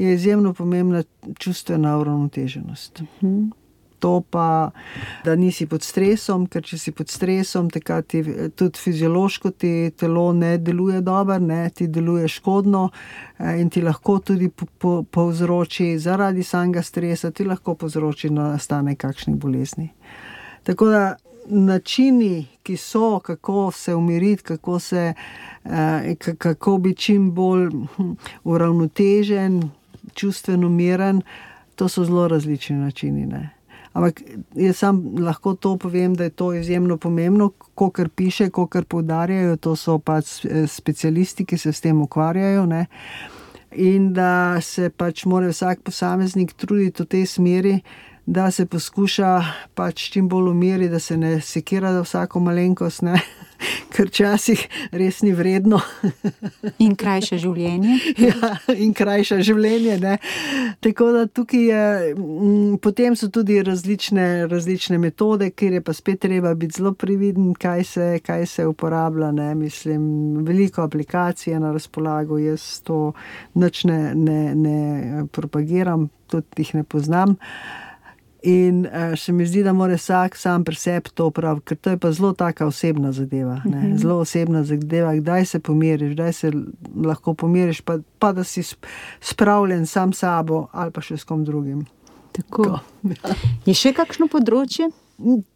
je 0.00 0.14
izjemno 0.16 0.54
pomembna 0.56 1.04
čustvena 1.38 1.98
uravnoteženost. 2.00 3.00
Uh 3.00 3.08
mhm. 3.22 3.38
-huh 3.38 3.59
to 4.00 4.20
pa, 4.30 4.70
da 5.24 5.36
nisi 5.36 5.66
pod 5.66 5.84
stresom, 5.84 6.46
ker 6.50 6.64
če 6.64 6.78
si 6.78 6.92
pod 6.96 7.12
stresom, 7.12 7.70
takrat 7.70 8.16
tudi 8.56 8.82
fiziološko 8.84 9.52
ti 9.60 9.72
telo 9.96 10.30
ne 10.32 10.56
deluje 10.58 11.00
dobro, 11.04 11.38
ne 11.38 11.70
ti 11.74 11.86
deluje 11.88 12.28
škodno 12.28 12.88
eh, 12.90 13.60
in 13.60 13.70
ti 13.70 13.82
lahko 13.82 14.18
tudi 14.18 14.50
povzroči 15.10 15.92
zaradi 15.98 16.42
samega 16.42 16.82
stresa, 16.82 17.30
ti 17.30 17.44
lahko 17.44 17.74
povzroči 17.74 18.30
nastanek 18.30 18.98
kakšnih 19.00 19.36
bolezni. 19.36 19.90
Tako 20.64 20.88
da 20.92 21.16
načini, 21.50 22.46
ki 22.62 22.76
so, 22.76 23.18
kako 23.18 23.70
se 23.70 23.94
umiriti, 23.94 24.42
kako, 24.42 24.78
se, 24.78 25.14
eh, 25.64 26.14
kako 26.38 26.78
biti 26.78 27.00
čim 27.00 27.30
bolj 27.32 27.68
hm, 27.96 28.12
uravnotežen, 28.44 29.70
čustveno 30.14 30.68
miren, 30.68 31.22
to 31.74 31.88
so 31.88 32.04
zelo 32.04 32.28
različni 32.28 32.76
načini. 32.76 33.26
Ne. 33.26 33.50
Ampak 33.92 34.22
jaz 34.54 34.76
sam 34.78 35.00
lahko 35.18 35.54
to 35.54 35.74
povem, 35.76 36.14
da 36.14 36.24
je 36.24 36.30
to 36.30 36.52
izjemno 36.54 36.96
pomembno, 36.96 37.50
ko 37.74 37.90
kar 37.90 38.08
piše, 38.08 38.50
ko 38.50 38.66
kar 38.66 38.84
poudarjajo, 38.84 39.56
to 39.56 39.74
so 39.76 39.98
pač 39.98 40.44
specialisti, 40.70 41.44
ki 41.44 41.58
se 41.58 41.72
s 41.72 41.82
tem 41.82 42.02
ukvarjajo. 42.02 42.66
Ne? 42.70 42.86
In 43.72 44.12
da 44.14 44.60
se 44.62 44.90
pač 44.90 45.24
mora 45.26 45.50
vsak 45.50 45.82
posameznik 45.86 46.54
truditi 46.54 47.02
v 47.02 47.06
tej 47.06 47.26
smeri, 47.26 47.74
da 48.26 48.50
se 48.54 48.66
poskuša 48.66 49.30
pač 49.74 50.10
čim 50.14 50.28
bolj 50.28 50.52
umiriti, 50.52 50.92
da 50.92 50.98
se 50.98 51.16
ne 51.16 51.40
sekira 51.40 51.92
za 51.92 52.04
vsako 52.06 52.40
malenkost. 52.46 53.02
Ne? 53.02 53.18
ker 53.92 54.08
včasih 54.10 54.62
res 54.92 55.20
ni 55.22 55.32
vredno. 55.36 55.80
in 56.84 56.94
krajše 56.98 57.38
življenje. 57.42 57.98
ja, 58.26 58.52
in 58.74 58.94
krajše 58.96 59.40
življenje. 59.46 59.98
Ne. 60.02 60.16
Tako 60.84 61.10
da 61.16 61.24
tukaj 61.26 61.66
je, 61.70 62.14
m, 62.16 62.78
potem 62.82 63.16
so 63.18 63.30
tudi 63.32 63.60
različne, 63.66 64.46
različne 64.50 64.98
metode, 65.02 65.50
kjer 65.50 65.78
je 65.78 65.84
pa 65.84 65.94
spet 65.96 66.22
treba 66.24 66.54
biti 66.54 66.80
zelo 66.80 66.92
previden, 66.92 67.52
kaj 67.54 67.84
se, 67.84 68.08
kaj 68.24 68.46
se 68.46 68.66
uporablja. 68.70 69.32
Ne. 69.36 69.52
Mislim, 69.54 70.44
veliko 70.46 70.84
aplikacij 70.86 71.54
je 71.54 71.60
na 71.60 71.72
razpolago, 71.72 72.38
jaz 72.38 72.80
to 72.86 73.12
noč 73.54 73.84
ne, 73.88 74.00
ne, 74.14 74.40
ne 74.54 75.24
propagiram, 75.32 76.08
tudi 76.30 76.64
jih 76.64 76.74
ne 76.80 76.84
poznam. 76.84 77.36
In 78.42 78.86
uh, 78.86 79.18
se 79.18 79.32
mi 79.32 79.46
zdi, 79.46 79.62
da 79.62 79.72
mora 79.72 79.94
vsak 79.94 80.36
sam 80.36 80.64
pri 80.64 80.76
sebi 80.76 81.10
to 81.14 81.30
prav, 81.30 81.60
ker 81.60 81.76
to 81.76 81.90
je 81.90 81.98
pa 82.00 82.12
zelo 82.12 82.32
taka 82.32 82.66
osebna 82.66 83.12
zadeva. 83.12 83.60
Uh 83.64 83.66
mhm. 83.66 83.86
-huh. 83.86 83.98
Zelo 83.98 84.18
osebna 84.18 84.64
zadeva, 84.64 85.14
kdaj 85.14 85.44
se 85.44 85.60
pomiriš, 85.60 86.12
kdaj 86.12 86.32
se 86.32 86.52
lahko 87.04 87.34
pomiriš, 87.34 87.80
pa, 87.80 87.98
pa 88.18 88.32
da 88.32 88.44
si 88.44 88.62
spravljen 89.20 89.86
sam 89.86 90.12
sabo 90.12 90.66
ali 90.72 90.90
pa 90.90 91.00
še 91.00 91.16
s 91.16 91.24
kom 91.24 91.44
drugim. 91.44 91.86
Tako. 92.32 92.62
Tako. 92.62 92.80
Ja. 93.02 93.34
Je 93.66 93.74
še 93.74 93.92
kakšno 93.92 94.28
področje? 94.28 94.90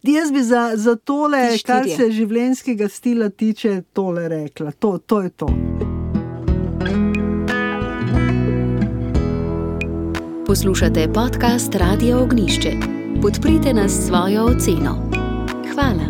Jaz 0.03 0.31
bi 0.31 0.43
za, 0.43 0.71
za 0.75 0.95
tole, 0.95 1.57
kar 1.65 1.89
se 1.89 2.11
življenjskega 2.11 2.89
stila 2.89 3.29
tiče, 3.29 3.81
tole 3.93 4.29
rekla. 4.29 4.71
To, 4.79 4.97
to 4.97 5.21
je 5.21 5.29
to. 5.29 5.94
Poslušate 10.47 11.07
podcast 11.13 11.75
Radio 11.75 12.23
Ognišče. 12.23 12.71
Podprite 13.21 13.73
nas 13.73 13.91
s 13.91 14.07
svojo 14.07 14.45
oceno. 14.45 15.09
Hvala. 15.73 16.05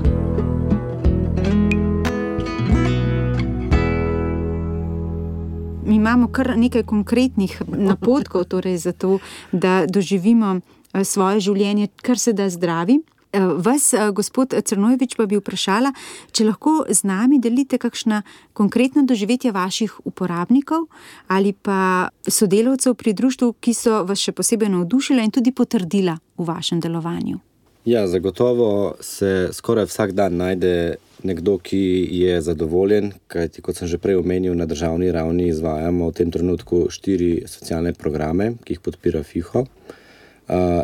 Mi 5.86 5.96
imamo 5.96 6.28
kar 6.28 6.58
nekaj 6.58 6.84
konkretnih 6.84 7.62
napotkov, 7.68 8.44
torej 8.44 8.78
za 8.78 8.92
to, 8.92 9.20
da 9.52 9.86
doživimo 9.88 10.60
eh, 10.94 11.04
svoje 11.04 11.40
življenje, 11.40 11.88
kar 12.02 12.20
se 12.20 12.34
da 12.34 12.50
zdravi. 12.50 13.00
Eh, 13.36 13.40
vas, 13.58 13.94
eh, 13.94 14.12
gospod 14.12 14.54
Crnojevič, 14.64 15.16
pa 15.20 15.26
bi 15.28 15.36
vprašala, 15.36 15.92
če 16.32 16.46
lahko 16.48 16.86
z 16.88 17.04
nami 17.04 17.36
delite 17.44 17.76
kakšna 17.78 18.22
konkretna 18.56 19.04
doživetja 19.04 19.52
vaših 19.52 19.92
uporabnikov 20.08 20.86
ali 21.28 21.52
pa 21.52 22.08
sodelavcev 22.24 22.96
pri 22.96 23.14
društvu, 23.14 23.54
ki 23.60 23.74
so 23.74 24.04
vas 24.08 24.24
še 24.24 24.32
posebej 24.32 24.72
navdušila 24.72 25.26
in 25.26 25.36
tudi 25.36 25.52
potrdila 25.52 26.16
v 26.38 26.46
vašem 26.48 26.80
delovanju. 26.80 27.42
Ja, 27.86 28.08
zagotovo 28.08 28.96
se 29.02 29.50
skoraj 29.52 29.90
vsak 29.92 30.16
dan 30.16 30.40
najde 30.40 30.96
nekdo, 31.24 31.58
ki 31.60 32.08
je 32.12 32.40
zadovoljen, 32.42 33.12
kajti 33.28 33.62
kot 33.62 33.76
sem 33.76 33.92
že 33.92 34.00
prej 34.00 34.16
omenil, 34.16 34.56
na 34.56 34.66
državni 34.66 35.12
ravni 35.12 35.52
izvajamo 35.52 36.08
v 36.08 36.16
tem 36.16 36.32
trenutku 36.32 36.88
štiri 36.90 37.44
socialne 37.52 37.94
programe, 37.94 38.56
ki 38.64 38.78
jih 38.78 38.82
podpira 38.82 39.24
FIHO. 39.24 39.68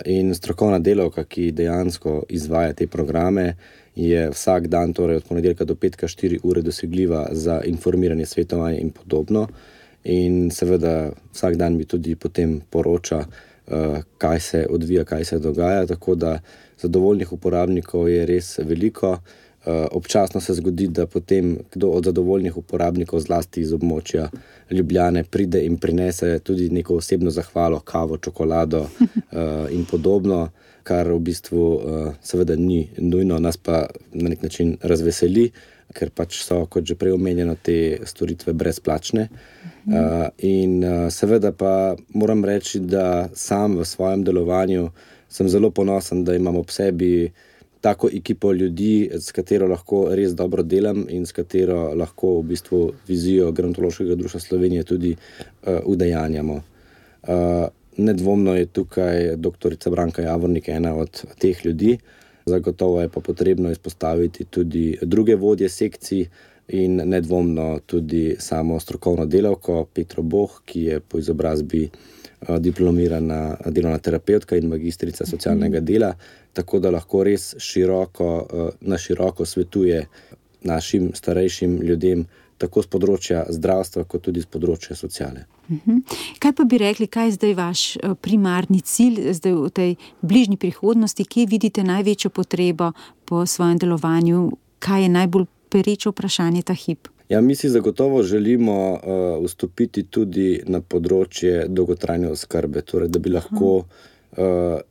In 0.05 0.33
strokovna 0.35 0.79
delavka, 0.79 1.23
ki 1.23 1.51
dejansko 1.51 2.23
izvaja 2.29 2.73
te 2.73 2.87
programe, 2.87 3.55
je 3.95 4.29
vsak 4.31 4.67
dan, 4.67 4.93
torej 4.93 5.21
od 5.21 5.27
ponedeljka 5.27 5.65
do 5.65 5.75
petka, 5.75 6.07
4 6.07 6.39
ure 6.43 6.61
dosegljiva 6.61 7.27
za 7.31 7.61
informiranje, 7.65 8.25
svetovanje 8.25 8.79
in 8.79 8.89
podobno. 8.89 9.47
In 10.03 10.49
seveda 10.49 11.11
vsak 11.33 11.55
dan 11.55 11.77
mi 11.77 11.85
tudi 11.85 12.15
potem 12.15 12.61
poroča, 12.69 13.25
kaj 14.17 14.39
se 14.39 14.65
odvija, 14.69 15.03
kaj 15.05 15.25
se 15.25 15.39
dogaja. 15.39 15.85
Tako 15.85 16.15
da 16.15 16.39
zadovoljnih 16.81 17.33
uporabnikov 17.33 18.09
je 18.09 18.25
res 18.25 18.57
veliko. 18.59 19.17
Eh, 19.65 19.87
občasno 19.91 20.41
se 20.41 20.53
zgodi, 20.53 20.87
da 20.87 21.05
potem 21.05 21.57
kdo 21.71 21.89
od 21.89 22.05
zadovoljnih 22.05 22.57
uporabnikov, 22.57 23.19
zlasti 23.19 23.61
iz 23.61 23.73
območja 23.73 24.29
Ljubljane, 24.71 25.21
pride 25.23 25.61
in 25.65 25.75
prinese 25.77 26.39
tudi 26.39 26.69
neko 26.69 26.95
osebno 26.97 27.29
zahvalo, 27.31 27.79
kavo, 27.79 28.17
čokolado 28.17 28.79
uh, 28.81 29.11
in 29.75 29.85
podobno, 29.85 30.47
kar 30.83 31.11
v 31.11 31.19
bistvu 31.19 31.67
uh, 31.75 32.07
seveda 32.23 32.55
ni 32.55 32.87
nujno, 32.97 33.37
nas 33.39 33.57
pa 33.57 33.83
na 34.13 34.33
nek 34.33 34.41
način 34.41 34.73
razveseli, 34.81 35.51
ker 35.93 36.09
pač 36.09 36.41
so, 36.41 36.63
kot 36.65 36.89
že 36.89 36.97
prej 36.97 37.13
omenjeno, 37.13 37.53
te 37.61 37.99
storitve 38.05 38.57
brezplačne. 38.57 39.27
Uh, 39.85 40.25
in 40.41 40.79
uh, 40.81 41.05
seveda 41.13 41.53
pa 41.53 41.93
moram 42.17 42.41
reči, 42.45 42.81
da 42.81 43.29
sam 43.37 43.77
v 43.77 43.85
svojem 43.85 44.25
delovanju 44.25 44.89
sem 45.29 45.49
zelo 45.49 45.69
ponosen, 45.69 46.25
da 46.25 46.33
imam 46.33 46.57
ob 46.57 46.73
sebi 46.73 47.29
tako 47.81 48.09
ekipo 48.13 48.51
ljudi, 48.53 49.09
s 49.13 49.31
katero 49.31 49.67
lahko 49.67 50.03
res 50.15 50.35
dobro 50.37 50.63
delam 50.63 51.05
in 51.09 51.25
s 51.25 51.33
katero 51.33 51.93
lahko 51.97 52.37
v 52.39 52.43
bistvu 52.53 52.81
vizijo 53.07 53.51
Gerontološkega 53.51 54.15
društva 54.15 54.39
Slovenije 54.39 54.83
tudi 54.83 55.15
uh, 55.15 55.79
udejanjamo. 55.85 56.53
Uh, 56.53 57.31
nedvomno 57.97 58.55
je 58.55 58.65
tukaj 58.65 59.35
dr. 59.35 59.75
Branka 59.89 60.21
Javornik 60.21 60.69
ena 60.69 60.95
od 60.95 61.23
teh 61.39 61.65
ljudi, 61.65 61.97
zagotovo 62.45 63.01
je 63.01 63.09
pa 63.09 63.19
potrebno 63.19 63.71
izpostaviti 63.71 64.45
tudi 64.45 64.97
druge 65.01 65.35
vodje 65.35 65.69
sekcij. 65.69 66.25
In 66.71 67.01
nedvomno 67.05 67.79
tudi 67.85 68.35
samo 68.39 68.79
strokovno 68.79 69.25
delavko 69.25 69.85
Petro 69.93 70.23
Boh, 70.23 70.61
ki 70.65 70.81
je 70.81 70.99
po 70.99 71.19
izobrazbi 71.19 71.89
diplomirana 72.59 73.57
delovna 73.65 73.97
terapeutka 73.97 74.55
in 74.57 74.69
magistrica 74.69 75.25
socialnega 75.25 75.79
dela, 75.79 76.13
tako 76.53 76.79
da 76.79 76.91
lahko 76.91 77.23
res 77.23 77.55
široko, 77.59 78.47
eh, 78.53 78.69
na 78.81 78.97
široko 78.97 79.45
svetuje 79.45 80.05
našim 80.61 81.11
starejšim 81.15 81.79
ljudem, 81.81 82.25
tako 82.57 82.83
z 82.85 82.91
področja 82.93 83.45
zdravstva, 83.49 84.03
kot 84.05 84.21
tudi 84.27 84.43
z 84.43 84.49
področja 84.51 84.95
sociale. 84.95 85.47
Mhm. 85.71 86.01
Kaj 86.39 86.53
pa 86.57 86.63
bi 86.63 86.77
rekli, 86.77 87.07
kaj 87.07 87.29
je 87.29 87.37
zdaj 87.37 87.55
vaš 87.57 87.81
eh, 87.97 88.13
primarni 88.13 88.81
cilj, 88.81 89.31
zdaj 89.39 89.55
v 89.55 89.69
tej 89.69 89.95
bližnji 90.21 90.57
prihodnosti, 90.57 91.25
kje 91.25 91.47
vidite 91.47 91.83
največjo 91.83 92.29
potrebo 92.29 92.91
po 93.25 93.45
svojem 93.45 93.81
delovanju, 93.81 94.51
kaj 94.79 95.07
je 95.07 95.09
najbolj 95.09 95.49
pereče 95.71 96.11
vprašanje 96.11 96.61
ta 96.67 96.73
hip? 96.73 97.07
Ja, 97.31 97.39
mi 97.41 97.55
si 97.55 97.69
zagotovo 97.71 98.23
želimo 98.27 98.73
uh, 98.91 99.45
vstopiti 99.45 100.03
tudi 100.03 100.59
na 100.67 100.81
področje 100.83 101.63
dolgotrajne 101.71 102.27
oskrbe, 102.27 102.81
torej 102.83 103.07
da 103.07 103.21
bi 103.23 103.31
lahko 103.31 103.69
uh, 103.77 104.09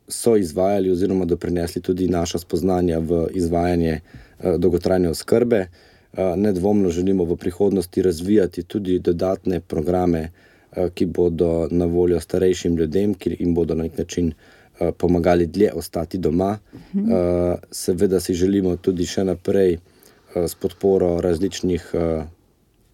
so 0.07 0.35
izvajali 0.37 0.91
oziroma 0.91 1.25
doprinesli 1.25 1.81
tudi 1.81 2.07
naša 2.07 2.39
spoznanja 2.39 2.99
v 2.99 3.27
izvajanje 3.33 3.99
uh, 3.99 4.55
dolgotrajne 4.57 5.09
oskrbe. 5.09 5.67
Uh, 6.13 6.19
nedvomno 6.35 6.89
želimo 6.89 7.23
v 7.23 7.35
prihodnosti 7.35 8.01
razvijati 8.01 8.63
tudi 8.63 8.99
dodatne 8.99 9.59
programe, 9.59 10.29
ki 10.93 11.05
bodo 11.05 11.67
na 11.71 11.85
voljo 11.85 12.19
starejšim 12.19 12.75
ljudem, 12.75 13.13
ki 13.13 13.35
jim 13.39 13.53
bodo 13.53 13.75
na 13.75 13.83
nek 13.83 13.97
način 13.97 14.33
pomagali 14.97 15.45
dlje 15.47 15.73
ostati 15.73 16.17
doma. 16.17 16.57
Uh, 16.93 17.01
seveda 17.71 18.19
si 18.19 18.33
želimo 18.33 18.75
tudi 18.75 19.05
še 19.05 19.23
naprej 19.23 19.77
s 20.35 20.55
podporo 20.55 21.21
različnih 21.21 21.91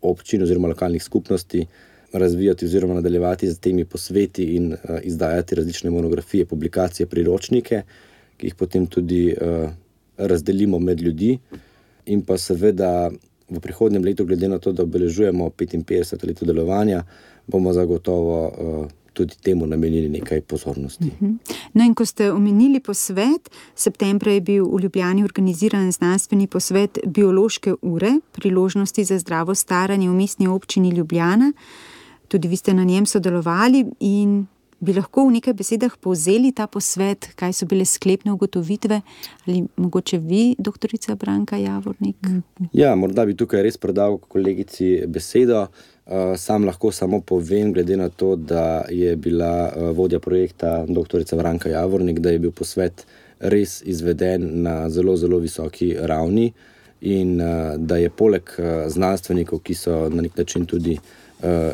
občin 0.01 0.43
oziroma 0.43 0.67
lokalnih 0.67 1.03
skupnosti 1.03 1.67
razvijati 2.13 2.65
oziroma 2.65 2.93
nadaljevati 2.93 3.51
z 3.51 3.59
temi 3.59 3.85
posveti 3.85 4.43
in 4.43 4.73
uh, 4.73 4.79
izdajati 5.03 5.55
različne 5.55 5.89
monografije, 5.89 6.45
publikacije, 6.45 7.05
priročnike, 7.05 7.81
ki 8.37 8.47
jih 8.47 8.55
potem 8.55 8.87
tudi 8.87 9.35
uh, 9.41 9.69
razdelimo 10.17 10.79
med 10.79 11.01
ljudi. 11.01 11.39
In 12.05 12.21
pa 12.21 12.37
seveda 12.37 13.11
v 13.49 13.59
prihodnjem 13.59 14.03
letu, 14.03 14.25
glede 14.25 14.47
na 14.47 14.59
to, 14.59 14.71
da 14.71 14.83
obeležujemo 14.83 15.49
55 15.49 16.27
let 16.27 16.43
delovanja, 16.43 17.03
bomo 17.47 17.73
zagotovo 17.73 18.47
uh, 18.47 18.87
tudi 19.13 19.35
temu 19.41 19.65
namenili 19.67 20.09
nekaj 20.09 20.41
pozornosti. 20.41 21.05
Mhm. 21.05 21.31
No, 21.73 21.83
in 21.83 21.95
ko 21.95 22.05
ste 22.05 22.31
omenili 22.31 22.79
posvet, 22.79 23.49
septembra 23.75 24.31
je 24.31 24.41
bil 24.41 24.65
v 24.65 24.81
Ljubljani 24.81 25.23
organiziran 25.23 25.91
znanstveni 25.91 26.47
posvet 26.47 26.99
biološke 27.05 27.73
ure, 27.81 28.19
priložnosti 28.31 29.03
za 29.03 29.17
zdravo 29.19 29.55
staranje 29.55 30.09
v 30.09 30.13
mestni 30.13 30.47
občini 30.47 30.89
Ljubljana 30.89 31.51
tudi 32.27 32.47
vi 32.47 32.55
ste 32.55 32.73
na 32.73 32.83
njem 32.83 33.05
sodelovali 33.05 33.85
in 33.99 34.45
bi 34.79 34.93
lahko 34.93 35.25
v 35.25 35.37
nekaj 35.37 35.55
besedah 35.57 35.97
povzeli 36.01 36.51
ta 36.53 36.67
posvet, 36.69 37.31
kaj 37.35 37.53
so 37.53 37.65
bile 37.65 37.85
sklepne 37.85 38.31
ugotovitve, 38.31 39.01
ali 39.47 39.63
mogoče 39.77 40.19
vi, 40.21 40.55
doktorica 40.59 41.15
Branka 41.15 41.57
Javornik? 41.57 42.29
Ja, 42.73 42.95
morda 42.95 43.25
bi 43.25 43.35
tukaj 43.37 43.63
res 43.65 43.77
predal 43.81 44.19
kolegici 44.21 45.01
besedo. 45.07 45.67
Uh, 46.07 46.37
sam 46.39 46.63
lahko 46.63 46.91
samo 46.91 47.19
povem, 47.19 47.73
glede 47.73 47.97
na 47.97 48.07
to, 48.09 48.35
da 48.35 48.85
je 48.89 49.15
bila 49.15 49.67
uh, 49.67 49.89
vodja 49.97 50.19
projekta 50.23 50.85
doktorica 50.87 51.35
Branka 51.35 51.69
Javornik, 51.69 52.21
da 52.23 52.31
je 52.31 52.39
bil 52.39 52.53
posvet 52.55 53.03
res 53.39 53.81
izveden 53.85 54.61
na 54.63 54.89
zelo, 54.89 55.17
zelo 55.17 55.41
visoki 55.43 55.95
ravni 55.99 56.53
in 57.01 57.41
uh, 57.41 57.75
da 57.77 57.97
je 57.97 58.09
poleg 58.09 58.53
znanstvenikov, 58.87 59.59
ki 59.59 59.75
so 59.75 60.05
na 60.09 60.23
nek 60.23 60.37
način 60.37 60.65
tudi 60.65 60.95
uh, 60.95 61.26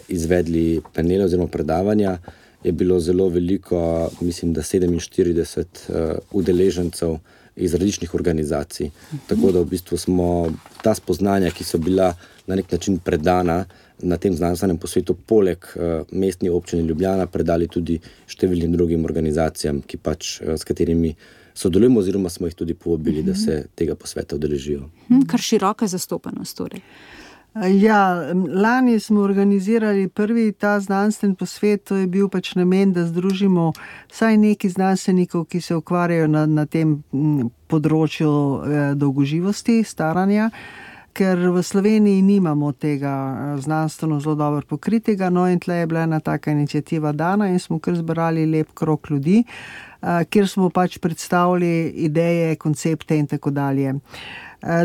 izvedli 0.10 0.82
panele 0.94 1.26
oziroma 1.26 1.48
predavanja, 1.48 2.18
je 2.64 2.72
bilo 2.72 3.00
zelo 3.00 3.30
veliko, 3.30 4.10
mislim, 4.22 4.54
da 4.54 4.62
47 4.62 5.60
uh, 5.60 5.96
eh, 5.96 6.16
udeležencev 6.32 7.18
iz 7.56 7.74
različnih 7.74 8.16
organizacij. 8.16 8.90
Tako 9.28 9.52
da 9.52 9.60
v 9.60 9.66
bistvu 9.66 9.98
smo 9.98 10.54
ta 10.82 10.96
spoznanja, 10.96 11.52
ki 11.52 11.64
so 11.64 11.78
bila 11.78 12.16
na 12.48 12.56
nek 12.56 12.72
način 12.72 12.98
predana 12.98 13.66
na 14.00 14.18
tem 14.18 14.34
znanstvenem 14.36 14.78
posvetu, 14.78 15.14
poleg 15.14 15.58
uh, 15.76 16.08
mestni 16.12 16.50
občini 16.50 16.88
Ljubljana, 16.88 17.28
predali 17.28 17.68
tudi 17.68 18.00
številnim 18.28 18.72
drugim 18.72 19.06
organizacijam, 19.06 19.82
pač 20.02 20.40
uh, 20.42 20.56
s 20.58 20.64
katerimi. 20.64 21.16
Sodelujemo, 21.54 22.00
oziroma 22.00 22.30
smo 22.34 22.48
jih 22.48 22.56
tudi 22.58 22.74
povabili, 22.74 23.22
da 23.24 23.36
se 23.36 23.66
tega 23.76 23.94
posveta 23.96 24.36
udeležijo. 24.36 24.88
Hm, 25.08 25.28
kar 25.30 25.40
široka 25.40 25.88
zastopanost. 25.88 26.58
Torej. 26.58 26.82
Ja, 27.54 28.34
lani 28.54 29.00
smo 29.00 29.22
organizirali 29.22 30.08
prvi 30.08 30.52
ta 30.52 30.80
znanstveni 30.80 31.36
posvet, 31.36 31.84
to 31.84 31.96
je 31.96 32.08
bil 32.08 32.30
pač 32.30 32.56
namen, 32.56 32.94
da 32.94 33.06
združimo 33.06 33.74
vsaj 34.10 34.38
nekaj 34.38 34.70
znanstvenikov, 34.70 35.46
ki 35.46 35.62
se 35.62 35.76
ukvarjajo 35.76 36.28
na, 36.28 36.46
na 36.46 36.66
tem 36.66 36.96
področju 37.70 38.32
eh, 38.32 38.88
dolgoživosti, 38.98 39.84
staranja. 39.86 40.50
Ker 41.14 41.38
v 41.54 41.62
Sloveniji 41.62 42.24
nimamo 42.26 42.72
tega 42.74 43.14
eh, 43.14 43.62
znanstveno 43.62 44.18
zelo 44.20 44.34
dobro 44.36 44.66
pokritega, 44.66 45.30
no 45.30 45.46
in 45.46 45.62
tle 45.62 45.84
je 45.84 45.92
bila 45.92 46.08
ena 46.08 46.20
taka 46.26 46.52
inicijativa 46.52 47.12
dana 47.14 47.52
in 47.54 47.62
smo 47.62 47.78
kar 47.78 47.94
zbrali 48.02 48.48
lep 48.50 48.74
krok 48.74 49.12
ljudi, 49.14 49.44
eh, 49.46 50.26
kjer 50.26 50.50
smo 50.50 50.72
pač 50.74 50.98
predstavili 50.98 51.94
ideje, 52.10 52.56
koncepte 52.56 53.14
in 53.14 53.30
tako 53.30 53.54
dalje. 53.54 53.94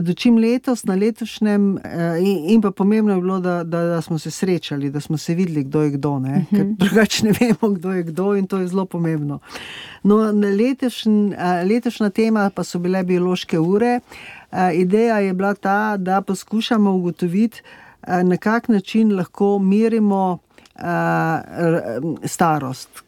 Dočim 0.02 0.38
letos, 0.38 0.84
na 0.84 0.94
letošnjem, 0.98 1.78
in, 2.18 2.38
in 2.50 2.62
pa 2.62 2.70
pomembno 2.70 3.14
je 3.14 3.20
bilo, 3.20 3.38
da, 3.40 3.64
da, 3.64 3.82
da 3.82 4.00
smo 4.02 4.18
se 4.18 4.30
srečali, 4.30 4.90
da 4.90 5.00
smo 5.00 5.18
se 5.18 5.34
videli, 5.34 5.64
kdo 5.64 5.82
je 5.82 5.90
kdo, 5.90 6.18
ne? 6.18 6.44
ker 6.50 6.64
mhm. 6.64 6.72
drugače 6.78 7.26
ne 7.26 7.32
vemo, 7.40 7.74
kdo 7.74 7.92
je 7.92 8.02
kdo, 8.02 8.34
in 8.34 8.46
to 8.46 8.58
je 8.58 8.68
zelo 8.68 8.86
pomembno. 8.86 9.38
No, 10.02 10.16
letošnj, 10.58 11.34
letošnja 11.68 12.10
tema 12.10 12.50
pa 12.50 12.64
so 12.64 12.78
bile 12.78 13.04
biološke 13.04 13.58
ure. 13.58 14.00
Ideja 14.74 15.18
je 15.18 15.34
bila 15.34 15.54
ta, 15.54 15.96
da 15.96 16.20
poskušamo 16.20 16.94
ugotoviti, 16.94 17.62
na 18.22 18.36
kak 18.36 18.68
način 18.68 19.16
lahko 19.16 19.58
merimo 19.58 20.38
starost, 22.24 23.02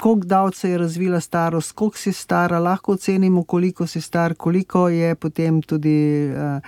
koliko 0.00 0.26
davce 0.26 0.70
je 0.70 0.78
razvila 0.78 1.20
starost, 1.20 1.72
koliko 1.72 1.98
si 1.98 2.12
stara, 2.12 2.58
lahko 2.58 2.92
ocenimo, 2.92 3.42
koliko 3.44 3.86
si 3.86 4.00
star, 4.00 4.34
koliko 4.34 4.88
je 4.88 5.14
potem 5.14 5.62
tudi 5.62 6.30
uh, 6.30 6.60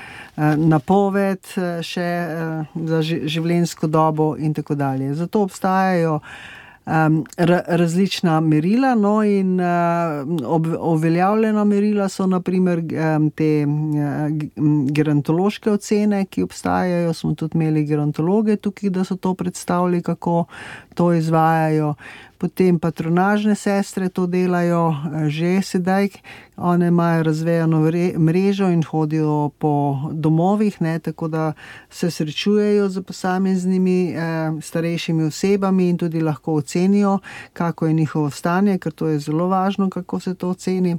napoved 0.56 1.40
uh, 1.56 1.82
še 1.82 2.08
za 2.74 3.02
življenjsko 3.02 3.86
dobo 3.86 4.34
in 4.38 4.54
tako 4.54 4.74
dalje. 4.74 5.14
Zato 5.14 5.42
obstajajo 5.42 6.20
um, 6.86 7.24
različna 7.68 8.40
merila. 8.40 8.94
No, 8.94 9.24
in 9.24 9.60
uh, 9.60 10.80
uveljavljena 10.80 11.64
merila 11.64 12.08
so 12.08 12.26
naprimer 12.26 12.78
um, 12.78 13.30
te 13.30 13.66
uh, 13.66 14.62
gerontološke 14.92 15.70
ocene, 15.70 16.24
ki 16.24 16.42
obstajajo. 16.42 17.12
Smo 17.14 17.34
tudi 17.34 17.58
imeli 17.58 17.84
gerontologe 17.84 18.56
tukaj, 18.56 18.90
da 18.90 19.04
so 19.04 19.16
to 19.16 19.34
predstavili, 19.34 20.02
kako 20.02 20.44
to 20.94 21.12
izvajajo 21.12 21.94
potem 22.40 22.78
patronažne 22.80 23.52
sestre 23.52 24.08
to 24.08 24.24
delajo 24.24 24.96
eh, 24.96 25.28
že 25.28 25.60
sedaj, 25.62 26.08
one 26.56 26.88
imajo 26.88 27.22
razvejeno 27.28 27.80
mrežo 28.18 28.68
in 28.72 28.82
hodijo 28.82 29.50
po 29.58 30.00
domovih, 30.12 30.80
ne, 30.80 30.98
tako 30.98 31.28
da 31.28 31.52
se 31.90 32.10
srečujejo 32.10 32.88
z 32.88 33.02
posameznimi 33.02 34.12
eh, 34.12 34.16
starejšimi 34.60 35.28
osebami 35.28 35.88
in 35.88 35.98
tudi 35.98 36.20
lahko 36.20 36.54
ocenijo, 36.54 37.18
kako 37.52 37.86
je 37.86 37.92
njihovo 37.92 38.30
stanje, 38.30 38.78
ker 38.78 38.92
to 38.92 39.08
je 39.08 39.18
zelo 39.18 39.48
važno, 39.48 39.90
kako 39.90 40.20
se 40.20 40.34
to 40.34 40.48
oceni. 40.48 40.96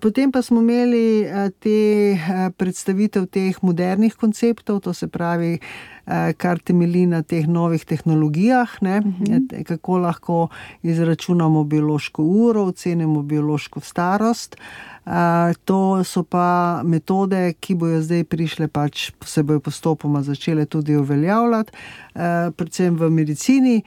Potem 0.00 0.32
pa 0.32 0.42
smo 0.42 0.60
imeli 0.60 1.24
eh, 1.24 1.50
te 1.58 1.76
eh, 2.12 2.50
predstavitev 2.56 3.26
teh 3.26 3.56
modernih 3.62 4.14
konceptov, 4.14 4.80
to 4.80 4.92
se 4.92 5.08
pravi, 5.08 5.58
Eh, 6.06 6.32
kar 6.38 6.60
temelji 6.62 7.02
na 7.10 7.18
teh 7.26 7.48
novih 7.50 7.82
tehnologijah, 7.84 8.76
ne, 8.80 8.98
uh 8.98 9.06
mhm. 9.06 9.24
-huh. 9.24 9.64
kako 9.64 9.98
lahko 9.98 10.48
izračunamo 10.82 11.64
biološko 11.64 12.22
uro, 12.22 12.62
ocenimo 12.62 13.22
biološko 13.22 13.80
starost. 13.80 14.56
To 15.64 16.04
so 16.04 16.22
pa 16.22 16.82
metode, 16.84 17.52
ki 17.60 17.74
bojo 17.74 18.02
zdaj 18.02 18.24
prišle, 18.24 18.68
pač 18.68 19.12
se 19.24 19.42
bojo 19.42 19.60
postopoma 19.60 20.22
začele 20.22 20.66
tudi 20.66 20.96
uveljavljati, 20.96 21.72
predvsem 22.56 22.96
v 22.96 23.10
medicini, 23.10 23.82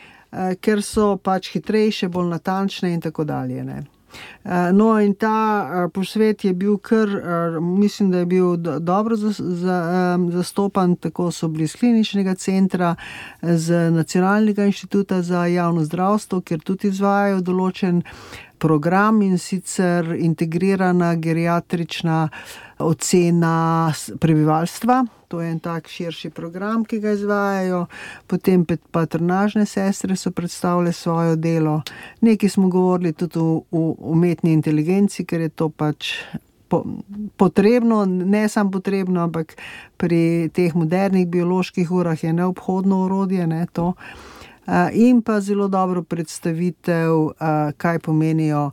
ker 0.61 0.81
so 0.81 1.17
pač 1.17 1.51
hitrejše, 1.51 2.07
bolj 2.07 2.29
natančne 2.29 2.93
in 2.93 3.01
tako 3.01 3.23
dalje. 3.23 3.63
Ne. 3.63 3.98
Eh, 4.43 4.71
no, 4.73 4.99
in 4.99 5.13
ta 5.13 5.69
eh, 5.69 5.89
posvet 5.93 6.43
je 6.43 6.53
bil 6.53 6.77
kar, 6.77 7.09
eh, 7.09 7.59
mislim, 7.59 8.11
da 8.11 8.17
je 8.17 8.25
bil 8.25 8.55
dobro 8.79 9.15
zastopan, 10.31 10.95
tako 10.95 11.31
so 11.31 11.47
bili 11.47 11.63
iz 11.63 11.75
kliničnega 11.75 12.35
centra, 12.35 12.95
z 13.41 13.91
Nacionalnega 13.91 14.65
inštituta 14.65 15.21
za 15.21 15.45
javno 15.45 15.83
zdravstvo, 15.83 16.41
kjer 16.41 16.59
tudi 16.59 16.87
izvajajo 16.87 17.41
določen 17.41 18.01
program 18.59 19.21
in 19.21 19.37
sicer 19.37 20.15
integrirana 20.19 21.15
geriatrična 21.15 22.29
ocena 22.79 23.93
prebivalstva. 24.19 25.05
To 25.27 25.41
je 25.41 25.51
en 25.51 25.59
tak 25.59 25.87
širši 25.87 26.29
program, 26.29 26.85
ki 26.85 26.99
ga 26.99 27.11
izvajajo, 27.13 27.85
potem 28.27 28.65
patronažne 28.91 29.65
sestre 29.65 30.15
so 30.15 30.31
predstavile 30.31 30.91
svoje 30.91 31.35
delo. 31.35 31.81
Nekaj 32.21 32.49
smo 32.49 32.69
govorili 32.69 33.13
tudi 33.13 33.39
o, 33.39 33.61
o 33.71 33.95
umetni 33.99 34.53
inteligenci, 34.53 35.25
ker 35.25 35.41
je 35.41 35.49
to 35.49 35.69
pač 35.69 36.15
po, 36.69 36.83
potrebno, 37.37 38.05
ne 38.05 38.47
samo 38.49 38.71
potrebno, 38.71 39.21
ampak 39.21 39.53
pri 39.97 40.49
teh 40.53 40.75
modernih 40.75 41.27
bioloških 41.27 41.91
urah 41.91 42.23
je 42.23 42.33
neobhodno 42.33 43.03
urodje. 43.05 43.47
Ne, 43.47 43.67
In 44.93 45.21
pa 45.21 45.39
zelo 45.41 45.67
dobro 45.67 46.03
predstavitev, 46.03 47.13
kaj 47.77 47.99
pomenijo 47.99 48.71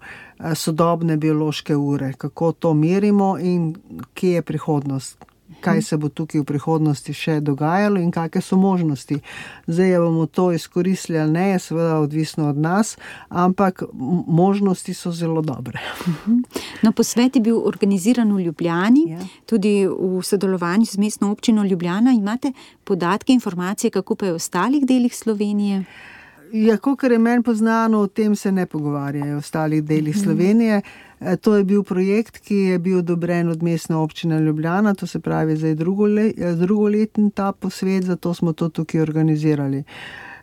sodobne 0.54 1.16
biološke 1.16 1.76
ure, 1.76 2.12
kako 2.18 2.52
to 2.52 2.74
merimo 2.74 3.38
in 3.38 3.76
kje 4.14 4.32
je 4.32 4.42
prihodnost 4.42 5.24
kaj 5.60 5.82
se 5.82 5.96
bo 5.96 6.08
tukaj 6.08 6.40
v 6.40 6.44
prihodnosti 6.44 7.14
še 7.14 7.40
dogajalo 7.40 8.00
in 8.02 8.10
kakšne 8.10 8.42
so 8.42 8.56
možnosti. 8.56 9.18
Zdaj, 9.66 9.94
ali 9.96 10.06
bomo 10.06 10.26
to 10.26 10.50
izkoristili 10.52 11.18
ali 11.18 11.32
ne, 11.32 11.46
je 11.50 11.58
seveda 11.58 11.98
odvisno 12.00 12.48
od 12.48 12.58
nas, 12.58 12.96
ampak 13.28 13.82
možnosti 14.26 14.94
so 14.94 15.12
zelo 15.12 15.42
dobre. 15.42 15.80
Mhm. 16.08 16.40
No, 16.82 16.92
posvet 16.92 17.36
je 17.36 17.42
bil 17.42 17.58
organiziran 17.58 18.32
v 18.32 18.40
Ljubljani, 18.40 19.04
ja. 19.10 19.18
tudi 19.46 19.86
v 19.86 20.22
sodelovanju 20.22 20.86
z 20.86 20.98
mestno 20.98 21.30
občino 21.32 21.64
Ljubljana. 21.64 22.12
Imate 22.12 22.52
podatke, 22.84 23.32
informacije, 23.32 23.90
kako 23.90 24.14
pa 24.14 24.26
je 24.26 24.32
v 24.32 24.36
ostalih 24.36 24.86
delih 24.86 25.16
Slovenije? 25.16 25.84
Ja, 26.52 26.76
kot 26.78 27.02
je 27.02 27.18
meni 27.18 27.42
poznano, 27.42 28.00
o 28.00 28.06
tem 28.06 28.36
se 28.36 28.52
ne 28.52 28.66
pogovarjajo 28.66 29.34
v 29.34 29.38
ostalih 29.38 29.84
delih 29.84 30.16
mhm. 30.16 30.24
Slovenije. 30.24 30.76
E, 30.76 31.05
to 31.40 31.56
je 31.56 31.64
bil 31.64 31.82
projekt, 31.82 32.38
ki 32.38 32.54
je 32.54 32.78
bil 32.78 32.98
odobren 32.98 33.48
od 33.48 33.62
mestne 33.62 33.96
občine 33.96 34.40
Ljubljana, 34.40 34.94
to 34.94 35.06
se 35.06 35.20
pravi, 35.20 35.56
zdaj 35.56 35.74
le, 36.14 36.32
e, 36.36 36.52
drugo 36.52 36.88
letni 36.88 37.30
ta 37.30 37.52
posvet, 37.52 38.04
zato 38.04 38.34
smo 38.34 38.52
to 38.52 38.68
tukaj 38.68 39.00
organizirali. 39.00 39.84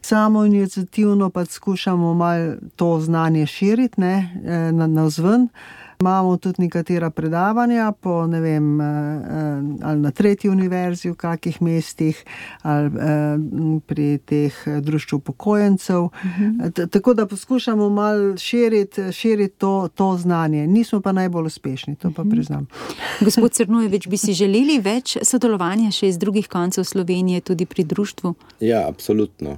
Samo 0.01 0.45
inicijativno 0.45 1.29
pa 1.29 1.45
skušamo 1.45 2.13
malo 2.13 2.53
to 2.75 2.99
znanje 2.99 3.45
širiti 3.45 4.01
e, 4.01 4.23
na, 4.71 4.87
na 4.87 5.09
zven. 5.09 5.47
Imamo 5.99 6.37
tudi 6.37 6.61
nekatera 6.61 7.09
predavanja, 7.09 7.91
po, 8.01 8.27
ne 8.27 8.39
vem, 8.41 8.81
eh, 8.81 8.85
eh, 8.85 9.61
ali 9.81 9.99
na 9.99 10.11
tretji 10.11 10.49
univerzi, 10.49 11.09
v 11.09 11.15
kakih 11.15 11.61
mestih, 11.61 12.23
ali 12.61 12.87
eh, 12.87 13.79
pri 13.85 14.17
teh 14.17 14.53
društvu 14.81 15.17
upokojencev. 15.17 16.03
Uh 16.03 16.25
mhm. 16.25 16.59
-huh. 16.59 16.89
Tako 16.89 17.13
da 17.13 17.25
poskušamo 17.25 17.89
malo 17.89 18.37
širiti, 18.37 19.11
širiti 19.11 19.55
to, 19.57 19.89
to 19.95 20.17
znanje. 20.17 20.67
Nismo 20.67 21.01
pa 21.01 21.11
najbolj 21.11 21.45
uspešni, 21.45 21.95
to 21.95 22.11
pa 22.11 22.21
uh 22.21 22.27
mhm. 22.27 22.27
-huh. 22.27 22.31
priznam. 22.31 22.67
Gospod 23.21 23.51
Crnojevič, 23.51 24.07
bi 24.07 24.17
si 24.17 24.33
želeli 24.43 24.79
več 24.79 25.17
sodelovanja 25.21 25.91
še 25.91 26.07
iz 26.07 26.17
drugih 26.17 26.47
koncev 26.47 26.83
Slovenije, 26.83 27.41
tudi 27.41 27.65
pri 27.65 27.83
društvu? 27.83 28.33
Ja, 28.59 28.87
absolutno. 28.87 29.57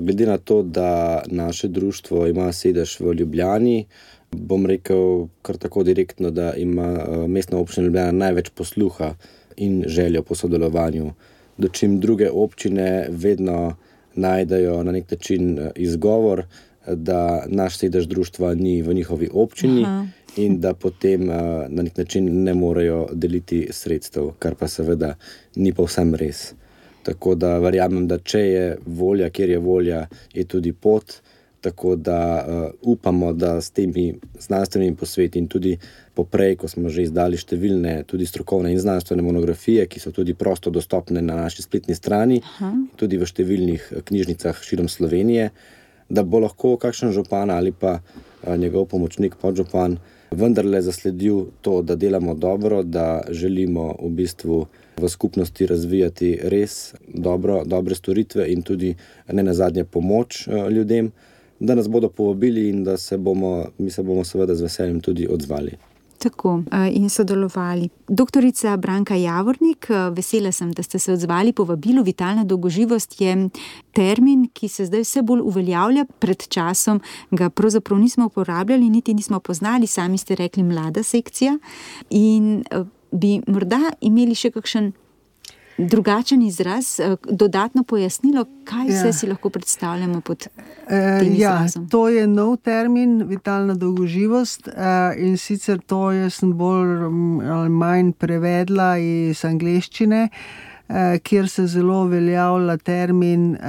Glede 0.00 0.26
na 0.26 0.38
to, 0.38 0.62
da 0.62 1.22
naše 1.26 1.68
društvo 1.68 2.26
ima 2.26 2.52
sedež 2.52 3.00
v 3.00 3.14
Ljubljani, 3.14 3.86
bom 4.32 4.66
rekel 4.66 5.28
kar 5.42 5.56
tako 5.56 5.82
direktno, 5.82 6.30
da 6.30 6.54
ima 6.54 6.88
eh, 6.92 7.26
mestna 7.28 7.58
občina 7.58 7.86
Ljubljana 7.86 8.12
največ 8.12 8.50
posluha 8.50 9.14
in 9.56 9.84
željo 9.86 10.22
po 10.22 10.34
sodelovanju. 10.34 11.12
Dočim 11.58 12.00
druge 12.00 12.30
občine 12.30 13.06
vedno 13.10 13.76
najdejo 14.14 14.82
na 14.82 14.92
nek 14.92 15.10
način 15.10 15.58
eh, 15.58 15.70
izgovor, 15.76 16.44
da 16.86 17.44
naš 17.46 17.78
sedež 17.78 18.06
društva 18.06 18.54
ni 18.54 18.82
v 18.82 18.94
njihovi 18.94 19.28
občini. 19.32 19.84
Aha. 19.84 20.06
In 20.36 20.60
da 20.60 20.72
potem 20.74 21.28
uh, 21.28 21.36
na 21.68 21.82
nek 21.82 21.96
način 21.96 22.42
ne 22.42 22.54
morejo 22.54 23.08
deliti 23.12 23.68
sredstev, 23.70 24.30
kar 24.38 24.54
pa 24.54 24.68
seveda 24.68 25.14
ni 25.56 25.72
povsem 25.72 26.14
res. 26.14 26.54
Tako 27.02 27.34
da 27.34 27.58
verjamem, 27.58 28.06
da 28.08 28.16
če 28.18 28.40
je 28.40 28.78
volja, 28.86 29.28
kjer 29.30 29.50
je 29.50 29.58
volja, 29.58 30.06
je 30.32 30.44
tudi 30.44 30.72
pot. 30.72 31.20
Tako 31.62 31.94
da 31.96 32.18
uh, 32.42 32.70
upamo, 32.82 33.32
da 33.32 33.60
s 33.60 33.70
temi 33.70 34.14
znanstvenimi 34.38 34.96
posveti 34.96 35.38
in 35.38 35.46
tudi 35.46 35.76
poprej, 36.14 36.56
ko 36.56 36.68
smo 36.68 36.90
že 36.90 37.04
izdali 37.06 37.38
številne 37.38 38.02
tudi 38.10 38.26
strokovne 38.26 38.72
in 38.72 38.80
znanstvene 38.82 39.22
monografije, 39.22 39.86
ki 39.86 40.02
so 40.02 40.10
tudi 40.10 40.34
prosto 40.34 40.72
dostopne 40.74 41.22
na 41.22 41.38
naši 41.44 41.62
spletni 41.62 41.94
strani, 41.94 42.40
Aha. 42.42 42.72
tudi 42.98 43.20
v 43.20 43.30
številnih 43.30 43.86
eh, 43.92 44.02
knjižnicah 44.02 44.58
širom 44.58 44.90
Slovenije, 44.90 45.52
da 46.10 46.26
bo 46.26 46.42
lahko 46.42 46.74
kakšen 46.82 47.14
župan 47.14 47.54
ali 47.54 47.70
pa 47.72 48.00
uh, 48.02 48.56
njegov 48.58 48.90
pomočnik, 48.90 49.38
podžupan, 49.38 50.00
vendarle 50.34 50.82
zasledil 50.82 51.52
to, 51.62 51.80
da 51.82 51.94
delamo 51.96 52.34
dobro, 52.34 52.82
da 52.82 53.22
želimo 53.30 53.94
v 54.02 54.10
bistvu. 54.10 54.64
V 55.00 55.08
skupnosti 55.08 55.66
razvijati 55.66 56.36
res 56.52 56.94
dobro, 57.08 57.62
dobre 57.64 57.94
storitve, 57.94 58.44
in 58.52 58.60
tudi, 58.62 58.92
ne 59.32 59.42
na 59.42 59.54
zadnje, 59.54 59.84
pomoč 59.84 60.46
ljudem, 60.70 61.08
da 61.62 61.74
nas 61.74 61.88
bodo 61.88 62.08
povabili 62.08 62.68
in 62.68 62.84
da 62.84 62.96
se 62.96 63.18
bomo, 63.18 63.64
mi 63.78 63.90
se 63.90 64.02
bomo, 64.02 64.24
seveda, 64.24 64.54
z 64.54 64.62
veseljem 64.62 65.00
tudi 65.00 65.26
odzvali. 65.30 65.76
Tako 66.18 66.62
in 66.90 67.08
sodelovali. 67.10 67.88
Doktorica 68.08 68.76
Branka 68.76 69.14
Javornik, 69.14 69.88
vesela 70.14 70.52
sem, 70.52 70.70
da 70.72 70.82
ste 70.82 70.98
se 70.98 71.12
odzvali 71.12 71.52
po 71.52 71.64
vabilu. 71.64 72.02
Vitalna 72.02 72.44
dolgoživost 72.44 73.20
je 73.20 73.48
termin, 73.92 74.46
ki 74.54 74.68
se 74.68 74.86
zdaj 74.86 75.02
vse 75.02 75.22
bolj 75.22 75.42
uveljavlja. 75.42 76.04
Pred 76.18 76.46
časom 76.48 77.00
ga 77.30 77.50
pravzaprav 77.50 77.98
nismo 77.98 78.26
uporabljali, 78.26 78.90
niti 78.90 79.14
nismo 79.14 79.40
poznali, 79.40 79.86
sami 79.86 80.18
ste 80.18 80.34
rekli, 80.34 80.62
mlada 80.62 81.02
sekcija. 81.02 81.58
In 82.10 82.62
bi 83.10 83.40
morda 83.46 83.90
imeli 84.00 84.34
še 84.34 84.50
kakšen 84.54 84.92
drugačen 85.84 86.42
izraz, 86.42 87.00
eh, 87.00 87.04
dodatno 87.24 87.82
pojasnilo, 87.84 88.44
kaj 88.64 88.86
vse 88.86 89.06
Ja. 89.06 89.12
si 89.12 89.26
lahko 89.26 89.50
predstavljamo 89.50 90.20
pod 90.20 90.46
Eh, 90.88 91.20
tem 91.20 91.28
ja, 91.30 91.54
izrazom. 91.56 91.88
to 91.88 92.08
je 92.08 92.26
nov 92.28 92.56
termin, 92.58 93.22
vitalna 93.24 93.74
dolgoživost. 93.74 94.68
eh, 94.68 94.72
In 95.18 95.36
sicer 95.36 95.78
to 95.80 96.10
jaz 96.12 96.34
sem 96.34 96.52
bolj 96.52 96.86
mm, 97.00 97.40
ali 97.42 97.68
manj 97.70 98.12
prevedla 98.14 98.98
iz 98.98 99.44
angleščine, 99.44 100.28
kjer 101.22 101.48
se 101.48 101.66
zelo 101.66 102.02
uveljavlja 102.02 102.76
termin, 102.78 103.54
eh, 103.54 103.60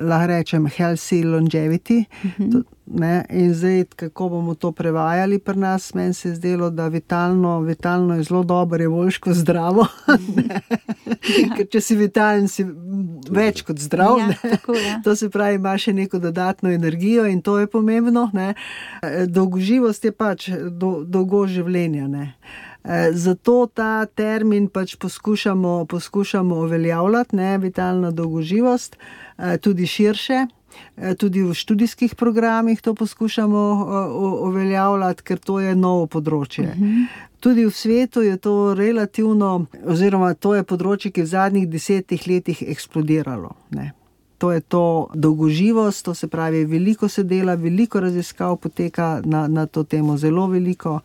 lahko 0.00 0.26
rečem, 0.26 0.66
healthy 0.68 1.24
longevity. 1.24 2.04
To, 2.52 2.62
ne, 2.92 3.24
in 3.30 3.54
zdaj, 3.54 3.84
kako 3.96 4.28
bomo 4.28 4.54
to 4.54 4.72
prevajali 4.72 5.38
pri 5.38 5.58
nas, 5.58 5.94
meni 5.94 6.14
se 6.14 6.28
je 6.28 6.34
zdelo, 6.34 6.70
da 6.70 6.88
vitalno, 6.88 7.60
vitalno 7.60 8.16
je 8.16 8.22
zelo 8.22 8.42
dobro, 8.42 8.82
je 8.82 8.88
boljš 8.88 9.18
kot 9.18 9.34
zdravo. 9.34 9.86
ne. 10.36 10.60
Ker 11.56 11.66
če 11.70 11.80
si 11.80 11.96
vitalen, 11.96 12.48
si 12.48 12.66
več 13.30 13.62
kot 13.62 13.78
zdrav. 13.78 14.18
Ja, 14.18 14.26
ne. 14.26 14.36
tako, 14.42 14.74
ja. 14.76 15.00
To 15.04 15.16
se 15.16 15.30
pravi, 15.30 15.56
ima 15.60 15.76
še 15.78 15.92
neko 15.92 16.18
dodatno 16.18 16.70
energijo 16.70 17.26
in 17.26 17.42
to 17.42 17.58
je 17.58 17.66
pomembno. 17.66 18.28
Ne. 18.32 18.54
Eh, 19.02 19.26
Dolgoživost 19.26 20.04
je 20.04 20.12
pač 20.12 20.50
do, 20.70 21.02
dolgo 21.04 21.46
življenja. 21.46 22.08
Ne. 22.08 22.34
Eh, 22.84 23.12
Zato 23.12 23.66
ta 23.66 24.06
termin 24.06 24.68
pač 24.68 24.96
poskušamo, 24.96 25.84
poskušamo 25.90 26.56
uveljavljati, 26.66 27.36
ne, 27.36 27.58
vitalna 27.58 28.10
dolgoživost, 28.10 28.96
eh, 29.38 29.56
tudi 29.58 29.86
širše. 29.86 30.46
Eh, 30.96 31.14
Tudi 31.14 31.42
v 31.42 31.54
študijskih 31.54 32.14
programih 32.14 32.80
to 32.80 32.94
poskušamo 32.94 33.62
eh, 33.72 34.12
uveljavljati, 34.48 35.22
ker 35.22 35.38
to 35.38 35.60
je 35.60 35.74
novo 35.76 36.06
področje. 36.06 36.74
Tudi 37.42 37.64
v 37.66 37.74
svetu 37.74 38.22
je 38.22 38.36
to 38.36 38.74
relativno, 38.74 39.66
oziroma 39.84 40.34
to 40.34 40.54
je 40.54 40.62
področje, 40.62 41.10
ki 41.10 41.20
je 41.20 41.26
v 41.26 41.32
zadnjih 41.32 41.66
desetih 41.68 42.28
letih 42.28 42.62
eksplodiralo. 42.62 43.50
Ne. 43.74 43.92
To 44.38 44.50
je 44.50 44.60
to 44.60 45.08
dolgoživost, 45.14 46.04
to 46.04 46.14
se 46.14 46.26
pravi, 46.26 46.64
veliko 46.66 47.08
se 47.08 47.22
dela, 47.22 47.54
veliko 47.54 48.00
raziskav 48.00 48.56
poteka 48.58 49.20
na, 49.24 49.46
na 49.48 49.66
to 49.66 49.84
temo, 49.84 50.16
zelo 50.18 50.48
veliko. 50.50 51.00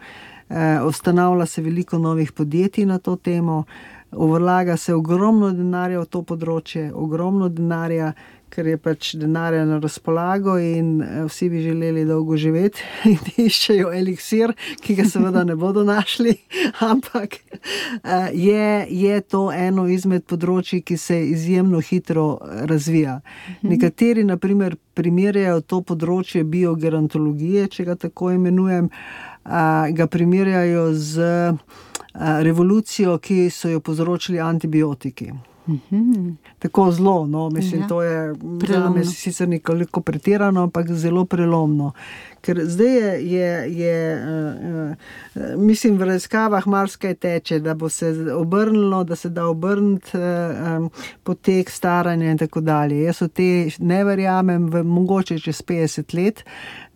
Eh, 0.49 0.81
ustanavlja 0.81 1.45
se 1.45 1.61
veliko 1.61 1.97
novih 1.97 2.31
podjetij 2.31 2.85
na 2.85 2.97
to 2.97 3.15
temo, 3.15 3.63
vlaga 4.11 4.77
se 4.77 4.93
ogromno 4.93 5.51
denarja 5.51 5.99
v 5.99 6.05
to 6.05 6.21
področje, 6.23 6.87
ogromno 6.93 7.49
denarja, 7.49 8.13
ker 8.49 8.67
je 8.67 8.77
pač 8.77 9.11
denarja 9.19 9.65
na 9.65 9.77
razpolago 9.79 10.57
in 10.59 11.01
eh, 11.01 11.23
vsi 11.27 11.49
bi 11.49 11.61
želeli 11.61 12.05
dolgo 12.05 12.37
živeti 12.37 12.83
in 13.11 13.45
iščejo 13.45 13.91
eliksir, 13.93 14.53
ki 14.81 14.95
ga 14.97 15.05
seveda 15.09 15.43
ne 15.47 15.55
bodo 15.55 15.83
našli, 15.87 16.35
ampak 16.91 17.37
eh, 17.37 18.29
je, 18.33 18.87
je 18.89 19.21
to 19.21 19.47
eno 19.51 19.87
izmed 19.87 20.25
področji, 20.29 20.81
ki 20.81 20.97
se 20.97 21.19
izjemno 21.29 21.81
hitro 21.83 22.27
eh, 22.41 22.63
razvija. 22.69 23.19
Nekateri, 23.61 24.23
naprimer, 24.27 24.77
primerjajo 24.97 25.61
to 25.61 25.81
področje 25.85 26.43
biogerontologije, 26.47 27.67
če 27.73 27.85
ga 27.91 27.95
tako 28.07 28.31
imenujem, 28.33 28.89
a, 29.45 29.61
ga 29.93 30.07
primerjajo 30.11 30.89
z 30.97 31.27
revolucijo, 32.43 33.19
ki 33.21 33.51
so 33.53 33.69
jo 33.69 33.83
povzročili 33.85 34.41
antibiotiki. 34.41 35.29
Tako 36.59 36.91
zelo, 36.91 37.27
no, 37.27 37.49
mislim, 37.49 37.81
Ja. 37.81 37.87
to 37.87 38.01
je 38.01 38.35
Prelomno. 38.59 38.87
zame 38.89 39.05
sicer 39.05 39.49
nekoliko 39.49 40.01
pretirano, 40.01 40.63
ampak 40.63 40.87
zelo 40.89 41.25
prelomno. 41.25 41.91
Ker 42.41 42.61
zdaj 42.63 42.95
je, 42.95 43.11
je, 43.31 43.51
je 43.79 43.97
uh, 44.15 44.91
uh, 45.35 45.59
mislim, 45.59 45.97
v 45.97 46.09
raziskavah 46.11 46.67
marsikaj 46.67 47.15
teče, 47.15 47.59
da 47.59 47.73
bo 47.73 47.89
se 47.89 48.11
obrnilo, 48.33 49.03
da 49.03 49.15
se 49.15 49.29
da 49.29 49.45
obrniti 49.45 50.17
um, 50.17 50.89
potek 51.23 51.69
staranja 51.69 52.31
in 52.31 52.37
tako 52.37 52.61
dalje. 52.61 53.01
Jaz 53.03 53.21
v 53.21 53.27
te 53.27 53.49
ne 53.79 54.03
verjamem, 54.03 54.69
v, 54.71 54.83
mogoče 54.83 55.39
čez 55.39 55.61
50 55.61 56.15
let 56.17 56.43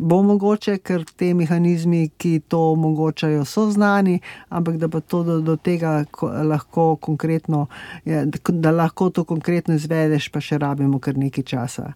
bo 0.01 0.21
mogoče, 0.25 0.77
ker 0.81 1.05
te 1.17 1.31
mehanizmi, 1.37 2.07
ki 2.17 2.33
to 2.49 2.59
omogočajo, 2.73 3.45
so 3.45 3.67
znani, 3.71 4.17
ampak 4.49 4.79
da 4.81 4.89
pa 4.89 5.01
to 5.01 5.21
do, 5.23 5.39
do 5.45 5.55
tega 5.55 6.01
ko, 6.11 6.31
lahko 6.49 6.95
konkretno, 6.95 7.67
ja, 8.05 8.23
da 8.25 8.71
lahko 8.71 9.11
to 9.13 9.23
konkretno 9.29 9.77
izvedeš, 9.77 10.31
pa 10.33 10.41
še 10.41 10.57
rabimo 10.61 10.99
kar 10.99 11.17
nekaj 11.17 11.45
časa. 11.53 11.91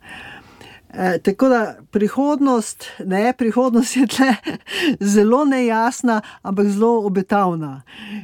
E, 0.97 1.17
tako 1.19 1.49
da 1.49 1.75
prihodnost, 1.91 2.85
ne, 3.05 3.33
prihodnost 3.37 3.97
je 3.97 4.07
tle 4.07 4.35
zelo 5.13 5.45
nejasna, 5.45 6.21
ampak 6.41 6.67
zelo 6.67 7.05
obetavna. 7.05 7.81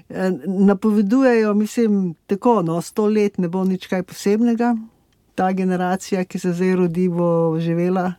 E, 0.10 0.32
napovedujejo, 0.48 1.54
mislim, 1.54 2.16
tako, 2.28 2.62
no, 2.62 2.82
sto 2.82 3.08
let 3.08 3.38
ne 3.38 3.48
bo 3.48 3.64
nič 3.64 3.88
kaj 3.88 4.04
posebnega. 4.04 4.76
Ta 5.36 5.52
generacija, 5.52 6.24
ki 6.24 6.40
se 6.40 6.54
zdaj 6.54 6.76
rodi, 6.76 7.10
bo 7.10 7.60
živela 7.60 8.14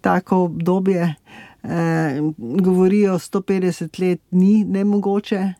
tako 0.00 0.44
obdobje. 0.44 1.14
E, 1.62 1.74
govorijo, 2.38 3.18
150 3.18 4.00
let 4.00 4.20
ni 4.30 4.64
nemogoče. 4.64 5.52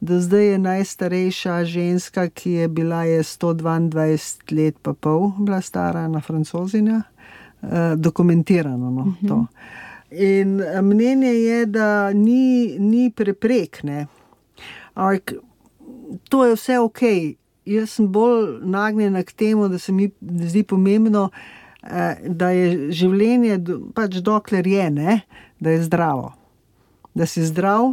Do 0.00 0.20
zdaj 0.20 0.46
je 0.46 0.58
najstarejša 0.58 1.64
ženska, 1.64 2.28
ki 2.28 2.50
je 2.50 2.68
bila 2.68 3.04
je 3.04 3.22
122 3.22 4.56
let, 4.56 4.76
pa 4.82 4.92
pol, 4.92 5.32
bila 5.38 5.60
stara 5.60 6.08
na 6.08 6.20
francozinja, 6.20 7.02
eh, 7.02 7.17
dokumentirano. 7.96 8.90
No, 8.90 9.14
to. 9.28 9.46
In 10.10 10.60
eh, 10.60 10.82
mnenje 10.82 11.32
je, 11.32 11.66
da 11.66 12.12
ni, 12.12 12.78
ni 12.78 13.10
preprekne. 13.10 14.06
Ampak 14.94 15.32
to 16.28 16.44
je 16.44 16.54
vse 16.54 16.78
ok. 16.78 17.02
Jaz 17.68 17.90
sem 17.90 18.08
bolj 18.12 18.62
nagnjena 18.64 19.22
k 19.22 19.32
temu, 19.32 19.68
da 19.68 19.78
se 19.78 19.92
mi 19.92 20.10
zdi 20.20 20.62
pomembno, 20.62 21.28
eh, 21.82 22.16
da 22.28 22.50
je 22.50 22.92
življenje 22.92 23.60
pač 23.94 24.22
dokler 24.24 24.66
je, 24.66 24.90
ne, 24.90 25.20
da 25.60 25.76
je 25.76 25.84
zdravo. 25.84 26.32
Da 27.14 27.26
si 27.26 27.44
zdrav 27.44 27.92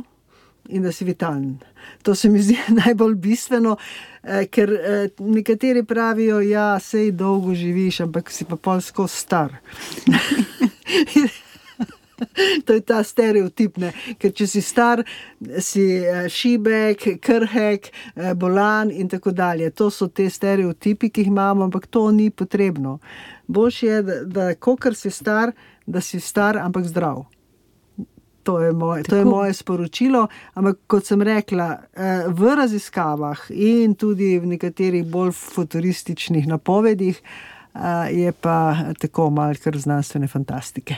in 0.69 0.87
da 0.87 0.91
si 0.91 1.05
vitalen. 1.05 1.57
To 2.05 2.15
se 2.15 2.29
mi 2.29 2.41
zdi 2.41 2.57
najbolj 2.85 3.15
bistveno, 3.15 3.77
eh, 4.23 4.45
ker 4.45 4.73
eh, 4.73 5.07
nekateri 5.19 5.83
pravijo, 5.83 6.35
da 6.35 6.41
ja, 6.41 6.79
sej 6.79 7.11
dolgo 7.11 7.53
živiš, 7.53 7.99
ampak 8.05 8.31
si 8.31 8.45
pa 8.45 8.55
pol 8.55 8.81
skozi 8.81 9.15
star. 9.15 9.55
To 12.65 12.73
je 12.73 12.79
ta 12.81 13.01
stereotip, 13.03 13.75
ne? 13.77 13.89
ker 14.15 14.31
če 14.31 14.45
si 14.47 14.61
star, 14.63 15.01
si 15.59 15.83
eh, 15.99 16.29
šibek, 16.31 17.03
krhek, 17.19 17.89
bolan 18.39 18.87
in 18.87 19.09
tako 19.11 19.33
dalje. 19.35 19.67
To 19.75 19.89
so 19.91 20.07
te 20.07 20.29
stereotipi, 20.31 21.09
ki 21.11 21.25
jih 21.25 21.33
imamo, 21.33 21.67
ampak 21.67 21.89
to 21.91 22.07
ni 22.15 22.29
potrebno. 22.31 23.01
Boljše 23.51 23.87
je, 23.87 24.01
da, 24.01 24.19
da 24.23 24.47
kokar 24.55 24.95
si 24.95 25.11
star, 25.11 25.51
da 25.85 26.01
si 26.01 26.23
star, 26.23 26.55
ampak 26.57 26.87
zdrav. 26.87 27.25
To 28.45 28.59
je, 28.61 28.73
moje, 28.73 29.03
to 29.03 29.15
je 29.15 29.23
Tako. 29.23 29.29
moje 29.29 29.53
sporočilo. 29.53 30.27
Ampak, 30.53 30.77
kot 30.87 31.05
sem 31.05 31.21
rekla, 31.21 31.79
eh, 31.93 32.27
v 32.29 32.55
raziskavah 32.55 33.47
in 33.49 33.95
tudi 33.97 34.35
v 34.39 34.45
nekaterih 34.53 35.05
bolj 35.05 35.31
futurističnih 35.33 36.45
napovedih 36.47 37.17
eh, 37.17 37.81
je 38.13 38.31
pa 38.31 38.77
tako 39.01 39.29
malce 39.33 39.71
znanstvene 39.73 40.27
fantastike. 40.27 40.95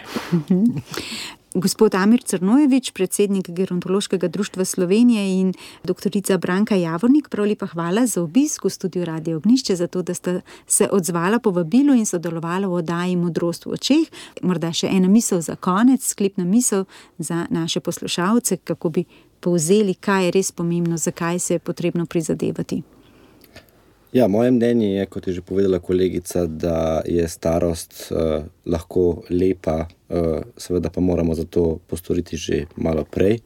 Gospod 1.56 1.95
Amir 1.95 2.24
Crnojevič, 2.24 2.91
predsednik 2.91 3.50
Gerontološkega 3.50 4.28
društva 4.28 4.66
Slovenije 4.66 5.39
in 5.39 5.54
doktorica 5.84 6.38
Branka 6.38 6.76
Javornik, 6.76 7.30
prav 7.30 7.48
lepa 7.48 7.66
hvala 7.66 8.06
za 8.06 8.22
obisk 8.22 8.66
v 8.66 8.70
studiu 8.70 9.06
Radio 9.06 9.38
Ognišče, 9.38 9.76
za 9.76 9.88
to, 9.88 10.02
da 10.02 10.14
ste 10.14 10.41
se 10.68 10.89
odzvala 10.91 11.39
po 11.39 11.52
vabilu 11.52 11.95
in 11.95 12.06
sodelovala 12.06 12.68
v 12.68 12.74
oddaji 12.74 13.16
Modrost 13.16 13.66
v 13.66 13.70
očeh. 13.80 14.12
Morda 14.41 14.74
še 14.74 14.91
ena 14.91 15.08
misel 15.08 15.41
za 15.41 15.56
konec, 15.56 16.04
sklepna 16.04 16.43
misel 16.43 16.84
za 17.18 17.48
naše 17.50 17.80
poslušalce, 17.80 18.58
kako 18.58 18.89
bi 18.89 19.06
povzeli, 19.39 19.95
kaj 19.95 20.26
je 20.26 20.32
res 20.32 20.52
pomembno, 20.52 20.98
zakaj 20.98 21.39
se 21.39 21.54
je 21.54 21.60
potrebno 21.60 22.06
prizadevati. 22.06 22.84
Ja, 24.14 24.28
moje 24.28 24.51
mnenje 24.51 24.88
je, 24.88 25.05
kot 25.05 25.28
je 25.28 25.34
že 25.34 25.41
povedala 25.41 25.80
kolegica, 25.80 26.45
da 26.45 27.01
je 27.05 27.28
starost 27.28 28.12
uh, 28.12 28.45
lahko 28.66 29.24
lepa, 29.30 29.88
uh, 30.10 30.39
seveda 30.58 30.89
pa 30.89 31.01
moramo 31.01 31.36
za 31.36 31.43
to 31.43 31.80
postoriti 31.88 32.38
že 32.38 32.66
malo 32.76 33.03
prej. 33.03 33.39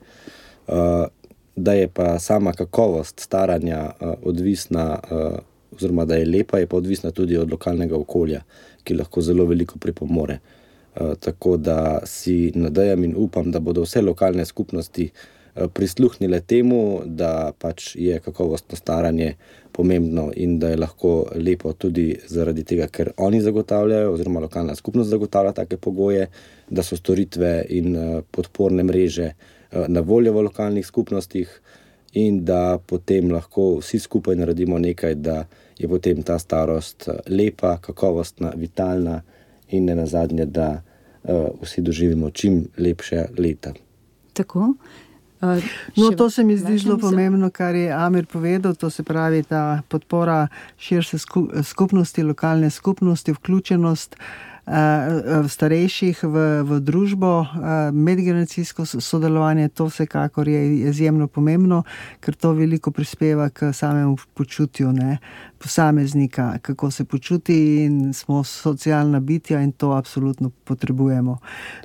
Uh, 0.68 1.10
da 1.56 1.74
je 1.74 1.88
pa 1.88 2.20
sama 2.20 2.54
kakovost 2.54 3.20
staranja 3.20 3.90
uh, 3.90 4.14
odvisna, 4.24 5.00
uh, 5.12 5.40
oziroma 5.76 6.06
da 6.06 6.16
je 6.16 6.26
lepa, 6.26 6.60
je 6.60 6.68
pa 6.68 6.78
odvisna 6.78 7.12
tudi 7.12 7.38
od 7.38 7.52
lokalnega 7.52 7.98
okolja, 7.98 8.44
ki 8.84 8.94
lahko 8.94 9.22
zelo 9.22 9.46
veliko 9.46 9.80
pripomore. 9.80 10.40
Uh, 10.96 11.18
tako 11.20 11.58
da 11.58 12.00
si 12.06 12.52
nadejam 12.56 13.04
in 13.04 13.16
upam, 13.18 13.52
da 13.52 13.60
bodo 13.60 13.82
vse 13.82 14.02
lokalne 14.02 14.46
skupnosti 14.46 15.10
uh, 15.10 15.68
prisluhnile 15.74 16.40
temu, 16.40 17.02
da 17.06 17.52
pač 17.60 17.96
je 17.96 18.20
kakovostno 18.20 18.78
staranje 18.78 19.36
pomembno 19.72 20.32
in 20.36 20.60
da 20.60 20.70
je 20.70 20.78
lahko 20.78 21.12
lepo 21.36 21.74
tudi 21.74 22.16
zaradi 22.28 22.64
tega, 22.64 22.88
ker 22.88 23.12
oni 23.18 23.42
zagotavljajo, 23.42 24.14
oziroma 24.14 24.40
lokalna 24.40 24.76
skupnost 24.76 25.10
zagotavlja 25.10 25.54
take 25.54 25.78
pogoje, 25.78 26.28
da 26.70 26.84
so 26.84 26.98
storitve 26.98 27.66
in 27.70 27.96
uh, 27.96 28.22
podporne 28.32 28.84
mreže 28.84 29.32
uh, 29.32 29.88
na 29.88 30.02
voljo 30.02 30.34
v 30.34 30.48
lokalnih 30.50 30.86
skupnostih. 30.86 31.62
in 32.14 32.46
da 32.46 32.78
potem 32.86 33.30
lahko 33.32 33.78
vsi 33.80 34.00
skupaj 34.00 34.36
naredimo 34.36 34.80
nekaj, 34.80 35.14
da 35.16 35.46
je 35.80 35.88
potem 35.88 36.24
ta 36.24 36.40
starost 36.40 37.08
eh, 37.08 37.14
lepa, 37.28 37.78
kakovostna, 37.78 38.52
vitalna 38.56 39.22
in 39.70 39.86
ne 39.86 39.96
nazadnje, 39.96 40.46
da 40.46 40.82
vsi 41.62 41.82
doživimo 41.82 42.30
čim 42.30 42.68
lepše 42.78 43.26
leta. 43.38 43.74
Tako. 44.34 44.74
Uh, 45.42 45.64
no, 45.98 46.12
to 46.12 46.30
se 46.30 46.44
mi 46.44 46.58
zdi 46.58 46.78
zelo 46.78 46.98
pomembno, 46.98 47.50
kar 47.50 47.76
je 47.76 47.92
Amir 47.92 48.26
povedal. 48.26 48.76
To 48.76 48.90
se 48.90 49.04
pravi 49.04 49.44
ta 49.44 49.82
podpora 49.88 50.48
širše 50.78 51.18
skupnosti, 51.64 52.24
lokalne 52.24 52.70
skupnosti, 52.70 53.32
vključenost. 53.32 54.16
Uh, 54.62 55.42
starejših 55.50 56.22
v, 56.22 56.62
v 56.62 56.78
družbo, 56.86 57.32
uh, 57.42 57.90
medgeneracijsko 57.90 58.86
sodelovanje, 58.86 59.72
to 59.74 59.88
vsekakor 59.90 60.48
je 60.48 60.60
izjemno 60.92 61.26
pomembno, 61.28 61.82
ker 62.22 62.38
to 62.38 62.54
veliko 62.54 62.94
prispeva 62.94 63.50
k 63.50 63.74
samemu 63.74 64.14
počutju 64.38 64.92
ne, 64.94 65.18
posameznika, 65.58 66.60
kako 66.62 66.92
se 66.92 67.06
počuti 67.06 67.58
in 67.86 68.14
smo 68.14 68.44
socialna 68.44 69.20
bitja 69.20 69.62
in 69.62 69.72
to 69.72 69.92
absolutno 69.98 70.52
potrebujemo. 70.64 71.38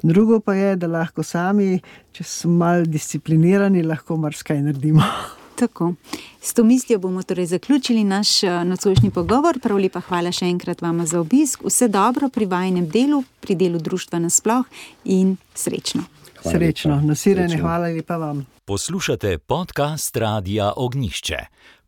Drugo 0.03 0.41
pa 0.41 0.55
je, 0.55 0.77
da 0.77 0.87
lahko 0.87 1.23
sami, 1.23 1.81
če 2.13 2.25
smo 2.25 2.53
malo 2.53 2.85
disciplinirani, 2.85 3.83
lahko 3.83 4.17
marsikaj 4.21 4.63
naredimo. 4.63 5.03
Tako. 5.57 5.95
S 6.41 6.55
to 6.55 6.65
mislijo 6.65 6.99
bomo 6.99 7.23
torej 7.23 7.47
zaključili 7.47 8.05
naš 8.05 8.43
eh, 8.43 8.65
nocojšnji 8.65 9.11
pogovor. 9.11 9.61
Prav 9.63 9.79
lepa 9.79 10.01
hvala 10.01 10.33
še 10.33 10.45
enkrat 10.45 10.83
vama 10.83 11.07
za 11.07 11.21
obisk. 11.21 11.65
Vse 11.65 11.89
dobro 11.89 12.29
pri 12.29 12.47
vajnem 12.47 12.89
delu, 12.89 13.23
pri 13.41 13.55
delu 13.55 13.79
društva 13.79 14.19
nasploh 14.19 14.67
in 15.05 15.37
srečno. 15.55 16.05
Hvala 16.43 16.59
srečno, 16.59 17.01
nasirene, 17.01 17.57
hvala 17.59 17.89
lepa 17.89 18.17
vam. 18.17 18.45
Poslušate 18.65 19.39
podcast 19.39 20.17
Radia 20.17 20.73
Ognišče. 20.77 21.39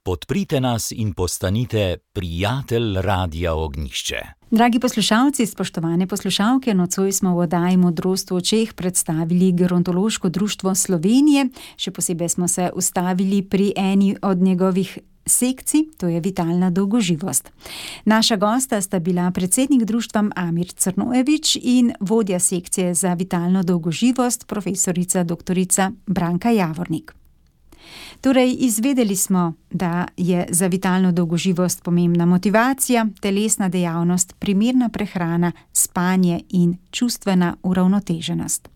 Podprite 0.02 0.60
nas 0.60 0.92
in 0.92 1.12
postanite 1.12 1.96
prijatelj 2.12 3.00
Radia 3.00 3.54
Ognišče. 3.54 4.16
Dragi 4.50 4.78
poslušalci, 4.80 5.46
spoštovane 5.46 6.06
poslušalke, 6.06 6.74
nocoj 6.74 7.12
smo 7.12 7.34
v 7.34 7.38
oddaji 7.38 7.76
Modrost 7.76 8.30
v 8.30 8.36
očeh 8.36 8.72
predstavili 8.74 9.52
Gerontološko 9.52 10.28
društvo 10.28 10.74
Slovenije. 10.74 11.48
Še 11.76 11.90
posebej 11.90 12.28
smo 12.28 12.48
se 12.48 12.70
ustavili 12.74 13.42
pri 13.42 13.72
eni 13.76 14.16
od 14.22 14.38
njegovih 14.38 14.98
sekcij, 15.28 15.84
to 15.96 16.08
je 16.08 16.20
vitalna 16.20 16.70
dolgoživost. 16.70 17.50
Naša 18.04 18.36
gosta 18.36 18.80
sta 18.80 18.98
bila 18.98 19.30
predsednik 19.30 19.84
društva 19.84 20.24
Amir 20.36 20.72
Crnojevič 20.72 21.58
in 21.62 21.92
vodja 22.00 22.38
sekcije 22.38 22.94
za 22.94 23.14
vitalno 23.14 23.62
dolgoživost, 23.62 24.46
profesorica 24.46 25.24
dr. 25.24 25.58
Branka 26.06 26.50
Javornik. 26.50 27.17
Torej, 28.20 28.56
izvedeli 28.58 29.16
smo, 29.16 29.52
da 29.70 30.06
je 30.16 30.46
za 30.50 30.66
vitalno 30.66 31.12
dolgoživost 31.12 31.82
pomembna 31.82 32.26
motivacija, 32.26 33.06
telesna 33.20 33.68
dejavnost, 33.68 34.34
primerna 34.38 34.88
prehrana, 34.88 35.52
spanje 35.72 36.40
in 36.48 36.76
čustvena 36.90 37.56
uravnoteženost. 37.62 38.68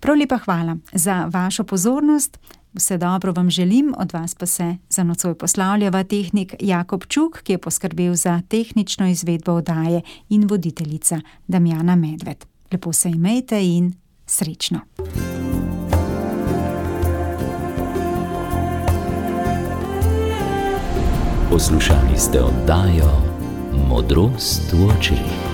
Prav 0.00 0.16
lepa 0.16 0.38
hvala 0.38 0.76
za 0.92 1.24
vašo 1.32 1.64
pozornost. 1.64 2.38
Vse 2.74 2.98
dobro 2.98 3.32
vam 3.32 3.50
želim, 3.50 3.94
od 3.98 4.12
vas 4.12 4.34
pa 4.34 4.46
se 4.46 4.76
za 4.88 5.04
nocoj 5.04 5.34
poslavljava 5.34 6.04
tehnik 6.04 6.54
Jakob 6.60 7.04
Čuk, 7.08 7.42
ki 7.42 7.52
je 7.52 7.58
poskrbel 7.58 8.14
za 8.14 8.42
tehnično 8.48 9.08
izvedbo 9.08 9.52
oddaje 9.52 10.02
in 10.28 10.46
voditeljica 10.48 11.20
Damjana 11.48 11.96
Medved. 11.96 12.44
Lepo 12.72 12.92
se 12.92 13.08
imejte 13.10 13.66
in 13.66 13.92
srečno. 14.26 14.80
Poslušali 21.50 22.14
ste 22.14 22.38
oddajo 22.38 23.10
Modrost 23.90 24.70
v 24.72 24.86
očeh. 24.86 25.49